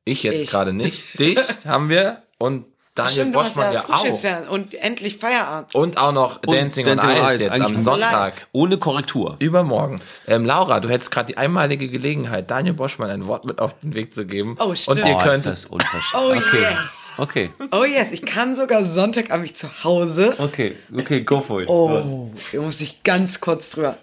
Ich 0.04 0.24
jetzt 0.24 0.50
gerade 0.50 0.74
nicht. 0.74 1.17
Dich 1.19 1.39
haben 1.65 1.88
wir 1.88 2.24
und 2.38 2.65
Daniel 2.95 3.12
Stimmt, 3.12 3.34
du 3.36 3.39
hast 3.39 3.56
Boschmann 3.56 3.73
ja, 3.73 3.86
ja, 4.23 4.43
auch. 4.45 4.51
Und 4.51 4.75
endlich 4.75 5.17
Feierabend. 5.17 5.73
Und 5.73 5.97
auch 5.97 6.12
noch 6.12 6.38
Dancing, 6.41 6.88
on 6.88 6.99
Ice 6.99 7.43
jetzt 7.43 7.49
eigentlich 7.49 7.63
am 7.63 7.79
Sonntag. 7.79 8.47
Ohne 8.51 8.77
Korrektur. 8.77 9.36
Übermorgen. 9.39 9.99
Ähm, 10.27 10.45
Laura, 10.45 10.79
du 10.79 10.89
hättest 10.89 11.10
gerade 11.10 11.25
die 11.34 11.38
einmalige 11.38 11.89
Gelegenheit, 11.89 12.51
Daniel 12.51 12.75
Boschmann 12.75 13.10
ein 13.10 13.25
Wort 13.25 13.45
mit 13.45 13.60
auf 13.60 13.79
den 13.79 13.95
Weg 13.95 14.13
zu 14.13 14.27
geben. 14.27 14.58
Oh, 14.60 14.75
stimmt. 14.75 14.99
Und 14.99 15.08
ihr 15.08 15.15
Oh, 15.15 15.17
ist 15.17 15.23
könntet 15.23 15.51
das 15.53 15.65
unverschämt. 15.65 16.23
Oh 16.23 16.34
okay. 16.36 16.62
yes. 16.62 17.13
Okay, 17.17 17.49
Oh 17.71 17.84
yes, 17.84 18.12
ich 18.12 18.25
kann 18.25 18.56
sogar 18.56 18.86
Sonntagabend 18.86 19.58
zu 19.58 19.69
Hause. 19.84 20.36
okay, 20.38 20.75
okay, 20.95 21.21
go 21.21 21.41
for 21.41 21.63
it. 21.63 21.69
Oh, 21.69 22.29
hier 22.51 22.62
muss 22.62 22.79
ich 22.79 23.01
ganz 23.01 23.41
kurz 23.41 23.71
drüber. 23.71 23.97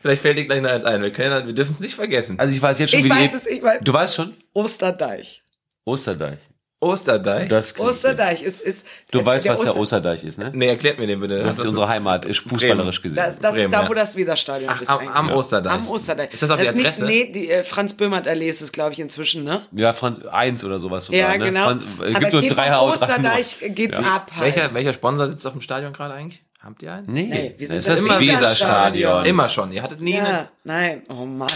Vielleicht 0.00 0.20
fällt 0.20 0.36
dir 0.36 0.44
gleich 0.44 0.60
noch 0.60 0.70
eins 0.70 0.84
ein. 0.84 1.00
Wir, 1.02 1.12
können, 1.12 1.46
wir 1.46 1.54
dürfen 1.54 1.72
es 1.72 1.80
nicht 1.80 1.94
vergessen. 1.94 2.38
Also 2.38 2.54
ich 2.54 2.60
weiß 2.60 2.78
jetzt 2.78 2.90
schon, 2.90 3.00
Ich 3.00 3.06
wie 3.06 3.10
weiß 3.10 3.30
die, 3.30 3.36
es, 3.38 3.46
ich 3.46 3.62
weiß. 3.62 3.78
Du 3.80 3.92
weißt 3.92 4.14
schon? 4.14 4.36
Osterdeich. 4.52 5.42
Osterdeich. 5.86 6.38
Osterdeich? 6.80 7.48
Das 7.48 7.78
Osterdeich 7.78 8.42
ist, 8.42 8.60
ist 8.60 8.86
Du 9.10 9.24
weißt, 9.26 9.44
der 9.44 9.52
was 9.54 9.60
der 9.62 9.70
Oster- 9.70 9.80
Osterdeich 9.80 10.22
ist, 10.22 10.38
ne? 10.38 10.52
Nee, 10.54 10.68
erklärt 10.68 10.98
mir 10.98 11.08
den 11.08 11.18
bitte. 11.20 11.42
Das 11.42 11.58
ist 11.58 11.66
unsere 11.66 11.88
Heimat, 11.88 12.24
ist 12.24 12.38
fußballerisch 12.48 13.02
gesehen. 13.02 13.16
Das, 13.16 13.40
das 13.40 13.52
Bremen, 13.54 13.64
ist 13.64 13.72
da, 13.74 13.82
ja. 13.82 13.88
wo 13.88 13.94
das 13.94 14.14
Weserstadion 14.16 14.70
Ach, 14.72 14.80
ist. 14.80 14.88
am- 14.88 15.08
am 15.08 15.30
Osterdeich. 15.30 15.72
Am 15.72 15.88
Osterdeich. 15.88 16.32
Ist 16.32 16.42
das 16.42 16.50
auf 16.50 16.60
die 16.60 16.66
nicht, 16.70 16.86
Adresse? 16.86 17.04
Nee, 17.06 17.32
die 17.32 17.50
äh, 17.50 17.64
Franz-Böhmert-Allee 17.64 18.48
ist 18.48 18.60
es, 18.60 18.70
glaube 18.70 18.92
ich, 18.92 19.00
inzwischen, 19.00 19.42
ne? 19.42 19.60
ja, 19.72 19.92
Franz, 19.92 20.20
eins 20.26 20.62
oder 20.62 20.78
sowas 20.78 21.06
sogar, 21.06 21.20
Ja, 21.20 21.36
ne? 21.36 21.44
genau. 21.46 21.64
Franz, 21.64 21.82
äh, 21.82 21.86
Aber 22.02 22.10
gibt 22.10 22.26
es 22.26 22.32
nur 22.32 22.42
geht 22.42 22.56
drei. 22.56 22.78
Osterdeich 22.78 23.56
geht's 23.70 23.98
ab 23.98 24.30
halt. 24.36 24.44
welcher, 24.56 24.72
welcher 24.74 24.92
Sponsor 24.92 25.26
sitzt 25.26 25.46
auf 25.46 25.52
dem 25.54 25.62
Stadion 25.62 25.92
gerade 25.92 26.14
eigentlich? 26.14 26.42
Habt 26.60 26.82
ihr 26.82 26.92
einen? 26.92 27.12
Nee, 27.12 27.26
Nee, 27.26 27.54
wir 27.56 27.66
sind 27.68 27.76
das 27.78 27.84
das 27.86 28.00
ist 28.00 28.08
das 28.08 28.20
Weserstadion. 28.20 29.24
Immer 29.24 29.48
schon. 29.48 29.70
Ihr 29.70 29.80
hattet 29.82 30.00
nie 30.00 30.18
eine. 30.18 30.28
Ja, 30.28 30.48
nein, 30.64 31.02
oh 31.08 31.24
Mann. 31.24 31.48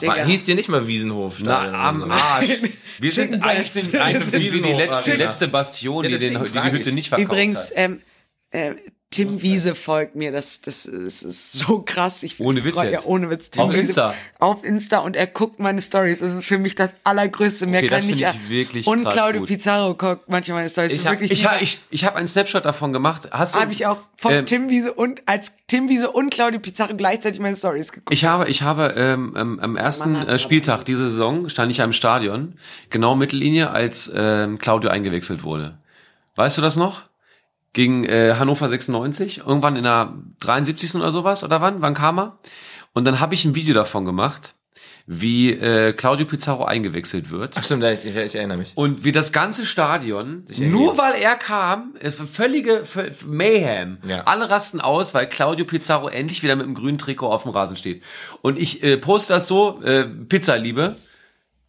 Digga. 0.00 0.12
mal, 0.14 0.24
hieß 0.26 0.44
dir 0.44 0.54
nicht 0.54 0.68
mal 0.68 0.86
Wiesenhof? 0.86 1.38
Na, 1.42 1.88
am 1.88 2.10
Arsch. 2.10 2.58
Wir 2.98 3.10
sind 3.10 3.42
eigentlich, 3.42 3.70
sind, 3.70 3.96
eigentlich 3.98 4.28
sind 4.28 4.42
wir 4.42 4.52
die 4.62 4.72
letzte, 4.72 5.12
die 5.12 5.16
letzte 5.16 5.48
Bastion, 5.48 6.04
Ja, 6.04 6.10
die, 6.10 6.18
den, 6.18 6.42
die 6.44 6.50
die 6.50 6.62
Hütte 6.70 6.88
ich. 6.90 6.94
nicht 6.94 7.08
verkauft 7.08 7.30
Übrigens, 7.30 7.70
hat. 7.70 7.76
ähm, 7.76 8.02
äh, 8.50 8.74
Tim 9.12 9.40
Wiese 9.42 9.74
folgt 9.76 10.16
mir, 10.16 10.32
das, 10.32 10.60
das, 10.62 10.82
das 10.92 11.22
ist 11.22 11.52
so 11.52 11.82
krass. 11.82 12.22
Ich 12.24 12.40
Ohne 12.40 12.64
Witz? 12.64 12.82
Ja, 12.82 13.00
ohne 13.04 13.30
Witz. 13.30 13.50
Tim 13.50 13.62
Auf 13.62 13.70
Wiese, 13.72 13.80
Insta? 13.82 14.14
Auf 14.40 14.64
Insta 14.64 14.98
und 14.98 15.14
er 15.14 15.28
guckt 15.28 15.60
meine 15.60 15.80
Stories. 15.80 16.18
Das 16.18 16.32
ist 16.32 16.46
für 16.46 16.58
mich 16.58 16.74
das 16.74 16.94
Allergrößte. 17.04 17.66
Mehr 17.66 17.80
Okay, 17.80 17.88
kann 17.88 17.98
das 17.98 18.06
nicht. 18.06 18.24
finde 18.26 18.38
ich 18.44 18.50
wirklich 18.50 18.86
und 18.86 19.04
krass 19.04 19.14
Claudio 19.14 19.40
gut. 19.42 19.48
Pizarro 19.48 19.94
guckt 19.94 20.28
manchmal 20.28 20.58
meine 20.58 20.70
Stories. 20.70 20.92
Ich 20.92 21.06
hab- 21.06 21.12
wirklich 21.12 21.30
Ich, 21.30 21.46
ha- 21.46 21.58
ich, 21.60 21.78
ich 21.90 22.04
habe 22.04 22.16
einen 22.16 22.26
Snapshot 22.26 22.64
davon 22.64 22.92
gemacht. 22.92 23.28
Hast 23.30 23.54
du? 23.54 23.60
habe 23.60 23.70
ich 23.72 23.86
auch 23.86 23.98
von 24.16 24.32
ähm, 24.32 24.46
Tim 24.46 24.68
Wiese 24.68 24.92
und 24.92 25.22
als 25.26 25.56
Tim 25.68 25.88
Wiese 25.88 26.10
und 26.10 26.30
Claudio 26.30 26.58
Pizarro 26.60 26.94
gleichzeitig 26.96 27.38
meine 27.40 27.54
Stories 27.56 27.92
geguckt. 27.92 28.10
Ich 28.12 28.24
habe, 28.24 28.48
ich 28.48 28.62
habe 28.62 28.94
ähm, 28.96 29.34
ähm, 29.36 29.60
am 29.60 29.76
ersten 29.76 30.12
Mann, 30.12 30.26
äh, 30.28 30.38
Spieltag 30.38 30.84
diese 30.84 31.10
Saison 31.10 31.48
stand 31.48 31.70
ich 31.70 31.82
am 31.82 31.92
Stadion, 31.92 32.54
genau 32.90 33.14
Mittellinie, 33.14 33.70
als 33.70 34.10
ähm, 34.14 34.58
Claudio 34.58 34.90
eingewechselt 34.90 35.42
wurde. 35.42 35.78
Weißt 36.34 36.56
du 36.56 36.62
das 36.62 36.76
noch? 36.76 37.02
Gegen 37.72 38.04
äh, 38.04 38.34
Hannover 38.38 38.68
96, 38.68 39.38
irgendwann 39.38 39.76
in 39.76 39.84
der 39.84 40.12
73. 40.40 40.96
oder 40.96 41.10
sowas, 41.10 41.42
oder 41.42 41.60
wann? 41.60 41.80
Wann 41.80 41.94
kam 41.94 42.18
er? 42.18 42.38
Und 42.92 43.06
dann 43.06 43.20
habe 43.20 43.34
ich 43.34 43.44
ein 43.44 43.54
Video 43.54 43.74
davon 43.74 44.04
gemacht, 44.04 44.54
wie 45.06 45.50
äh, 45.50 45.92
Claudio 45.92 46.26
Pizarro 46.26 46.64
eingewechselt 46.64 47.30
wird. 47.30 47.54
Ach 47.56 47.64
stimmt, 47.64 47.84
ich, 47.84 48.04
ich, 48.04 48.14
ich 48.14 48.34
erinnere 48.34 48.58
mich. 48.58 48.72
Und 48.74 49.04
wie 49.04 49.12
das 49.12 49.32
ganze 49.32 49.66
Stadion, 49.66 50.44
nur 50.58 50.98
weil 50.98 51.14
er 51.14 51.36
kam, 51.36 51.94
es 52.00 52.18
war 52.18 52.26
völlige 52.26 52.82
Mayhem. 53.26 53.98
Ja. 54.06 54.22
Alle 54.24 54.50
rasten 54.50 54.80
aus, 54.80 55.14
weil 55.14 55.28
Claudio 55.28 55.64
Pizarro 55.64 56.08
endlich 56.08 56.42
wieder 56.42 56.56
mit 56.56 56.66
dem 56.66 56.74
grünen 56.74 56.98
Trikot 56.98 57.28
auf 57.28 57.42
dem 57.42 57.52
Rasen 57.52 57.76
steht. 57.76 58.02
Und 58.42 58.58
ich 58.58 58.82
äh, 58.82 58.96
poste 58.96 59.32
das 59.32 59.48
so, 59.48 59.80
äh, 59.82 60.04
Pizzaliebe. 60.04 60.96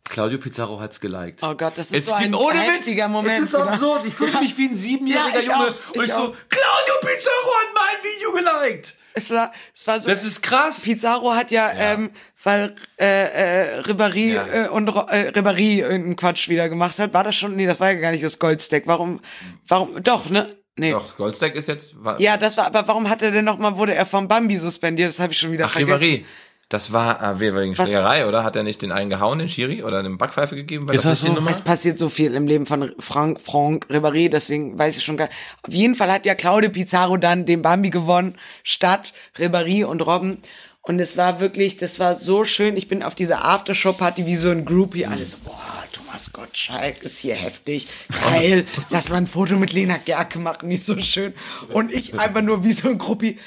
Claudio 0.10 0.38
Pizarro 0.38 0.80
hat's 0.80 1.00
geliked. 1.00 1.42
Oh 1.44 1.56
Gott, 1.56 1.78
das 1.78 1.88
ist 1.88 1.94
Es 1.94 2.06
so 2.08 2.14
ein 2.14 2.36
ohne 2.36 2.60
heftiger 2.60 3.06
Witz. 3.06 3.12
Moment. 3.12 3.44
Es 3.46 3.50
ist 3.50 3.56
absurd. 3.56 4.06
Ich 4.06 4.14
fühle 4.14 4.40
mich 4.42 4.58
wie 4.58 4.68
ein 4.68 4.76
siebenjähriger 4.76 5.40
Ja, 5.42 5.42
Junge. 5.42 5.56
auch, 5.70 5.96
und 5.96 6.04
ich 6.04 6.10
ich 6.10 6.14
so, 6.14 6.20
auch. 6.22 6.36
Claudio 6.50 6.94
Pizarro 7.02 7.52
hat 7.62 7.74
mein 7.74 8.04
Video 8.04 8.32
geliked. 8.34 8.96
Es 9.16 9.32
war, 9.32 9.52
es 9.76 9.88
war 9.88 10.02
so. 10.02 10.10
Das 10.10 10.24
ist 10.24 10.42
krass. 10.42 10.82
Pizarro 10.82 11.34
hat 11.36 11.52
ja, 11.52 11.72
ähm, 11.72 12.12
weil 12.44 12.76
äh, 13.00 13.78
äh, 13.78 13.82
Ribéry 13.82 14.34
Ja. 14.34 14.46
äh, 14.66 14.68
und 14.70 14.88
äh, 14.90 15.30
Ribéry 15.32 15.80
irgendeinen 15.82 16.16
Quatsch 16.16 16.50
wieder 16.50 16.68
gemacht 16.68 17.00
hat, 17.00 17.14
war 17.14 17.24
das 17.24 17.36
schon? 17.36 17.56
Nee, 17.56 17.66
das 17.68 17.80
war 17.80 17.92
ja 17.92 18.00
gar 18.00 18.12
nicht 18.12 18.24
das 18.24 18.40
Goldstack. 18.40 18.84
Warum? 18.88 19.22
Warum? 19.68 20.02
Doch, 20.04 20.30
ne? 20.30 20.54
Nee. 20.76 20.92
Doch, 20.92 21.16
Goldstack 21.16 21.54
ist 21.56 21.68
jetzt. 21.68 22.04
War, 22.04 22.20
Ja, 22.20 22.36
das 22.38 22.58
war. 22.58 22.66
Aber 22.66 22.88
warum 22.88 23.08
hat 23.10 23.22
er 23.22 23.30
denn 23.32 23.46
noch 23.46 23.60
mal? 23.60 23.78
Wurde 23.78 23.94
er 23.94 24.08
vom 24.08 24.28
Bambi 24.28 24.58
suspendiert? 24.58 25.10
Das 25.10 25.20
habe 25.20 25.32
ich 25.32 25.38
schon 25.40 25.52
wieder 25.52 25.66
Ach, 25.68 25.72
vergessen. 25.74 26.04
Ribéry. 26.04 26.26
Das 26.74 26.92
war 26.92 27.22
äh, 27.22 27.40
wegen 27.40 27.78
Was- 27.78 27.88
Schlägerei, 27.88 28.26
oder? 28.26 28.44
Hat 28.44 28.56
er 28.56 28.64
nicht 28.64 28.82
den 28.82 28.92
einen 28.92 29.12
gehauen, 29.12 29.38
den 29.38 29.48
Schiri, 29.48 29.84
oder 29.84 30.00
eine 30.00 30.10
Backpfeife 30.10 30.56
gegeben? 30.56 30.88
War 30.88 30.96
Ist 30.96 31.06
das 31.06 31.22
nicht 31.22 31.38
die 31.38 31.40
so? 31.40 31.48
Es 31.48 31.62
passiert 31.62 32.00
so 32.00 32.10
viel 32.10 32.34
im 32.34 32.48
Leben 32.48 32.66
von 32.66 32.92
Frank, 32.98 33.40
Franck 33.40 33.86
Ribéry, 33.92 34.28
deswegen 34.30 34.80
weiß 34.80 34.98
ich 34.98 35.04
schon 35.04 35.16
gar 35.16 35.30
Auf 35.62 35.72
jeden 35.72 35.94
Fall 35.94 36.12
hat 36.12 36.26
ja 36.26 36.34
Claudio 36.34 36.72
Pizarro 36.72 37.18
dann 37.18 37.46
den 37.46 37.62
Bambi 37.62 37.92
gewonnen, 37.92 38.40
statt 38.64 39.14
Ribéry 39.38 39.86
und 39.86 40.02
Robben. 40.02 40.40
Und 40.82 41.00
es 41.00 41.16
war 41.16 41.40
wirklich, 41.40 41.78
das 41.78 42.00
war 42.00 42.16
so 42.16 42.44
schön. 42.44 42.76
Ich 42.76 42.88
bin 42.88 43.04
auf 43.04 43.14
dieser 43.14 43.46
Aftershow-Party 43.46 44.26
wie 44.26 44.36
so 44.36 44.50
ein 44.50 44.66
Groupie. 44.66 45.06
Alles, 45.06 45.32
so, 45.34 45.38
boah, 45.46 45.84
Thomas 45.92 46.34
Gottschalk 46.34 47.04
ist 47.04 47.20
hier 47.20 47.36
heftig. 47.36 47.88
Geil. 48.32 48.66
Lass 48.90 49.10
mal 49.10 49.18
ein 49.18 49.28
Foto 49.28 49.58
mit 49.58 49.74
Lena 49.74 49.98
Gerke 49.98 50.40
machen, 50.40 50.70
nicht 50.70 50.84
so 50.84 50.98
schön. 50.98 51.36
Und 51.70 51.94
ich 51.94 52.20
einfach 52.20 52.42
nur 52.42 52.64
wie 52.64 52.74
so 52.74 52.90
ein 52.90 52.98
Groupie. 52.98 53.38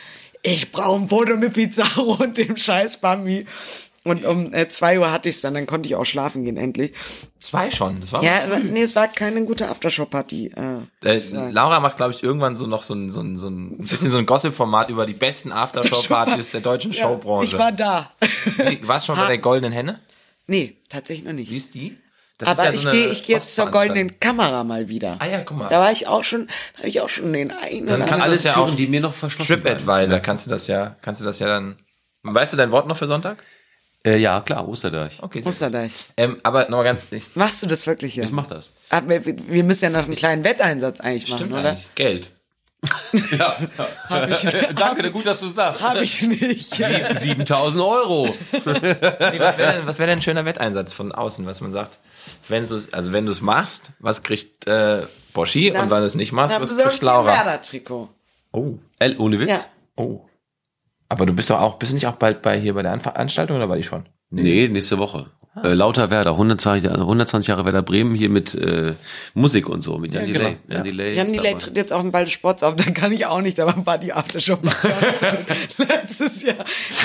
Ich 0.47 0.71
brauche 0.73 1.01
ein 1.03 1.09
Foto 1.09 1.37
mit 1.37 1.55
Pizarro 1.55 2.17
und 2.23 2.39
dem 2.39 2.57
scheiß 2.57 2.99
Bambi. 3.01 3.47
Und 4.05 4.25
um 4.25 4.55
äh, 4.55 4.69
zwei 4.69 5.01
Uhr 5.01 5.11
hatte 5.11 5.29
ich's 5.29 5.41
dann, 5.41 5.55
dann 5.55 5.67
konnte 5.67 5.89
ich 5.89 5.97
auch 5.97 6.05
schlafen 6.05 6.45
gehen, 6.45 6.57
endlich. 6.57 6.93
Zwei 7.41 7.73
schon. 7.73 8.01
Das 8.01 8.13
war 8.13 8.23
Ja, 8.23 8.45
aber, 8.45 8.61
nee, 8.61 8.83
es 8.83 8.95
war 8.95 9.09
keine 9.09 9.45
gute 9.45 9.69
Aftershow-Party. 9.69 10.53
Äh, 10.55 11.09
Äh, 11.09 11.17
ich. 11.17 11.33
Laura 11.33 11.81
macht, 11.81 11.97
glaube 11.97 12.13
ich, 12.13 12.23
irgendwann 12.23 12.57
so 12.57 12.69
noch 12.69 12.85
so 12.85 12.95
ein, 12.95 13.11
so 13.11 13.21
ein, 13.21 13.37
so 13.37 13.49
ein 13.49 13.79
bisschen 13.79 14.13
so 14.13 14.19
ein 14.19 14.27
Gossip-Format 14.27 14.91
über 14.91 15.07
die 15.07 15.15
besten 15.15 15.51
Aftershow-Partys 15.51 16.51
der 16.53 16.61
deutschen 16.61 16.93
Ja, 16.93 17.03
Showbranche. 17.03 17.47
Ich 17.47 17.59
war 17.59 17.73
da. 17.73 18.09
Warst 18.83 19.09
du 19.09 19.13
schon 19.15 19.21
bei 19.21 19.27
der 19.27 19.39
Goldenen 19.39 19.73
Henne? 19.73 19.99
nee, 20.47 20.77
tatsächlich 20.89 21.27
noch 21.27 21.33
nicht. 21.33 21.51
Wie 21.51 21.57
ist 21.57 21.75
die? 21.75 21.99
Das 22.39 22.51
aber 22.51 22.69
ist 22.69 22.69
ja 22.69 22.75
ich 22.75 22.81
so 22.83 22.89
eine 22.91 22.99
gehe 22.99 23.09
ich 23.09 23.25
geh 23.25 23.33
jetzt 23.33 23.55
zur 23.55 23.71
goldenen 23.71 24.21
Kamera 24.21 24.63
mal 24.63 24.89
wieder. 24.89 25.17
Ah 25.21 25.27
ja, 25.27 25.41
guck 25.41 25.57
mal. 25.57 25.69
Da 25.69 25.81
war 25.81 25.91
ich 25.91 26.07
auch 26.07 26.23
schon, 26.23 26.47
da 26.75 26.79
habe 26.81 26.89
ich 26.89 27.01
auch 27.01 27.09
schon 27.09 27.33
den 27.33 27.51
einen. 27.51 27.87
Das 27.87 28.01
oder 28.01 28.09
kann 28.09 28.15
anderen- 28.21 28.23
alles 28.33 28.45
ja 28.45 28.53
Türen, 28.55 28.71
auch 28.71 28.75
die 28.75 28.87
mir 28.89 29.01
noch 29.01 29.15
verschlossen 29.15 29.63
bleiben. 29.63 29.79
TripAdvisor, 29.79 30.21
kannst 30.21 30.47
du 30.47 30.51
das 30.51 30.67
ja, 30.67 30.97
kannst 31.01 31.21
du 31.21 31.25
das 31.25 31.39
ja 31.39 31.47
dann. 31.47 31.79
Weißt 32.23 32.53
du 32.53 32.57
dein 32.57 32.73
Wort 32.73 32.87
noch 32.89 32.97
für 32.97 33.07
Sonntag? 33.07 33.43
Äh, 34.05 34.19
ja, 34.19 34.41
klar, 34.43 34.69
Osterdeich. 34.69 35.23
Okay, 35.23 35.41
sehr 35.41 35.49
Osterdeich. 35.49 35.93
ähm, 36.17 36.39
aber 36.43 36.63
nochmal 36.69 36.85
ganz, 36.85 37.07
ich, 37.11 37.25
Machst 37.35 37.63
du 37.63 37.67
das 37.67 37.87
wirklich 37.87 38.15
hier? 38.15 38.25
Ich 38.25 38.31
mach 38.31 38.47
das. 38.47 38.75
Aber 38.91 39.09
wir, 39.09 39.25
wir 39.49 39.65
müssen 39.65 39.85
ja 39.85 39.91
noch 39.91 40.05
einen 40.05 40.15
kleinen 40.15 40.45
Wetteinsatz 40.45 41.01
eigentlich 41.01 41.29
machen, 41.29 41.39
stimmt 41.39 41.53
oder? 41.55 41.71
eigentlich. 41.71 41.95
Geld. 41.95 42.31
Ja. 43.33 43.57
Hab 44.09 44.29
ich, 44.31 44.43
Danke, 44.75 45.11
gut, 45.11 45.27
dass 45.27 45.41
du 45.41 45.49
sagst. 45.49 45.83
hab 45.83 45.97
ich 46.01 46.23
nicht. 46.23 46.75
7000 46.75 47.85
Euro. 47.85 48.27
Nee, 48.53 49.39
was 49.41 49.59
wäre 49.59 49.73
denn, 49.79 49.87
was 49.87 49.99
wär 49.99 50.07
denn 50.07 50.19
ein 50.19 50.23
schöner 50.23 50.45
Wetteinsatz 50.45 50.93
von 50.93 51.13
außen, 51.13 51.47
was 51.47 51.61
man 51.61 51.73
sagt? 51.73 51.99
Wenn 52.49 52.67
du 52.67 52.75
also 52.93 53.13
wenn 53.13 53.27
du 53.27 53.33
es 53.33 53.41
machst, 53.41 53.91
was 53.99 54.23
kriegt 54.23 54.67
äh, 54.67 55.03
Boschi 55.33 55.71
und 55.71 55.91
wenn 55.91 56.01
du 56.01 56.05
es 56.05 56.15
nicht 56.15 56.33
machst, 56.33 56.55
Dann 56.55 56.63
was 56.63 56.77
kriegt 56.77 56.93
ich 56.93 57.01
dir 57.01 57.07
ein 57.07 57.15
Laura? 57.15 57.33
Werder-Trikot. 57.33 58.09
Oh, 58.53 58.75
L, 58.99 59.17
ohne 59.19 59.39
Witz? 59.41 59.51
Ja. 59.51 59.61
oh. 59.97 60.21
Aber 61.09 61.25
du 61.27 61.33
bist 61.33 61.51
doch 61.51 61.61
auch, 61.61 61.77
bist 61.77 61.93
du 61.93 61.95
nicht 61.95 62.07
auch 62.07 62.17
bald 62.17 62.43
bei 62.43 62.59
hier 62.59 62.75
bei 62.75 62.83
der 62.83 62.93
Anfa- 62.93 63.13
Veranstaltung 63.13 63.57
oder 63.59 63.69
war 63.69 63.77
die 63.77 63.85
schon? 63.85 64.09
Nee, 64.31 64.67
nächste 64.69 64.99
Woche. 64.99 65.31
Äh, 65.63 65.73
Lauter 65.73 66.11
Werder, 66.11 66.33
120, 66.33 66.85
Jahre- 66.85 67.01
120 67.01 67.49
Jahre 67.49 67.65
Werder 67.65 67.81
Bremen 67.83 68.15
hier 68.15 68.29
mit 68.29 68.55
äh, 68.55 68.95
Musik 69.35 69.69
und 69.69 69.81
so, 69.81 69.97
mit 69.99 70.13
Jan 70.13 70.27
Ja, 70.27 70.33
Delay. 70.35 70.39
genau, 70.51 70.59
Jan 70.69 70.77
ja. 70.79 70.83
Delay 70.83 71.15
Jan 71.15 71.27
Delay 71.27 71.37
dabei. 71.45 71.59
tritt 71.59 71.77
jetzt 71.79 71.93
auf 71.95 72.03
dem 72.03 72.13
Ball 72.13 72.25
des 72.25 72.35
Sports 72.35 72.63
auf, 72.63 72.77
da 72.77 72.85
kann 72.91 73.11
ich 73.13 73.25
auch 73.27 73.41
nicht, 73.41 73.59
aber 73.61 73.75
war 73.87 73.97
die 73.97 74.13
Aftershow 74.13 74.59
letztes 75.79 76.43
Jahr. 76.43 76.57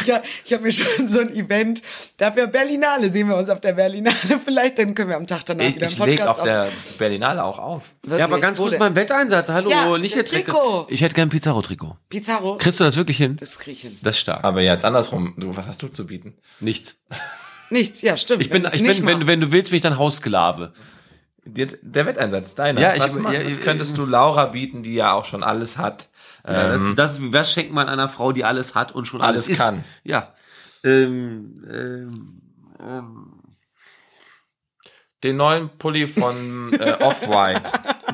Ich, 0.04 0.12
hab- 0.12 0.24
ich 0.46 0.54
habe 0.54 0.64
mir 0.64 0.72
schon 0.72 1.08
so 1.08 1.20
ein 1.22 1.30
Event, 1.34 1.82
dafür 2.18 2.48
Berlinale 2.48 3.10
sehen 3.10 3.28
wir 3.30 3.38
uns 3.38 3.50
auf 3.50 3.62
der 3.62 3.74
Berlinale 3.74 4.16
vielleicht, 4.44 4.80
dann 4.80 4.96
können 4.96 5.10
wir 5.10 5.18
am 5.18 5.28
Tag 5.28 5.46
danach 5.46 5.64
Ich, 5.66 5.76
wieder 5.76 5.86
einen 5.88 5.94
ich 5.94 6.00
leg 6.06 6.18
Podcast 6.20 6.40
auf 6.40 6.44
der 6.44 6.68
Berlinale 6.98 7.44
auch 7.44 7.60
auf. 7.60 7.84
Wirklich? 8.04 8.20
Ja, 8.20 8.26
aber 8.26 8.40
ganz 8.40 8.58
Wo 8.60 8.64
kurz 8.64 8.72
denn? 8.74 8.80
mein 8.80 8.96
Wetteinsatz. 8.96 9.50
Hallo, 9.50 9.70
Ja, 9.70 9.98
nicht 9.98 10.16
jetzt. 10.16 10.32
Trikot. 10.34 10.88
Ich 10.90 11.02
hätte 11.02 11.16
gern 11.16 11.28
ein 11.28 11.32
Pizarro-Trikot. 11.32 11.96
Pizarro, 12.10 12.58
Kriegst 12.58 12.80
du 12.80 12.84
das 12.84 12.96
wirklich 12.98 13.18
hin? 13.18 13.38
das 13.38 13.60
krieg 13.60 13.74
ich 13.74 13.82
hin. 13.82 13.98
Das 14.04 14.16
ist 14.16 14.22
stark. 14.22 14.44
Aber 14.44 14.62
jetzt 14.62 14.86
andersrum, 14.86 15.36
du, 15.38 15.56
was 15.56 15.68
hast 15.68 15.82
du 15.84 15.88
zu 15.88 16.06
bieten? 16.06 16.34
Nichts. 16.60 17.02
Nichts, 17.72 18.02
ja, 18.02 18.18
stimmt. 18.18 18.42
Ich 18.42 18.50
bin, 18.50 18.66
ich 18.66 18.84
bin, 18.84 19.06
wenn, 19.06 19.26
wenn 19.28 19.42
du 19.42 19.52
willst, 19.52 19.72
bin 19.72 19.78
ich 19.78 19.82
dann 19.84 19.98
Haussklave. 19.98 20.74
Der, 21.46 21.68
der 21.82 22.06
Wetteinsatz, 22.06 22.54
deiner. 22.54 22.80
Ja, 22.82 22.94
ich- 22.94 23.02
was, 23.02 23.16
ja, 23.16 23.46
was 23.46 23.62
könntest 23.62 23.98
du 23.98 24.06
Laura 24.06 24.46
bieten, 24.48 24.84
die 24.84 24.94
ja 24.94 25.14
auch 25.14 25.26
schon 25.26 25.42
alles 25.44 25.78
hat? 25.78 26.10
Das, 26.44 26.96
das, 26.96 27.20
was 27.34 27.52
schenkt 27.52 27.72
man 27.72 27.88
einer 27.88 28.10
Frau, 28.10 28.32
die 28.32 28.44
alles 28.46 28.74
hat 28.76 28.92
und 28.94 29.06
schon 29.06 29.22
alles, 29.22 29.46
Alles 29.48 29.60
ist? 29.60 29.64
kann. 29.64 29.84
Ja. 30.04 30.34
Ähm, 30.84 31.64
ähm, 31.72 32.42
ähm, 32.80 33.31
Den 35.24 35.38
neuen 35.38 35.70
Pulli 35.78 36.08
von 36.08 36.74
äh, 36.80 36.94
Off-White. 37.04 37.62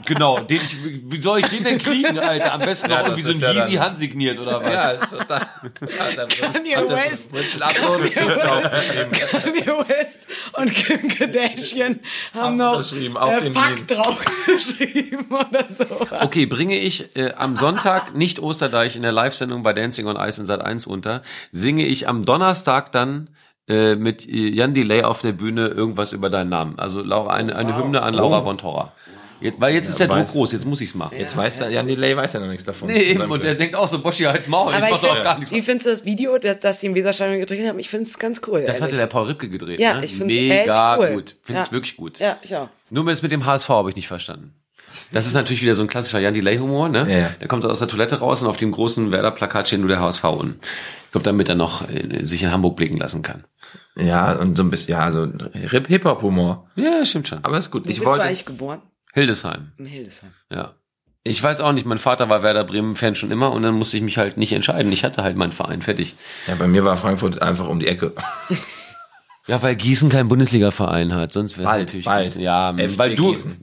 genau, 0.05 0.39
den 0.41 0.57
ich, 0.57 0.75
wie 0.83 1.21
soll 1.21 1.39
ich 1.39 1.47
den 1.47 1.63
denn 1.63 1.77
kriegen, 1.77 2.19
Alter? 2.19 2.53
Am 2.53 2.59
besten 2.59 2.91
Ja, 2.91 2.97
noch 3.01 3.09
irgendwie 3.09 3.21
so 3.21 3.31
ein 3.31 3.39
ja 3.39 3.51
Yeezy 3.53 3.73
dann- 3.75 3.83
handsigniert 3.85 4.39
oder 4.39 4.61
was? 4.61 4.71
ja, 4.73 4.91
ist 4.91 5.11
total. 5.11 5.39
Kanye 6.51 6.75
West. 6.89 7.31
Gift 7.33 7.63
aufgeschrieben. 7.63 9.11
Kanye 9.11 9.87
West 9.87 10.27
und 10.53 10.73
Kim 10.75 11.07
Kardashian 11.07 11.99
haben 12.33 12.57
noch 12.57 12.91
äh, 12.91 13.41
den 13.41 13.53
Fuck 13.53 13.87
draufgeschrieben 13.87 15.27
oder 15.29 15.65
so. 15.77 16.07
Okay, 16.21 16.45
bringe 16.45 16.77
ich 16.77 17.15
äh, 17.15 17.31
am 17.37 17.55
Sonntag 17.55 18.15
nicht 18.15 18.39
Osterdeich 18.39 18.95
in 18.97 19.01
der 19.01 19.11
Live-Sendung 19.13 19.63
bei 19.63 19.71
Dancing 19.73 20.07
on 20.07 20.17
Ice 20.17 20.41
in 20.41 20.47
Sat 20.47 20.61
1 20.61 20.85
unter, 20.87 21.21
singe 21.51 21.85
ich 21.85 22.07
am 22.07 22.23
Donnerstag 22.23 22.91
dann 22.91 23.29
äh, 23.67 23.95
mit 23.95 24.27
äh, 24.27 24.49
Jan 24.49 24.73
Delay 24.73 25.03
auf 25.03 25.21
der 25.21 25.33
Bühne 25.33 25.67
irgendwas 25.67 26.11
über 26.11 26.29
deinen 26.29 26.49
Namen. 26.49 26.79
Also 26.79 27.01
Laura, 27.01 27.33
eine, 27.33 27.55
eine 27.55 27.77
Hymne 27.77 28.01
an 28.01 28.13
Laura 28.13 28.43
von 28.43 28.57
Torra. 28.57 28.93
Jetzt, 29.39 29.61
weil 29.61 29.75
jetzt 29.75 29.87
ist 29.89 29.99
der 29.99 30.09
weiß. 30.09 30.25
Druck 30.25 30.33
groß, 30.33 30.51
jetzt 30.53 30.65
muss 30.65 30.81
ich's 30.81 30.95
machen. 30.95 31.15
Jetzt 31.15 31.37
weiß 31.37 31.57
der, 31.57 31.69
Jan 31.69 31.85
Delay 31.85 32.17
weiß 32.17 32.33
ja 32.33 32.39
noch 32.39 32.47
nichts 32.47 32.65
davon. 32.65 32.87
Nee, 32.87 33.01
eben, 33.03 33.21
und 33.29 33.43
der 33.43 33.53
denkt 33.53 33.75
auch 33.75 33.87
so, 33.87 33.99
Boschi, 33.99 34.23
halt's 34.23 34.47
Maul, 34.47 34.71
ich 34.71 34.77
Aber 34.77 34.87
mach 34.89 34.95
ich 34.95 35.01
doch 35.01 35.13
find, 35.13 35.23
gar 35.23 35.37
nichts. 35.37 35.53
wie 35.53 35.61
findest 35.61 35.85
du 35.85 35.89
das 35.91 36.05
Video, 36.05 36.39
das, 36.39 36.59
das 36.59 36.79
sie 36.79 36.87
im 36.87 36.95
Weserstadion 36.95 37.39
gedreht 37.39 37.67
haben? 37.67 37.77
Ich 37.77 37.87
finde 37.87 38.05
es 38.05 38.17
ganz 38.17 38.41
cool. 38.47 38.63
Das 38.65 38.77
hatte 38.77 38.85
ehrlich. 38.93 38.97
der 38.97 39.05
Paul 39.07 39.27
Ripke 39.27 39.47
gedreht. 39.47 39.79
Ja, 39.79 39.93
ne? 39.93 40.05
ich 40.05 40.15
find's 40.15 40.33
Mega 40.33 40.95
echt 40.95 40.99
cool. 41.03 41.15
gut. 41.17 41.35
Finde 41.43 41.59
Ja. 41.59 41.65
ich 41.67 41.71
wirklich 41.71 41.97
gut. 41.97 42.17
Ja, 42.17 42.37
ich 42.41 42.55
auch. 42.55 42.69
Nur 42.89 43.05
das 43.05 43.21
mit 43.21 43.31
dem 43.31 43.45
HSV 43.45 43.69
habe 43.69 43.89
ich 43.91 43.95
nicht 43.95 44.07
verstanden. 44.07 44.55
Das 45.11 45.27
ist 45.27 45.35
natürlich 45.35 45.61
wieder 45.61 45.75
so 45.75 45.83
ein 45.83 45.87
klassischer 45.87 46.19
Jan 46.19 46.33
Delay-Humor, 46.33 46.89
ne? 46.89 47.05
Ja, 47.07 47.17
ja. 47.19 47.29
Der 47.39 47.47
kommt 47.47 47.63
aus 47.63 47.77
der 47.79 47.87
Toilette 47.87 48.17
raus 48.19 48.41
und 48.41 48.47
auf 48.47 48.57
dem 48.57 48.71
großen 48.71 49.11
Werder-Plakat 49.11 49.67
steht 49.67 49.79
nur 49.79 49.89
der 49.89 49.99
HSV 49.99 50.23
unten. 50.23 50.59
Ich 51.07 51.11
glaube, 51.11 51.23
damit 51.25 51.49
er 51.49 51.55
noch 51.55 51.89
äh, 51.89 52.23
sich 52.25 52.43
in 52.43 52.51
Hamburg 52.51 52.75
blicken 52.75 52.97
lassen 52.97 53.21
kann. 53.23 53.43
Ja, 53.95 54.33
und 54.33 54.55
so 54.55 54.63
ein 54.63 54.69
bisschen, 54.69 54.91
ja, 54.91 55.09
so 55.11 55.27
Hip- 55.53 55.87
Hip-Hop-Humor. 55.87 56.69
Ja, 56.75 57.03
stimmt 57.05 57.27
schon. 57.27 57.39
Aber 57.43 57.57
ist 57.57 57.71
gut. 57.71 57.85
Wo 57.85 57.89
Ich 57.89 57.97
bist 57.97 58.05
du 58.07 58.11
wollte, 58.11 58.23
eigentlich 58.25 58.45
geboren? 58.45 58.81
Hildesheim, 59.13 59.71
In 59.77 59.85
Hildesheim. 59.85 60.31
ja. 60.51 60.73
Ich 61.23 61.43
weiß 61.43 61.59
auch 61.59 61.73
nicht, 61.73 61.85
mein 61.85 61.97
Vater 61.97 62.29
war 62.29 62.41
Werder 62.41 62.63
Bremen-Fan 62.63 63.15
schon 63.15 63.31
immer 63.31 63.51
und 63.51 63.61
dann 63.63 63.73
musste 63.73 63.97
ich 63.97 64.03
mich 64.03 64.17
halt 64.17 64.37
nicht 64.37 64.53
entscheiden. 64.53 64.89
Ich 64.93 65.03
hatte 65.03 65.23
halt 65.23 65.35
meinen 65.35 65.51
Verein 65.51 65.81
fertig. 65.81 66.15
ja, 66.47 66.55
bei 66.55 66.67
mir 66.67 66.85
war 66.85 66.95
Frankfurt 66.95 67.41
einfach 67.41 67.67
um 67.67 67.79
die 67.81 67.87
Ecke. 67.87 68.13
Ja, 69.47 69.61
weil 69.63 69.75
Gießen 69.77 70.09
keinen 70.09 70.27
Bundesliga-Verein 70.27 71.15
hat, 71.15 71.31
sonst 71.31 71.57
wäre 71.57 71.69
es 71.69 71.73
natürlich 71.79 72.05
bald. 72.05 72.25
Gießen. 72.27 72.41
Ja, 72.41 72.73
FC 72.77 72.99
weil 72.99 73.15
du 73.15 73.29
Gießen. 73.31 73.57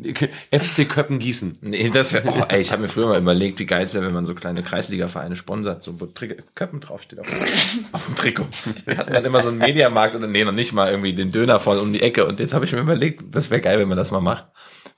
FC 0.50 0.88
Köppen 0.88 1.18
Gießen. 1.18 1.58
Nee, 1.60 1.90
das 1.90 2.12
wäre, 2.14 2.26
oh, 2.28 2.42
ey, 2.48 2.60
ich 2.62 2.72
habe 2.72 2.82
mir 2.82 2.88
früher 2.88 3.06
mal 3.08 3.20
überlegt, 3.20 3.58
wie 3.58 3.66
geil 3.66 3.84
es 3.84 3.92
wäre, 3.92 4.06
wenn 4.06 4.14
man 4.14 4.24
so 4.24 4.34
kleine 4.34 4.62
Kreisliga-Vereine 4.62 5.36
sponsert, 5.36 5.82
so 5.82 6.00
wo 6.00 6.06
Tri 6.06 6.36
Köppen 6.54 6.80
draufsteht 6.80 7.18
auf, 7.20 7.28
dem- 7.28 7.84
auf 7.92 8.06
dem 8.06 8.14
Trikot. 8.14 8.46
Wir 8.86 8.96
hatten 8.96 9.12
dann 9.12 9.24
immer 9.26 9.42
so 9.42 9.50
einen 9.50 9.58
Mediamarkt 9.58 10.14
oder 10.14 10.26
nee, 10.26 10.44
noch 10.44 10.52
nicht 10.52 10.72
mal 10.72 10.90
irgendwie 10.90 11.12
den 11.14 11.32
Döner 11.32 11.60
voll 11.60 11.78
um 11.78 11.92
die 11.92 12.00
Ecke 12.02 12.24
und 12.26 12.40
jetzt 12.40 12.54
habe 12.54 12.64
ich 12.64 12.72
mir 12.72 12.80
überlegt, 12.80 13.22
das 13.34 13.50
wäre 13.50 13.60
geil, 13.60 13.78
wenn 13.78 13.88
man 13.88 13.98
das 13.98 14.10
mal 14.10 14.20
macht. 14.20 14.46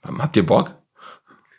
Habt 0.04 0.36
ihr 0.36 0.46
Bock? 0.46 0.76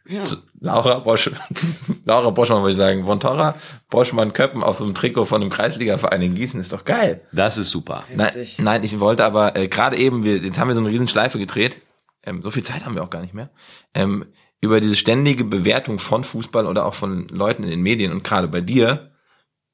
Ja. 0.10 0.24
Laura 0.60 1.00
Bosch, 1.00 1.30
Laura 2.06 2.30
Boschmann 2.32 2.62
würde 2.62 2.72
ich 2.72 2.78
sagen, 2.78 3.06
Von 3.06 3.20
Torra, 3.20 3.56
Boschmann 3.90 4.34
Köppen 4.34 4.64
auf 4.64 4.78
so 4.78 4.86
einem 4.86 4.96
Trikot 4.96 5.26
von 5.26 5.42
einem 5.42 5.52
Kreisliga-Verein 5.52 6.22
in 6.22 6.36
Gießen 6.36 6.60
ist 6.60 6.74
doch 6.74 6.86
geil. 6.86 7.22
Das 7.32 7.58
ist 7.58 7.70
super. 7.70 8.04
Nein, 8.16 8.32
nein, 8.60 8.84
ich 8.84 9.00
wollte 9.00 9.24
aber 9.26 9.56
äh, 9.56 9.68
gerade 9.68 9.98
eben, 9.98 10.24
wir, 10.24 10.38
jetzt 10.38 10.60
haben 10.60 10.68
wir 10.68 10.76
so 10.76 10.82
eine 10.82 10.90
riesen 10.90 11.08
Schleife 11.08 11.38
gedreht. 11.38 11.82
Ähm, 12.24 12.42
so 12.42 12.50
viel 12.50 12.64
Zeit 12.64 12.86
haben 12.86 12.96
wir 12.96 13.04
auch 13.04 13.10
gar 13.10 13.22
nicht 13.22 13.34
mehr. 13.34 13.50
Ähm, 13.94 14.26
über 14.60 14.80
diese 14.80 14.96
ständige 14.96 15.44
Bewertung 15.44 16.00
von 16.00 16.24
Fußball 16.24 16.66
oder 16.66 16.86
auch 16.86 16.96
von 16.96 17.28
Leuten 17.28 17.64
in 17.64 17.70
den 17.70 17.82
Medien 17.82 18.12
und 18.12 18.24
gerade 18.24 18.48
bei 18.48 18.62
dir. 18.62 19.12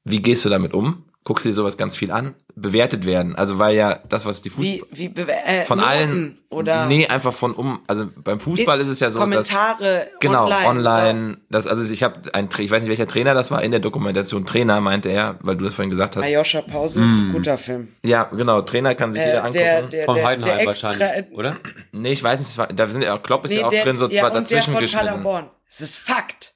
Wie 0.04 0.20
gehst 0.20 0.44
du 0.44 0.50
damit 0.50 0.74
um? 0.74 1.04
Guckst 1.26 1.46
du 1.46 1.48
dir 1.48 1.54
sowas 1.54 1.78
ganz 1.78 1.96
viel 1.96 2.10
an? 2.10 2.34
Bewertet 2.54 3.06
werden. 3.06 3.34
Also 3.34 3.58
weil 3.58 3.74
ja 3.74 3.98
das, 4.10 4.26
was 4.26 4.42
die 4.42 4.50
Fußball 4.50 4.86
Wie, 4.92 5.16
wie 5.16 5.20
äh, 5.22 5.64
von 5.64 5.78
Noten 5.78 5.90
allen 5.90 6.38
oder 6.50 6.86
nee 6.86 7.06
einfach 7.08 7.32
von 7.32 7.54
um 7.54 7.80
also 7.86 8.06
beim 8.14 8.38
Fußball 8.38 8.78
ist 8.80 8.88
es 8.88 9.00
ja 9.00 9.08
so 9.10 9.18
Kommentare 9.18 10.06
dass, 10.10 10.20
genau 10.20 10.44
online, 10.44 10.68
online, 10.68 11.36
das 11.48 11.66
also 11.66 11.90
ich 11.92 12.02
habe 12.02 12.32
ein 12.34 12.48
ich 12.58 12.70
weiß 12.70 12.82
nicht 12.82 12.90
welcher 12.90 13.08
Trainer 13.08 13.32
das 13.34 13.50
war 13.50 13.62
in 13.62 13.70
der 13.70 13.80
Dokumentation 13.80 14.44
Trainer 14.46 14.80
meinte 14.80 15.08
er 15.08 15.36
weil 15.40 15.56
du 15.56 15.64
das 15.64 15.74
vorhin 15.74 15.90
gesagt 15.90 16.16
hast 16.16 16.24
Ayosha 16.24 16.60
Pause, 16.62 17.00
guter 17.32 17.56
Film. 17.58 17.88
ja 18.04 18.24
genau 18.24 18.60
Trainer 18.60 18.94
kann 18.94 19.12
sich 19.12 19.22
Äh, 19.22 19.26
jeder 19.26 19.38
angucken 19.44 19.54
der, 19.54 19.82
der, 19.82 20.04
Vom 20.04 20.14
der, 20.16 20.26
Heidenheim 20.26 20.56
der 20.58 20.66
extra, 20.68 20.88
wahrscheinlich, 20.90 21.32
oder? 21.32 21.56
Nee, 21.92 22.12
ich 22.12 22.22
weiß 22.22 22.38
nicht, 22.38 22.78
da 22.78 22.86
sind 22.86 23.02
ja 23.02 23.16
auch, 23.16 23.22
Klopp 23.22 23.44
ist 23.46 23.50
Nee, 23.52 23.60
ja 23.60 23.66
auch 23.66 23.70
der, 23.70 23.82
drin, 23.84 23.96
so 23.96 24.08
ja, 24.08 24.20
zwar 24.20 24.26
und 24.30 24.34
der 24.34 24.40
dazwischen 24.42 24.72
von 24.74 24.80
geschnitten. 24.82 25.06
Paderborn. 25.06 25.46
Es 25.68 25.80
ist 25.80 25.96
Fakt, 25.98 26.53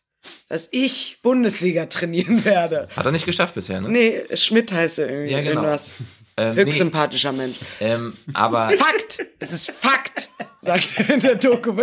dass 0.49 0.69
ich 0.73 1.19
Bundesliga 1.23 1.87
trainieren 1.87 2.45
werde. 2.45 2.89
Hat 2.97 3.05
er 3.05 3.13
nicht 3.13 3.27
geschafft 3.27 3.55
bisher, 3.55 3.81
ne? 3.81 3.89
Nee, 3.89 4.21
Schmidt 4.35 4.73
heißt 4.73 4.99
er 5.01 5.11
irgendwie. 5.11 5.33
Ja, 5.33 5.41
genau. 5.41 5.63
Irgendwas. 5.63 5.93
Ähm, 6.37 6.55
Höchst 6.55 6.67
nee. 6.67 6.85
sympathischer 6.85 7.33
Mensch. 7.33 7.57
Ähm, 7.81 8.15
aber 8.33 8.71
Fakt! 8.71 9.27
Es 9.41 9.53
ist 9.53 9.71
Fakt, 9.73 10.31
sagt 10.61 10.95
er 10.99 11.15
in 11.15 11.21
der 11.21 11.35
Doku. 11.35 11.75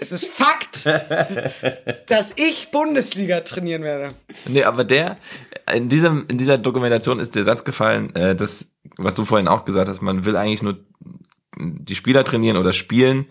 Es 0.00 0.12
ist 0.12 0.26
Fakt, 0.26 0.86
dass 2.06 2.34
ich 2.36 2.70
Bundesliga 2.70 3.40
trainieren 3.40 3.82
werde. 3.82 4.14
nee, 4.46 4.62
aber 4.62 4.84
der 4.84 5.18
in 5.74 5.88
diesem 5.88 6.26
in 6.30 6.38
dieser 6.38 6.56
Dokumentation 6.58 7.18
ist 7.18 7.34
der 7.34 7.42
Satz 7.42 7.64
gefallen, 7.64 8.14
äh, 8.14 8.36
das 8.36 8.68
was 8.96 9.16
du 9.16 9.24
vorhin 9.24 9.48
auch 9.48 9.64
gesagt 9.64 9.88
hast, 9.88 10.00
man 10.00 10.24
will 10.24 10.36
eigentlich 10.36 10.62
nur 10.62 10.78
die 11.58 11.96
Spieler 11.96 12.24
trainieren 12.24 12.56
oder 12.56 12.72
spielen. 12.72 13.26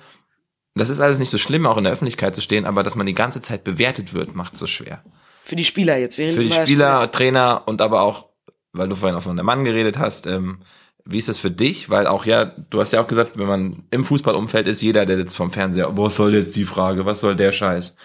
Das 0.78 0.90
ist 0.90 1.00
alles 1.00 1.20
nicht 1.20 1.30
so 1.30 1.38
schlimm, 1.38 1.66
auch 1.66 1.78
in 1.78 1.84
der 1.84 1.94
Öffentlichkeit 1.94 2.36
zu 2.36 2.42
stehen, 2.42 2.66
aber 2.66 2.84
dass 2.84 2.96
man 2.96 3.06
die 3.08 3.14
ganze 3.16 3.42
Zeit 3.42 3.64
bewertet 3.64 4.14
wird, 4.14 4.36
macht 4.36 4.54
es 4.54 4.60
so 4.60 4.68
schwer. 4.68 5.02
Für 5.44 5.56
die 5.56 5.66
Spieler 5.66 5.98
jetzt. 5.98 6.18
während 6.18 6.36
Für 6.36 6.44
die 6.44 6.50
mal 6.50 6.66
Spieler, 6.66 7.12
Trainer 7.12 7.64
und 7.66 7.82
aber 7.82 8.02
auch, 8.02 8.28
weil 8.74 8.90
du 8.90 8.96
vorhin 8.96 9.18
auch 9.18 9.22
von 9.24 9.36
der 9.36 9.46
Mann 9.46 9.64
geredet 9.64 9.98
hast, 9.98 10.28
ähm, 10.28 10.60
wie 11.06 11.18
ist 11.20 11.30
das 11.30 11.40
für 11.40 11.52
dich? 11.52 11.90
Weil 11.90 12.06
auch 12.06 12.26
ja, 12.26 12.44
du 12.44 12.82
hast 12.82 12.92
ja 12.92 13.02
auch 13.02 13.08
gesagt, 13.08 13.38
wenn 13.40 13.48
man 13.48 13.84
im 13.92 14.04
Fußballumfeld 14.04 14.68
ist, 14.68 14.82
jeder, 14.82 15.06
der 15.06 15.16
sitzt 15.18 15.38
vorm 15.38 15.52
Fernseher, 15.52 15.96
was 15.98 16.16
soll 16.16 16.36
jetzt 16.36 16.56
die 16.56 16.66
Frage, 16.66 17.06
was 17.06 17.22
soll 17.22 17.36
der 17.38 17.54
Scheiß? 17.54 17.96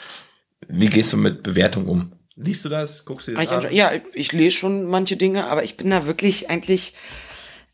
Wie 0.68 0.86
gehst 0.86 1.12
du 1.12 1.16
mit 1.16 1.42
Bewertung 1.42 1.86
um? 1.86 2.12
Liest 2.36 2.64
du 2.64 2.68
das? 2.68 3.04
Guckst 3.04 3.26
du 3.26 3.32
dir 3.32 3.42
Ich 3.42 3.48
das 3.48 3.64
entsche- 3.64 3.68
an? 3.68 3.74
ja, 3.74 3.90
ich, 3.92 4.02
ich 4.14 4.32
lese 4.32 4.56
schon 4.56 4.86
manche 4.86 5.16
Dinge, 5.16 5.48
aber 5.48 5.64
ich 5.64 5.76
bin 5.76 5.90
da 5.90 6.06
wirklich 6.06 6.48
eigentlich 6.48 6.94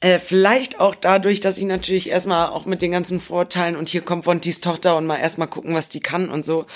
äh, 0.00 0.20
vielleicht 0.20 0.78
auch 0.78 0.94
dadurch, 0.94 1.40
dass 1.40 1.58
ich 1.58 1.64
natürlich 1.64 2.08
erstmal 2.08 2.50
auch 2.50 2.66
mit 2.66 2.82
den 2.82 2.92
ganzen 2.92 3.18
Vorurteilen 3.18 3.74
und 3.74 3.88
hier 3.88 4.00
kommt 4.00 4.26
Wontis 4.26 4.60
Tochter 4.60 4.96
und 4.96 5.06
mal 5.06 5.16
erstmal 5.16 5.48
gucken, 5.48 5.74
was 5.74 5.88
die 5.88 5.98
kann 5.98 6.28
und 6.30 6.44
so 6.44 6.66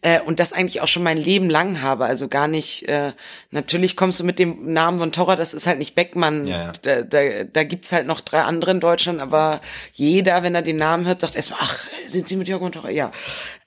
äh, 0.00 0.18
und 0.20 0.40
das 0.40 0.52
eigentlich 0.52 0.80
auch 0.80 0.88
schon 0.88 1.04
mein 1.04 1.16
Leben 1.16 1.48
lang 1.48 1.80
habe, 1.80 2.06
also 2.06 2.26
gar 2.26 2.48
nicht 2.48 2.88
äh, 2.88 3.12
natürlich 3.52 3.96
kommst 3.96 4.18
du 4.18 4.24
mit 4.24 4.40
dem 4.40 4.72
Namen 4.72 4.98
von 4.98 5.12
Torra, 5.12 5.36
das 5.36 5.54
ist 5.54 5.68
halt 5.68 5.78
nicht 5.78 5.94
Beckmann, 5.94 6.48
Ja, 6.48 6.64
ja. 6.64 6.72
da, 6.82 7.02
da, 7.02 7.44
da 7.44 7.62
gibt's 7.62 7.92
halt 7.92 8.08
noch 8.08 8.20
drei 8.20 8.42
andere 8.42 8.72
in 8.72 8.80
Deutschland, 8.80 9.20
aber 9.20 9.60
jeder, 9.92 10.42
wenn 10.42 10.56
er 10.56 10.62
den 10.62 10.76
Namen 10.78 11.06
hört, 11.06 11.20
sagt 11.20 11.36
erstmal, 11.36 11.60
ach, 11.62 11.86
sind 12.06 12.26
Sie 12.26 12.34
mit 12.36 12.48
Jörg 12.48 12.62
und 12.62 12.72
Torra? 12.72 12.90
Ja. 12.90 13.12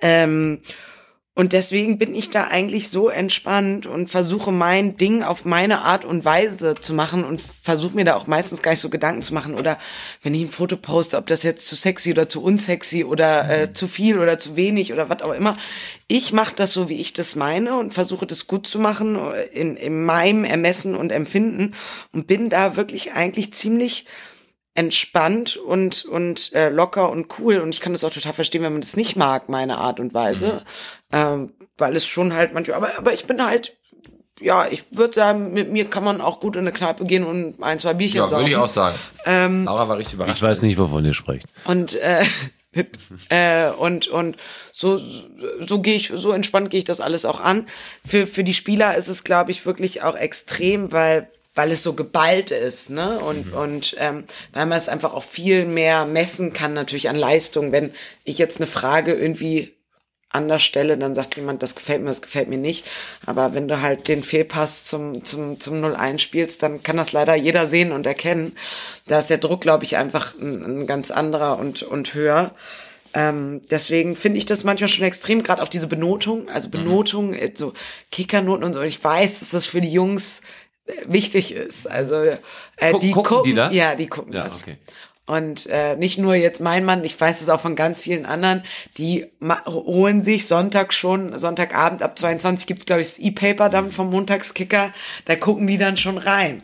Ähm, 0.01 0.59
und 1.37 1.51
deswegen 1.51 1.97
bin 1.97 2.15
ich 2.15 2.29
da 2.29 2.45
eigentlich 2.45 2.89
so 2.89 3.09
entspannt 3.09 3.87
und 3.87 4.07
versuche 4.09 4.53
mein 4.53 4.95
Ding 4.95 5.21
auf 5.21 5.43
meine 5.43 5.81
Art 5.81 6.05
und 6.05 6.23
Weise 6.23 6.75
zu 6.75 6.93
machen 6.93 7.25
und 7.25 7.41
versuche 7.41 7.93
mir 7.93 8.05
da 8.05 8.15
auch 8.15 8.25
meistens 8.25 8.61
gar 8.61 8.71
nicht 8.71 8.79
so 8.79 8.89
Gedanken 8.89 9.21
zu 9.21 9.33
machen. 9.33 9.53
Oder 9.53 9.77
wenn 10.23 10.33
ich 10.33 10.43
ein 10.43 10.49
Foto 10.49 10.77
poste, 10.77 11.17
ob 11.17 11.27
das 11.27 11.43
jetzt 11.43 11.67
zu 11.67 11.75
sexy 11.75 12.11
oder 12.11 12.29
zu 12.29 12.41
unsexy 12.41 13.03
oder 13.03 13.49
äh, 13.49 13.73
zu 13.73 13.89
viel 13.89 14.17
oder 14.17 14.39
zu 14.39 14.55
wenig 14.55 14.93
oder 14.93 15.09
was 15.09 15.23
auch 15.23 15.33
immer. 15.33 15.57
Ich 16.07 16.31
mache 16.31 16.55
das 16.55 16.71
so, 16.71 16.87
wie 16.87 17.01
ich 17.01 17.11
das 17.11 17.35
meine 17.35 17.75
und 17.79 17.93
versuche 17.93 18.25
das 18.25 18.47
gut 18.47 18.65
zu 18.65 18.79
machen 18.79 19.17
äh, 19.17 19.43
in, 19.47 19.75
in 19.75 20.05
meinem 20.05 20.45
Ermessen 20.45 20.95
und 20.95 21.11
Empfinden 21.11 21.73
und 22.13 22.27
bin 22.27 22.49
da 22.49 22.77
wirklich 22.77 23.11
eigentlich 23.11 23.53
ziemlich 23.53 24.05
entspannt 24.75 25.57
und 25.57 26.05
und 26.05 26.53
äh, 26.53 26.69
locker 26.69 27.09
und 27.09 27.27
cool 27.39 27.57
und 27.57 27.69
ich 27.69 27.81
kann 27.81 27.93
das 27.93 28.03
auch 28.03 28.11
total 28.11 28.33
verstehen, 28.33 28.61
wenn 28.61 28.73
man 28.73 28.81
das 28.81 28.97
nicht 28.97 29.15
mag, 29.15 29.49
meine 29.49 29.77
Art 29.77 29.99
und 29.99 30.13
Weise, 30.13 30.63
ähm, 31.11 31.53
weil 31.77 31.95
es 31.95 32.05
schon 32.05 32.33
halt 32.33 32.53
manchmal, 32.53 32.77
aber 32.77 32.89
aber 32.97 33.13
ich 33.13 33.25
bin 33.25 33.43
halt 33.43 33.77
ja, 34.41 34.67
ich 34.69 34.83
würde 34.91 35.13
sagen, 35.13 35.53
mit 35.53 35.71
mir 35.71 35.85
kann 35.85 36.03
man 36.03 36.19
auch 36.19 36.41
gut 36.41 36.55
in 36.57 36.63
eine 36.63 36.73
Kneipe 36.73 37.05
gehen 37.05 37.23
und 37.23 37.63
ein, 37.63 37.79
zwei 37.79 37.93
Bierchen 37.93 38.17
Ja, 38.17 38.27
saufen. 38.27 38.41
würde 38.41 38.51
ich 38.51 38.57
auch 38.57 38.67
sagen. 38.67 38.97
Ähm, 39.25 39.63
Laura 39.63 39.87
war 39.87 39.97
richtig 39.97 40.15
überrascht. 40.15 40.35
Ich 40.35 40.41
weiß 40.43 40.61
nicht, 40.61 40.77
wovon 40.77 41.05
ihr 41.05 41.13
sprecht. 41.13 41.45
Und 41.63 41.95
äh, 41.95 42.21
äh, 43.29 43.69
und 43.71 44.09
und 44.09 44.35
so 44.73 44.99
so 45.61 45.79
gehe 45.79 45.95
ich 45.95 46.11
so 46.13 46.31
entspannt 46.33 46.69
gehe 46.69 46.79
ich 46.79 46.83
das 46.83 46.99
alles 46.99 47.23
auch 47.23 47.39
an. 47.39 47.65
Für 48.05 48.27
für 48.27 48.43
die 48.43 48.53
Spieler 48.53 48.95
ist 48.97 49.07
es 49.07 49.23
glaube 49.23 49.51
ich 49.51 49.65
wirklich 49.65 50.03
auch 50.03 50.15
extrem, 50.15 50.91
weil 50.91 51.29
weil 51.55 51.71
es 51.71 51.83
so 51.83 51.93
geballt 51.93 52.51
ist, 52.51 52.89
ne? 52.89 53.19
Und 53.19 53.53
und 53.53 53.95
ähm, 53.99 54.25
weil 54.53 54.65
man 54.65 54.77
es 54.77 54.89
einfach 54.89 55.13
auch 55.13 55.23
viel 55.23 55.65
mehr 55.65 56.05
messen 56.05 56.53
kann 56.53 56.73
natürlich 56.73 57.09
an 57.09 57.15
Leistung. 57.15 57.71
Wenn 57.71 57.93
ich 58.23 58.37
jetzt 58.37 58.57
eine 58.57 58.67
Frage 58.67 59.13
irgendwie 59.13 59.75
anders 60.35 60.63
stelle, 60.63 60.97
dann 60.97 61.15
sagt 61.15 61.37
jemand, 61.37 61.63
das 61.63 61.75
gefällt 61.75 62.01
mir, 62.01 62.09
das 62.09 62.21
gefällt 62.21 62.49
mir 62.49 62.57
nicht. 62.57 62.85
Aber 63.25 63.53
wenn 63.53 63.67
du 63.67 63.81
halt 63.81 64.07
den 64.07 64.21
Fehlpass 64.21 64.83
zum, 64.83 65.23
zum, 65.23 65.59
zum 65.59 65.75
0-1 65.83 66.19
spielst, 66.19 66.61
dann 66.61 66.83
kann 66.83 66.97
das 66.97 67.13
leider 67.13 67.35
jeder 67.35 67.65
sehen 67.67 67.91
und 67.91 68.05
erkennen. 68.05 68.55
Da 69.07 69.17
ist 69.19 69.29
der 69.29 69.37
Druck, 69.37 69.61
glaube 69.61 69.85
ich, 69.85 69.97
einfach 69.97 70.37
ein, 70.37 70.81
ein 70.81 70.87
ganz 70.87 71.09
anderer 71.09 71.57
und, 71.57 71.83
und 71.83 72.13
höher. 72.13 72.53
Ähm, 73.13 73.61
deswegen 73.71 74.17
finde 74.17 74.39
ich 74.39 74.45
das 74.45 74.65
manchmal 74.65 74.89
schon 74.89 75.05
extrem, 75.05 75.41
gerade 75.41 75.63
auch 75.63 75.69
diese 75.69 75.87
Benotung, 75.87 76.49
also 76.49 76.67
Benotung, 76.69 77.33
äh, 77.33 77.51
so 77.55 77.73
Kickernoten 78.11 78.65
und 78.65 78.73
so. 78.73 78.81
Und 78.81 78.87
ich 78.87 79.01
weiß, 79.01 79.39
dass 79.39 79.51
das 79.51 79.67
für 79.67 79.79
die 79.79 79.91
Jungs 79.91 80.41
wichtig 81.05 81.53
ist. 81.53 81.89
Also 81.89 82.15
äh, 82.23 82.37
Guck- 82.91 83.01
die 83.01 83.11
gucken 83.11 83.43
die 83.43 83.53
das? 83.53 83.73
Ja, 83.73 83.95
die 83.95 84.07
gucken 84.07 84.33
Ja, 84.33 84.43
das. 84.45 84.61
okay. 84.61 84.77
Und 85.27 85.65
äh, 85.71 85.95
nicht 85.95 86.19
nur 86.19 86.35
jetzt 86.35 86.61
mein 86.61 86.85
Mann, 86.85 87.03
ich 87.03 87.19
weiß 87.19 87.41
es 87.41 87.49
auch 87.49 87.59
von 87.59 87.75
ganz 87.75 87.99
vielen 88.01 88.27
anderen, 88.27 88.63
die 88.99 89.25
ma- 89.39 89.65
holen 89.65 90.23
sich 90.23 90.45
Sonntag 90.45 90.93
schon, 90.93 91.35
Sonntagabend 91.39 92.03
ab 92.03 92.17
22 92.19 92.67
gibt's 92.67 92.85
glaube 92.85 93.01
ich, 93.01 93.07
das 93.07 93.17
E-Paper 93.17 93.69
dann 93.69 93.89
vom 93.89 94.11
Montagskicker, 94.11 94.93
da 95.25 95.35
gucken 95.35 95.65
die 95.65 95.79
dann 95.79 95.97
schon 95.97 96.19
rein. 96.19 96.61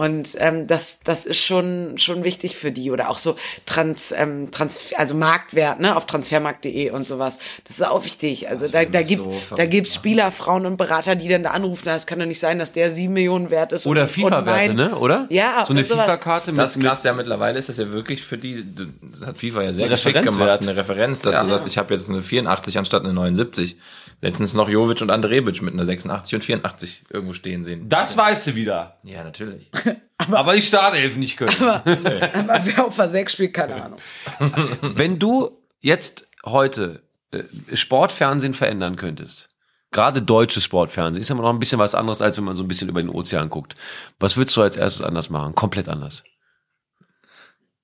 Und 0.00 0.34
ähm, 0.38 0.66
das, 0.66 1.00
das 1.00 1.26
ist 1.26 1.44
schon, 1.44 1.98
schon 1.98 2.24
wichtig 2.24 2.56
für 2.56 2.72
die. 2.72 2.90
Oder 2.90 3.10
auch 3.10 3.18
so 3.18 3.36
Trans, 3.66 4.14
ähm, 4.16 4.50
Trans 4.50 4.94
also 4.96 5.14
Marktwert, 5.14 5.78
ne, 5.78 5.94
auf 5.94 6.06
transfermarkt.de 6.06 6.88
und 6.92 7.06
sowas. 7.06 7.38
Das 7.64 7.78
ist 7.80 7.86
auch 7.86 8.02
wichtig. 8.06 8.48
Also 8.48 8.66
da, 8.66 8.86
da 8.86 9.02
gibt's, 9.02 9.26
so 9.26 9.56
da 9.56 9.66
gibt's 9.66 9.94
Spieler, 9.94 10.30
Frauen 10.30 10.64
und 10.64 10.78
Berater, 10.78 11.16
die 11.16 11.28
dann 11.28 11.42
da 11.42 11.50
anrufen. 11.50 11.82
Das 11.84 12.06
kann 12.06 12.18
doch 12.18 12.24
nicht 12.24 12.40
sein, 12.40 12.58
dass 12.58 12.72
der 12.72 12.90
sieben 12.90 13.12
Millionen 13.12 13.50
wert 13.50 13.72
ist. 13.72 13.86
Oder 13.86 14.08
FIFA-Werte, 14.08 14.72
ne? 14.72 14.96
Oder? 14.96 15.26
Ja, 15.28 15.66
So 15.66 15.74
eine. 15.74 15.84
FIFA-Karte 15.84 16.54
Das 16.54 16.76
mit, 16.76 16.86
krass 16.86 17.02
ja 17.04 17.12
mittlerweile 17.12 17.58
ist 17.58 17.68
das 17.68 17.76
ja 17.76 17.92
wirklich 17.92 18.22
für 18.22 18.38
die, 18.38 18.64
das 19.02 19.26
hat 19.26 19.36
FIFA 19.36 19.64
ja 19.64 19.72
sehr 19.74 19.88
geschickt 19.90 20.22
gemacht, 20.22 20.62
eine 20.62 20.76
Referenz, 20.76 21.20
dass 21.20 21.42
du 21.42 21.46
sagst, 21.46 21.66
ich 21.66 21.76
habe 21.76 21.92
jetzt 21.92 22.08
eine 22.08 22.22
84 22.22 22.78
anstatt 22.78 23.04
eine 23.04 23.12
79. 23.12 23.76
Letztens 24.22 24.52
noch 24.52 24.68
Jovic 24.68 25.00
und 25.00 25.10
Andre 25.10 25.30
Rebic 25.30 25.62
mit 25.62 25.72
einer 25.72 25.84
86 25.84 26.34
und 26.34 26.44
84 26.44 27.04
irgendwo 27.10 27.32
stehen 27.32 27.62
sehen. 27.62 27.88
Das 27.88 28.16
weißt 28.16 28.48
du 28.48 28.54
wieder. 28.54 28.98
Ja, 29.02 29.24
natürlich. 29.24 29.70
Aber 30.30 30.54
die 30.54 30.62
Startelf 30.62 31.16
nicht 31.16 31.38
können. 31.38 31.56
Aber 31.62 31.84
wer 32.64 32.84
auf 32.84 32.96
der 32.96 33.08
6 33.08 33.32
spielt, 33.32 33.54
keine 33.54 33.82
Ahnung. 33.82 33.98
Wenn 34.82 35.18
du 35.18 35.58
jetzt 35.80 36.28
heute 36.44 37.02
äh, 37.30 37.44
Sportfernsehen 37.74 38.52
verändern 38.52 38.96
könntest, 38.96 39.48
gerade 39.90 40.20
deutsches 40.20 40.64
Sportfernsehen, 40.64 41.22
ist 41.22 41.30
immer 41.30 41.42
noch 41.42 41.50
ein 41.50 41.58
bisschen 41.58 41.78
was 41.78 41.94
anderes, 41.94 42.20
als 42.20 42.36
wenn 42.36 42.44
man 42.44 42.56
so 42.56 42.62
ein 42.62 42.68
bisschen 42.68 42.90
über 42.90 43.02
den 43.02 43.08
Ozean 43.08 43.48
guckt. 43.48 43.74
Was 44.18 44.36
würdest 44.36 44.56
du 44.56 44.62
als 44.62 44.76
erstes 44.76 45.02
anders 45.02 45.30
machen? 45.30 45.54
Komplett 45.54 45.88
anders. 45.88 46.24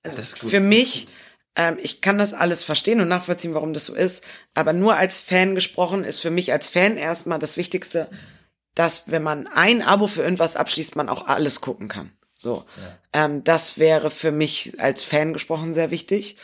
Also 0.03 0.17
Das 0.17 0.33
ist 0.33 0.39
gut, 0.41 0.51
für 0.51 0.57
das 0.57 0.63
ist 0.63 0.69
mich, 0.69 1.07
ähm, 1.57 1.77
ich 1.81 2.01
kann 2.01 2.17
das 2.17 2.33
alles 2.33 2.63
verstehen 2.63 3.01
und 3.01 3.09
nachvollziehen, 3.09 3.53
warum 3.53 3.73
das 3.73 3.87
so 3.87 3.95
ist. 3.95 4.23
Aber 4.53 4.71
nur 4.71 4.95
als 4.95 5.17
Fan 5.17 5.55
gesprochen 5.55 6.03
ist 6.05 6.19
für 6.19 6.29
mich 6.29 6.53
als 6.53 6.69
Fan 6.69 6.95
erstmal 6.95 7.39
das 7.39 7.57
Wichtigste, 7.57 8.07
dass 8.75 9.11
wenn 9.11 9.23
man 9.23 9.47
ein 9.47 9.81
Abo 9.81 10.07
für 10.07 10.21
irgendwas 10.21 10.55
abschließt, 10.55 10.95
man 10.95 11.09
auch 11.09 11.27
alles 11.27 11.59
gucken 11.59 11.87
kann. 11.87 12.11
So, 12.37 12.65
ähm, 13.11 13.43
das 13.43 13.79
wäre 13.79 14.11
für 14.11 14.31
mich 14.31 14.79
als 14.79 15.03
Fan 15.03 15.33
gesprochen 15.33 15.73
sehr 15.73 15.89
wichtig. 15.89 16.37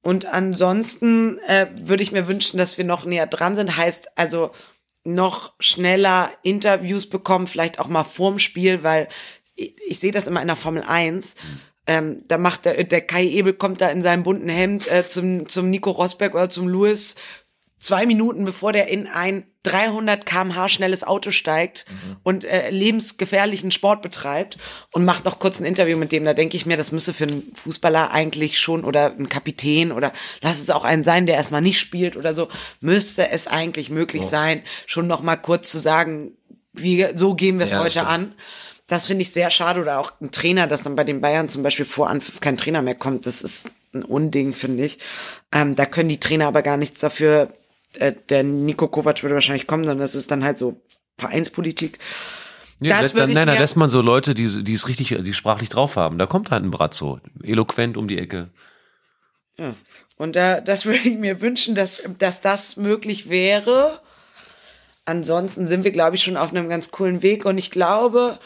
Und 0.00 0.26
ansonsten 0.26 1.38
äh, 1.48 1.66
würde 1.74 2.04
ich 2.04 2.12
mir 2.12 2.28
wünschen, 2.28 2.58
dass 2.58 2.78
wir 2.78 2.84
noch 2.84 3.04
näher 3.04 3.26
dran 3.26 3.56
sind. 3.56 3.76
Heißt 3.76 4.16
also 4.16 4.52
noch 5.02 5.54
schneller 5.58 6.30
Interviews 6.42 7.08
bekommen, 7.08 7.48
vielleicht 7.48 7.80
auch 7.80 7.88
mal 7.88 8.04
vorm 8.04 8.38
Spiel, 8.38 8.84
weil 8.84 9.08
ich, 9.56 9.74
ich 9.86 9.98
sehe 9.98 10.12
das 10.12 10.28
immer 10.28 10.40
in 10.40 10.46
der 10.46 10.56
Formel 10.56 10.84
1. 10.86 11.34
Ähm, 11.86 12.22
da 12.28 12.38
macht 12.38 12.64
der, 12.64 12.82
der 12.84 13.00
Kai 13.02 13.24
Ebel 13.24 13.52
kommt 13.52 13.80
da 13.80 13.88
in 13.90 14.00
seinem 14.02 14.22
bunten 14.22 14.48
Hemd 14.48 14.90
äh, 14.90 15.06
zum, 15.06 15.48
zum 15.48 15.68
Nico 15.70 15.90
Rosberg 15.90 16.34
oder 16.34 16.48
zum 16.48 16.68
Lewis 16.68 17.14
zwei 17.78 18.06
Minuten 18.06 18.44
bevor 18.46 18.72
der 18.72 18.88
in 18.88 19.06
ein 19.06 19.44
300 19.64 20.24
kmh 20.26 20.68
schnelles 20.68 21.04
Auto 21.04 21.30
steigt 21.30 21.86
und 22.22 22.44
äh, 22.44 22.70
lebensgefährlichen 22.70 23.70
Sport 23.70 24.02
betreibt 24.02 24.58
und 24.92 25.04
macht 25.04 25.24
noch 25.24 25.38
kurz 25.38 25.58
ein 25.58 25.64
Interview 25.66 25.96
mit 25.96 26.12
dem. 26.12 26.24
Da 26.24 26.34
denke 26.34 26.56
ich 26.56 26.66
mir, 26.66 26.76
das 26.76 26.92
müsste 26.92 27.12
für 27.14 27.24
einen 27.24 27.52
Fußballer 27.54 28.10
eigentlich 28.10 28.58
schon 28.58 28.84
oder 28.84 29.14
ein 29.18 29.28
Kapitän 29.28 29.92
oder 29.92 30.12
lass 30.42 30.60
es 30.60 30.70
auch 30.70 30.84
einen 30.84 31.04
sein, 31.04 31.26
der 31.26 31.36
erstmal 31.36 31.62
nicht 31.62 31.78
spielt 31.78 32.16
oder 32.16 32.34
so, 32.34 32.48
müsste 32.80 33.30
es 33.30 33.46
eigentlich 33.46 33.90
möglich 33.90 34.22
sein, 34.22 34.62
schon 34.86 35.06
noch 35.06 35.22
mal 35.22 35.36
kurz 35.36 35.70
zu 35.70 35.78
sagen, 35.78 36.32
wie, 36.72 37.06
so 37.14 37.34
gehen 37.34 37.58
wir 37.58 37.64
es 37.64 37.72
Ja, 37.72 37.80
heute 37.80 37.90
stimmt. 37.90 38.08
an. 38.08 38.34
Das 38.86 39.06
finde 39.06 39.22
ich 39.22 39.30
sehr 39.30 39.50
schade 39.50 39.80
oder 39.80 39.98
auch 39.98 40.12
ein 40.20 40.30
Trainer, 40.30 40.66
dass 40.66 40.82
dann 40.82 40.96
bei 40.96 41.04
den 41.04 41.20
Bayern 41.20 41.48
zum 41.48 41.62
Beispiel 41.62 41.86
vor 41.86 42.10
Anpfiff 42.10 42.40
kein 42.40 42.56
Trainer 42.56 42.82
mehr 42.82 42.94
kommt. 42.94 43.26
Das 43.26 43.40
ist 43.40 43.70
ein 43.94 44.02
Unding, 44.02 44.52
finde 44.52 44.84
ich. 44.84 44.98
Ähm, 45.52 45.74
da 45.74 45.86
können 45.86 46.08
die 46.08 46.20
Trainer 46.20 46.48
aber 46.48 46.62
gar 46.62 46.76
nichts 46.76 47.00
dafür. 47.00 47.48
Äh, 47.98 48.12
der 48.28 48.42
Nico 48.42 48.88
Kovac 48.88 49.22
würde 49.22 49.34
wahrscheinlich 49.34 49.66
kommen, 49.66 49.84
sondern 49.84 50.00
das 50.00 50.14
ist 50.14 50.30
dann 50.30 50.44
halt 50.44 50.58
so 50.58 50.80
Vereinspolitik. 51.18 51.98
Nee, 52.80 52.88
Das 52.88 53.14
ich 53.14 53.14
nein, 53.14 53.46
da 53.46 53.54
lässt 53.54 53.76
man 53.76 53.88
so 53.88 54.00
Leute, 54.00 54.34
die, 54.34 54.64
die 54.64 54.74
es 54.74 54.88
richtig, 54.88 55.16
die 55.18 55.34
sprachlich 55.34 55.68
drauf 55.68 55.96
haben. 55.96 56.18
Da 56.18 56.26
kommt 56.26 56.50
halt 56.50 56.64
ein 56.64 56.70
Brazzo, 56.70 57.20
eloquent 57.42 57.96
um 57.96 58.08
die 58.08 58.18
Ecke. 58.18 58.50
Ja. 59.56 59.74
Und 60.16 60.36
da, 60.36 60.60
das 60.60 60.84
würde 60.84 61.08
ich 61.08 61.16
mir 61.16 61.40
wünschen, 61.40 61.74
dass, 61.74 62.02
dass 62.18 62.40
das 62.40 62.76
möglich 62.76 63.30
wäre. 63.30 64.00
Ansonsten 65.06 65.66
sind 65.66 65.84
wir, 65.84 65.92
glaube 65.92 66.16
ich, 66.16 66.22
schon 66.22 66.36
auf 66.36 66.50
einem 66.50 66.68
ganz 66.68 66.90
coolen 66.90 67.22
Weg. 67.22 67.44
Und 67.44 67.58
ich 67.58 67.70
glaube, 67.70 68.38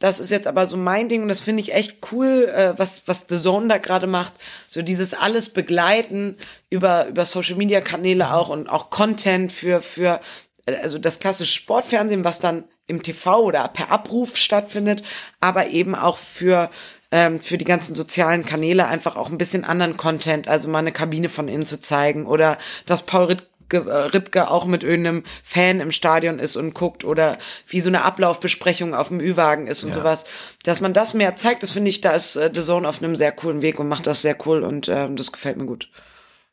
das 0.00 0.18
ist 0.18 0.30
jetzt 0.30 0.46
aber 0.46 0.66
so 0.66 0.76
mein 0.76 1.08
Ding 1.08 1.22
und 1.22 1.28
das 1.28 1.40
finde 1.40 1.60
ich 1.60 1.74
echt 1.74 1.98
cool, 2.10 2.50
äh, 2.54 2.72
was, 2.76 3.02
was 3.06 3.26
The 3.28 3.38
Zone 3.38 3.68
da 3.68 3.78
gerade 3.78 4.06
macht. 4.06 4.32
So 4.68 4.82
dieses 4.82 5.14
alles 5.14 5.50
begleiten 5.50 6.36
über, 6.70 7.06
über 7.06 7.24
Social 7.24 7.56
Media 7.56 7.80
Kanäle 7.80 8.32
auch 8.32 8.48
und 8.48 8.68
auch 8.68 8.90
Content 8.90 9.52
für, 9.52 9.82
für, 9.82 10.20
also 10.66 10.98
das 10.98 11.18
klassische 11.20 11.52
Sportfernsehen, 11.52 12.24
was 12.24 12.40
dann 12.40 12.64
im 12.86 13.02
TV 13.02 13.40
oder 13.40 13.68
per 13.68 13.92
Abruf 13.92 14.36
stattfindet, 14.36 15.02
aber 15.38 15.68
eben 15.68 15.94
auch 15.94 16.16
für, 16.16 16.70
ähm, 17.12 17.38
für 17.38 17.58
die 17.58 17.66
ganzen 17.66 17.94
sozialen 17.94 18.46
Kanäle 18.46 18.86
einfach 18.86 19.16
auch 19.16 19.28
ein 19.30 19.38
bisschen 19.38 19.64
anderen 19.64 19.98
Content, 19.98 20.48
also 20.48 20.68
mal 20.68 20.78
eine 20.78 20.92
Kabine 20.92 21.28
von 21.28 21.46
innen 21.46 21.66
zu 21.66 21.78
zeigen 21.78 22.26
oder 22.26 22.56
dass 22.86 23.04
Paul 23.04 23.26
Ritt 23.26 23.49
Ripke 23.72 24.50
auch 24.50 24.64
mit 24.66 24.84
irgendeinem 24.84 25.24
Fan 25.42 25.80
im 25.80 25.92
Stadion 25.92 26.38
ist 26.38 26.56
und 26.56 26.74
guckt 26.74 27.04
oder 27.04 27.38
wie 27.66 27.80
so 27.80 27.88
eine 27.88 28.04
Ablaufbesprechung 28.04 28.94
auf 28.94 29.08
dem 29.08 29.20
Ü-Wagen 29.20 29.66
ist 29.66 29.84
und 29.84 29.94
sowas. 29.94 30.24
Dass 30.64 30.80
man 30.80 30.92
das 30.92 31.14
mehr 31.14 31.36
zeigt, 31.36 31.62
das 31.62 31.72
finde 31.72 31.90
ich, 31.90 32.00
da 32.00 32.10
ist 32.10 32.36
äh, 32.36 32.50
The 32.54 32.62
Zone 32.62 32.88
auf 32.88 33.02
einem 33.02 33.16
sehr 33.16 33.32
coolen 33.32 33.62
Weg 33.62 33.78
und 33.78 33.88
macht 33.88 34.06
das 34.06 34.22
sehr 34.22 34.36
cool 34.46 34.62
und 34.62 34.88
ähm, 34.88 35.16
das 35.16 35.32
gefällt 35.32 35.56
mir 35.56 35.66
gut. 35.66 35.88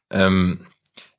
Ähm, 0.09 0.65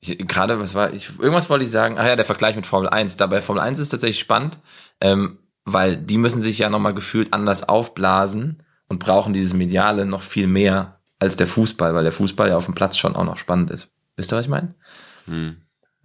gerade, 0.01 0.61
was 0.61 0.75
war, 0.75 0.93
ich, 0.93 1.19
irgendwas 1.19 1.51
wollte 1.51 1.65
ich 1.65 1.71
sagen, 1.71 1.99
ah 1.99 2.07
ja, 2.07 2.17
der 2.17 2.25
Vergleich 2.25 2.57
mit 2.57 2.67
Formel 2.67 2.89
1. 2.89 3.17
Dabei 3.17 3.43
Formel 3.43 3.63
1 3.63 3.79
ist 3.79 3.91
tatsächlich 3.91 4.21
spannend, 4.21 4.59
ähm, 5.01 5.39
weil 5.65 5.97
die 5.97 6.19
müssen 6.19 6.43
sich 6.43 6.59
ja 6.59 6.71
nochmal 6.71 6.95
gefühlt 6.95 7.33
anders 7.33 7.69
aufblasen 7.69 8.63
und 8.89 9.01
brauchen 9.01 9.33
dieses 9.33 9.55
Mediale 9.55 10.07
noch 10.07 10.23
viel 10.23 10.47
mehr 10.47 11.01
als 11.19 11.37
der 11.37 11.47
Fußball, 11.47 11.95
weil 11.95 12.05
der 12.05 12.13
Fußball 12.13 12.49
ja 12.49 12.57
auf 12.57 12.67
dem 12.67 12.75
Platz 12.75 12.97
schon 12.97 13.17
auch 13.17 13.25
noch 13.25 13.39
spannend 13.39 13.71
ist. 13.71 13.91
Wisst 14.17 14.33
ihr, 14.33 14.37
was 14.37 14.47
ich 14.47 14.51
meine? 14.51 14.75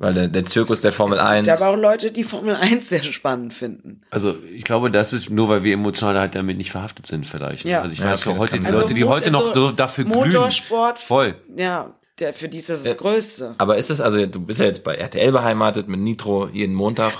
Weil 0.03 0.13
der, 0.13 0.27
der 0.27 0.43
Zirkus 0.43 0.81
der 0.81 0.91
Formel 0.91 1.15
es 1.15 1.21
1. 1.23 1.47
gibt 1.47 1.61
aber 1.61 1.71
auch 1.71 1.77
Leute, 1.77 2.11
die 2.11 2.23
Formel 2.25 2.55
1 2.55 2.89
sehr 2.89 3.01
spannend 3.03 3.53
finden. 3.53 4.01
Also 4.09 4.35
ich 4.53 4.65
glaube, 4.65 4.91
das 4.91 5.13
ist 5.13 5.29
nur, 5.29 5.47
weil 5.47 5.63
wir 5.63 5.73
emotional 5.73 6.19
halt 6.19 6.35
damit 6.35 6.57
nicht 6.57 6.71
verhaftet 6.71 7.07
sind 7.07 7.25
vielleicht. 7.25 7.63
ne? 7.63 7.71
Ja. 7.71 7.81
Also 7.81 7.93
ich 7.93 7.99
Ja, 7.99 8.07
weiß 8.07 8.27
okay, 8.27 8.37
heute, 8.37 8.59
die 8.59 8.65
sein. 8.65 8.73
Leute, 8.73 8.93
die 8.93 9.05
heute 9.05 9.31
noch 9.31 9.47
also 9.47 9.67
so 9.67 9.71
dafür 9.71 10.03
glühen. 10.03 10.17
Motorsport, 10.19 10.99
Voll. 10.99 11.35
ja, 11.55 11.93
der, 12.19 12.33
für 12.33 12.49
die 12.49 12.57
ist 12.57 12.69
das 12.69 12.83
das 12.83 12.97
Größte. 12.97 13.55
Aber 13.57 13.77
ist 13.77 13.89
es, 13.89 14.01
also 14.01 14.25
du 14.25 14.41
bist 14.41 14.59
ja 14.59 14.65
jetzt 14.65 14.83
bei 14.83 14.95
RTL 14.95 15.31
beheimatet 15.31 15.87
mit 15.87 16.01
Nitro 16.01 16.49
jeden 16.49 16.75
Montag. 16.75 17.13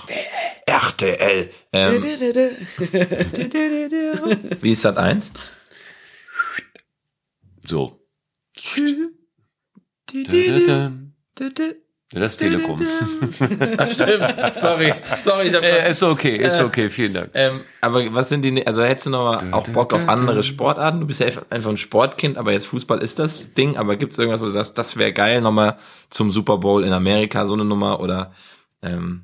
RTL. 0.65 1.49
Ähm, 1.71 2.03
wie 4.61 4.71
ist 4.71 4.83
das 4.85 4.97
eins? 4.97 5.31
So. 7.65 7.97
Ja, 12.13 12.19
das 12.19 12.33
ist 12.33 12.37
Telekom. 12.37 12.77
Sorry, 13.39 14.93
sorry, 15.23 15.47
ich 15.47 15.55
hab 15.55 15.63
äh, 15.63 15.89
ist 15.89 16.03
okay, 16.03 16.37
ist 16.37 16.59
okay, 16.61 16.87
vielen 16.89 17.13
Dank. 17.13 17.31
Ähm, 17.33 17.61
aber 17.81 18.13
was 18.13 18.29
sind 18.29 18.43
die, 18.43 18.67
also 18.67 18.83
hättest 18.83 19.07
du 19.07 19.09
noch 19.09 19.23
mal 19.23 19.51
auch 19.51 19.67
Bock 19.69 19.93
auf 19.93 20.07
andere 20.07 20.43
Sportarten? 20.43 20.99
Du 20.99 21.07
bist 21.07 21.21
ja 21.21 21.27
einfach 21.49 21.71
ein 21.71 21.77
Sportkind, 21.77 22.37
aber 22.37 22.51
jetzt 22.51 22.67
Fußball 22.67 22.99
ist 22.99 23.17
das 23.17 23.53
Ding, 23.53 23.77
aber 23.77 23.95
gibt's 23.95 24.19
irgendwas, 24.19 24.41
wo 24.41 24.45
du 24.45 24.51
sagst, 24.51 24.77
das 24.77 24.95
wäre 24.95 25.11
geil, 25.11 25.41
nochmal 25.41 25.77
zum 26.11 26.31
Super 26.31 26.59
Bowl 26.59 26.83
in 26.83 26.93
Amerika, 26.93 27.47
so 27.47 27.55
eine 27.55 27.65
Nummer 27.65 27.99
oder 27.99 28.31
ähm, 28.83 29.23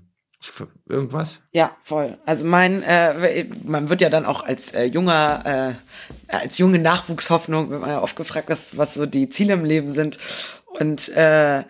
irgendwas? 0.88 1.44
Ja, 1.52 1.76
voll. 1.84 2.18
Also 2.26 2.44
mein, 2.44 2.82
äh, 2.82 3.46
man 3.66 3.90
wird 3.90 4.02
ja 4.02 4.10
dann 4.10 4.26
auch 4.26 4.44
als 4.44 4.74
äh, 4.74 4.86
junger, 4.86 5.78
äh, 6.28 6.34
als 6.34 6.58
junge 6.58 6.80
Nachwuchshoffnung, 6.80 7.70
wird 7.70 7.82
man 7.82 7.90
ja 7.92 8.02
oft 8.02 8.16
gefragt, 8.16 8.50
was, 8.50 8.80
was 8.80 8.96
so 8.96 9.06
die 9.06 9.28
Ziele 9.28 9.54
im 9.54 9.64
Leben 9.64 9.92
sind. 9.92 10.18
Und 10.80 11.10
äh, 11.10 11.64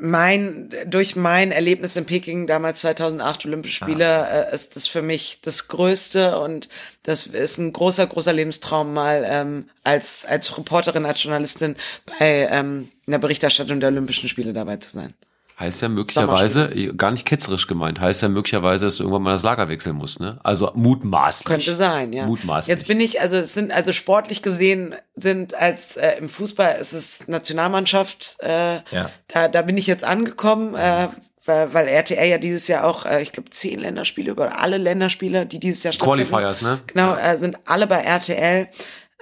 mein, 0.00 0.70
durch 0.86 1.14
mein 1.14 1.52
Erlebnis 1.52 1.96
in 1.96 2.06
Peking, 2.06 2.46
damals 2.46 2.80
2008 2.80 3.46
Olympische 3.46 3.84
Spiele, 3.84 4.48
äh, 4.50 4.54
ist 4.54 4.76
das 4.76 4.88
für 4.88 5.02
mich 5.02 5.40
das 5.42 5.68
Größte 5.68 6.38
und 6.38 6.68
das 7.02 7.26
ist 7.26 7.58
ein 7.58 7.72
großer, 7.72 8.06
großer 8.06 8.32
Lebenstraum, 8.32 8.92
mal 8.92 9.24
ähm, 9.26 9.68
als, 9.84 10.24
als 10.24 10.56
Reporterin, 10.56 11.04
als 11.04 11.22
Journalistin 11.22 11.76
bei 12.18 12.48
ähm, 12.50 12.90
in 13.06 13.12
der 13.12 13.18
Berichterstattung 13.18 13.80
der 13.80 13.90
Olympischen 13.90 14.28
Spiele 14.28 14.52
dabei 14.52 14.76
zu 14.76 14.90
sein. 14.90 15.14
Heißt 15.60 15.82
ja 15.82 15.90
möglicherweise, 15.90 16.70
gar 16.96 17.10
nicht 17.10 17.26
ketzerisch 17.26 17.66
gemeint, 17.66 18.00
heißt 18.00 18.22
ja 18.22 18.30
möglicherweise, 18.30 18.86
dass 18.86 18.96
du 18.96 19.02
irgendwann 19.02 19.22
mal 19.22 19.32
das 19.32 19.42
Lager 19.42 19.68
wechseln 19.68 19.94
musst, 19.94 20.18
ne? 20.18 20.40
Also 20.42 20.72
mutmaßlich. 20.74 21.44
Könnte 21.46 21.74
sein, 21.74 22.14
ja. 22.14 22.26
Mutmaßlich. 22.26 22.68
Jetzt 22.68 22.88
bin 22.88 22.98
ich, 22.98 23.20
also 23.20 23.36
es 23.36 23.52
sind, 23.52 23.70
also 23.70 23.92
sportlich 23.92 24.40
gesehen 24.40 24.94
sind 25.14 25.52
als 25.54 25.98
äh, 25.98 26.12
im 26.18 26.30
Fußball 26.30 26.76
ist 26.80 26.94
es 26.94 27.28
Nationalmannschaft, 27.28 28.38
äh, 28.40 28.76
Ja. 28.90 29.10
da, 29.28 29.48
da 29.48 29.60
bin 29.60 29.76
ich 29.76 29.86
jetzt 29.86 30.02
angekommen, 30.02 30.74
äh, 30.74 31.08
weil, 31.44 31.74
weil 31.74 31.88
RTL 31.88 32.26
ja 32.26 32.38
dieses 32.38 32.66
Jahr 32.66 32.84
auch, 32.84 33.04
äh, 33.04 33.20
ich 33.20 33.32
glaube, 33.32 33.50
zehn 33.50 33.80
Länderspiele 33.80 34.32
oder 34.32 34.60
alle 34.60 34.78
Länderspiele, 34.78 35.44
die 35.44 35.60
dieses 35.60 35.82
Jahr 35.82 35.92
stattfinden. 35.92 36.26
Qualifiers, 36.26 36.62
ne? 36.62 36.80
Genau, 36.86 37.14
äh, 37.16 37.36
sind 37.36 37.58
alle 37.66 37.86
bei 37.86 38.00
RTL. 38.00 38.68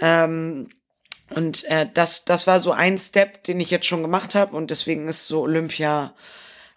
Ähm, 0.01 0.69
und 1.31 1.65
äh, 1.65 1.87
das, 1.93 2.25
das 2.25 2.47
war 2.47 2.61
so 2.61 2.73
ein 2.73 2.99
Step, 2.99 3.45
den 3.45 3.61
ich 3.61 3.71
jetzt 3.71 3.87
schon 3.87 4.03
gemacht 4.03 4.35
habe 4.35 4.57
und 4.57 4.71
deswegen 4.71 5.09
ist 5.09 5.27
so 5.27 5.43
Olympia 5.43 6.13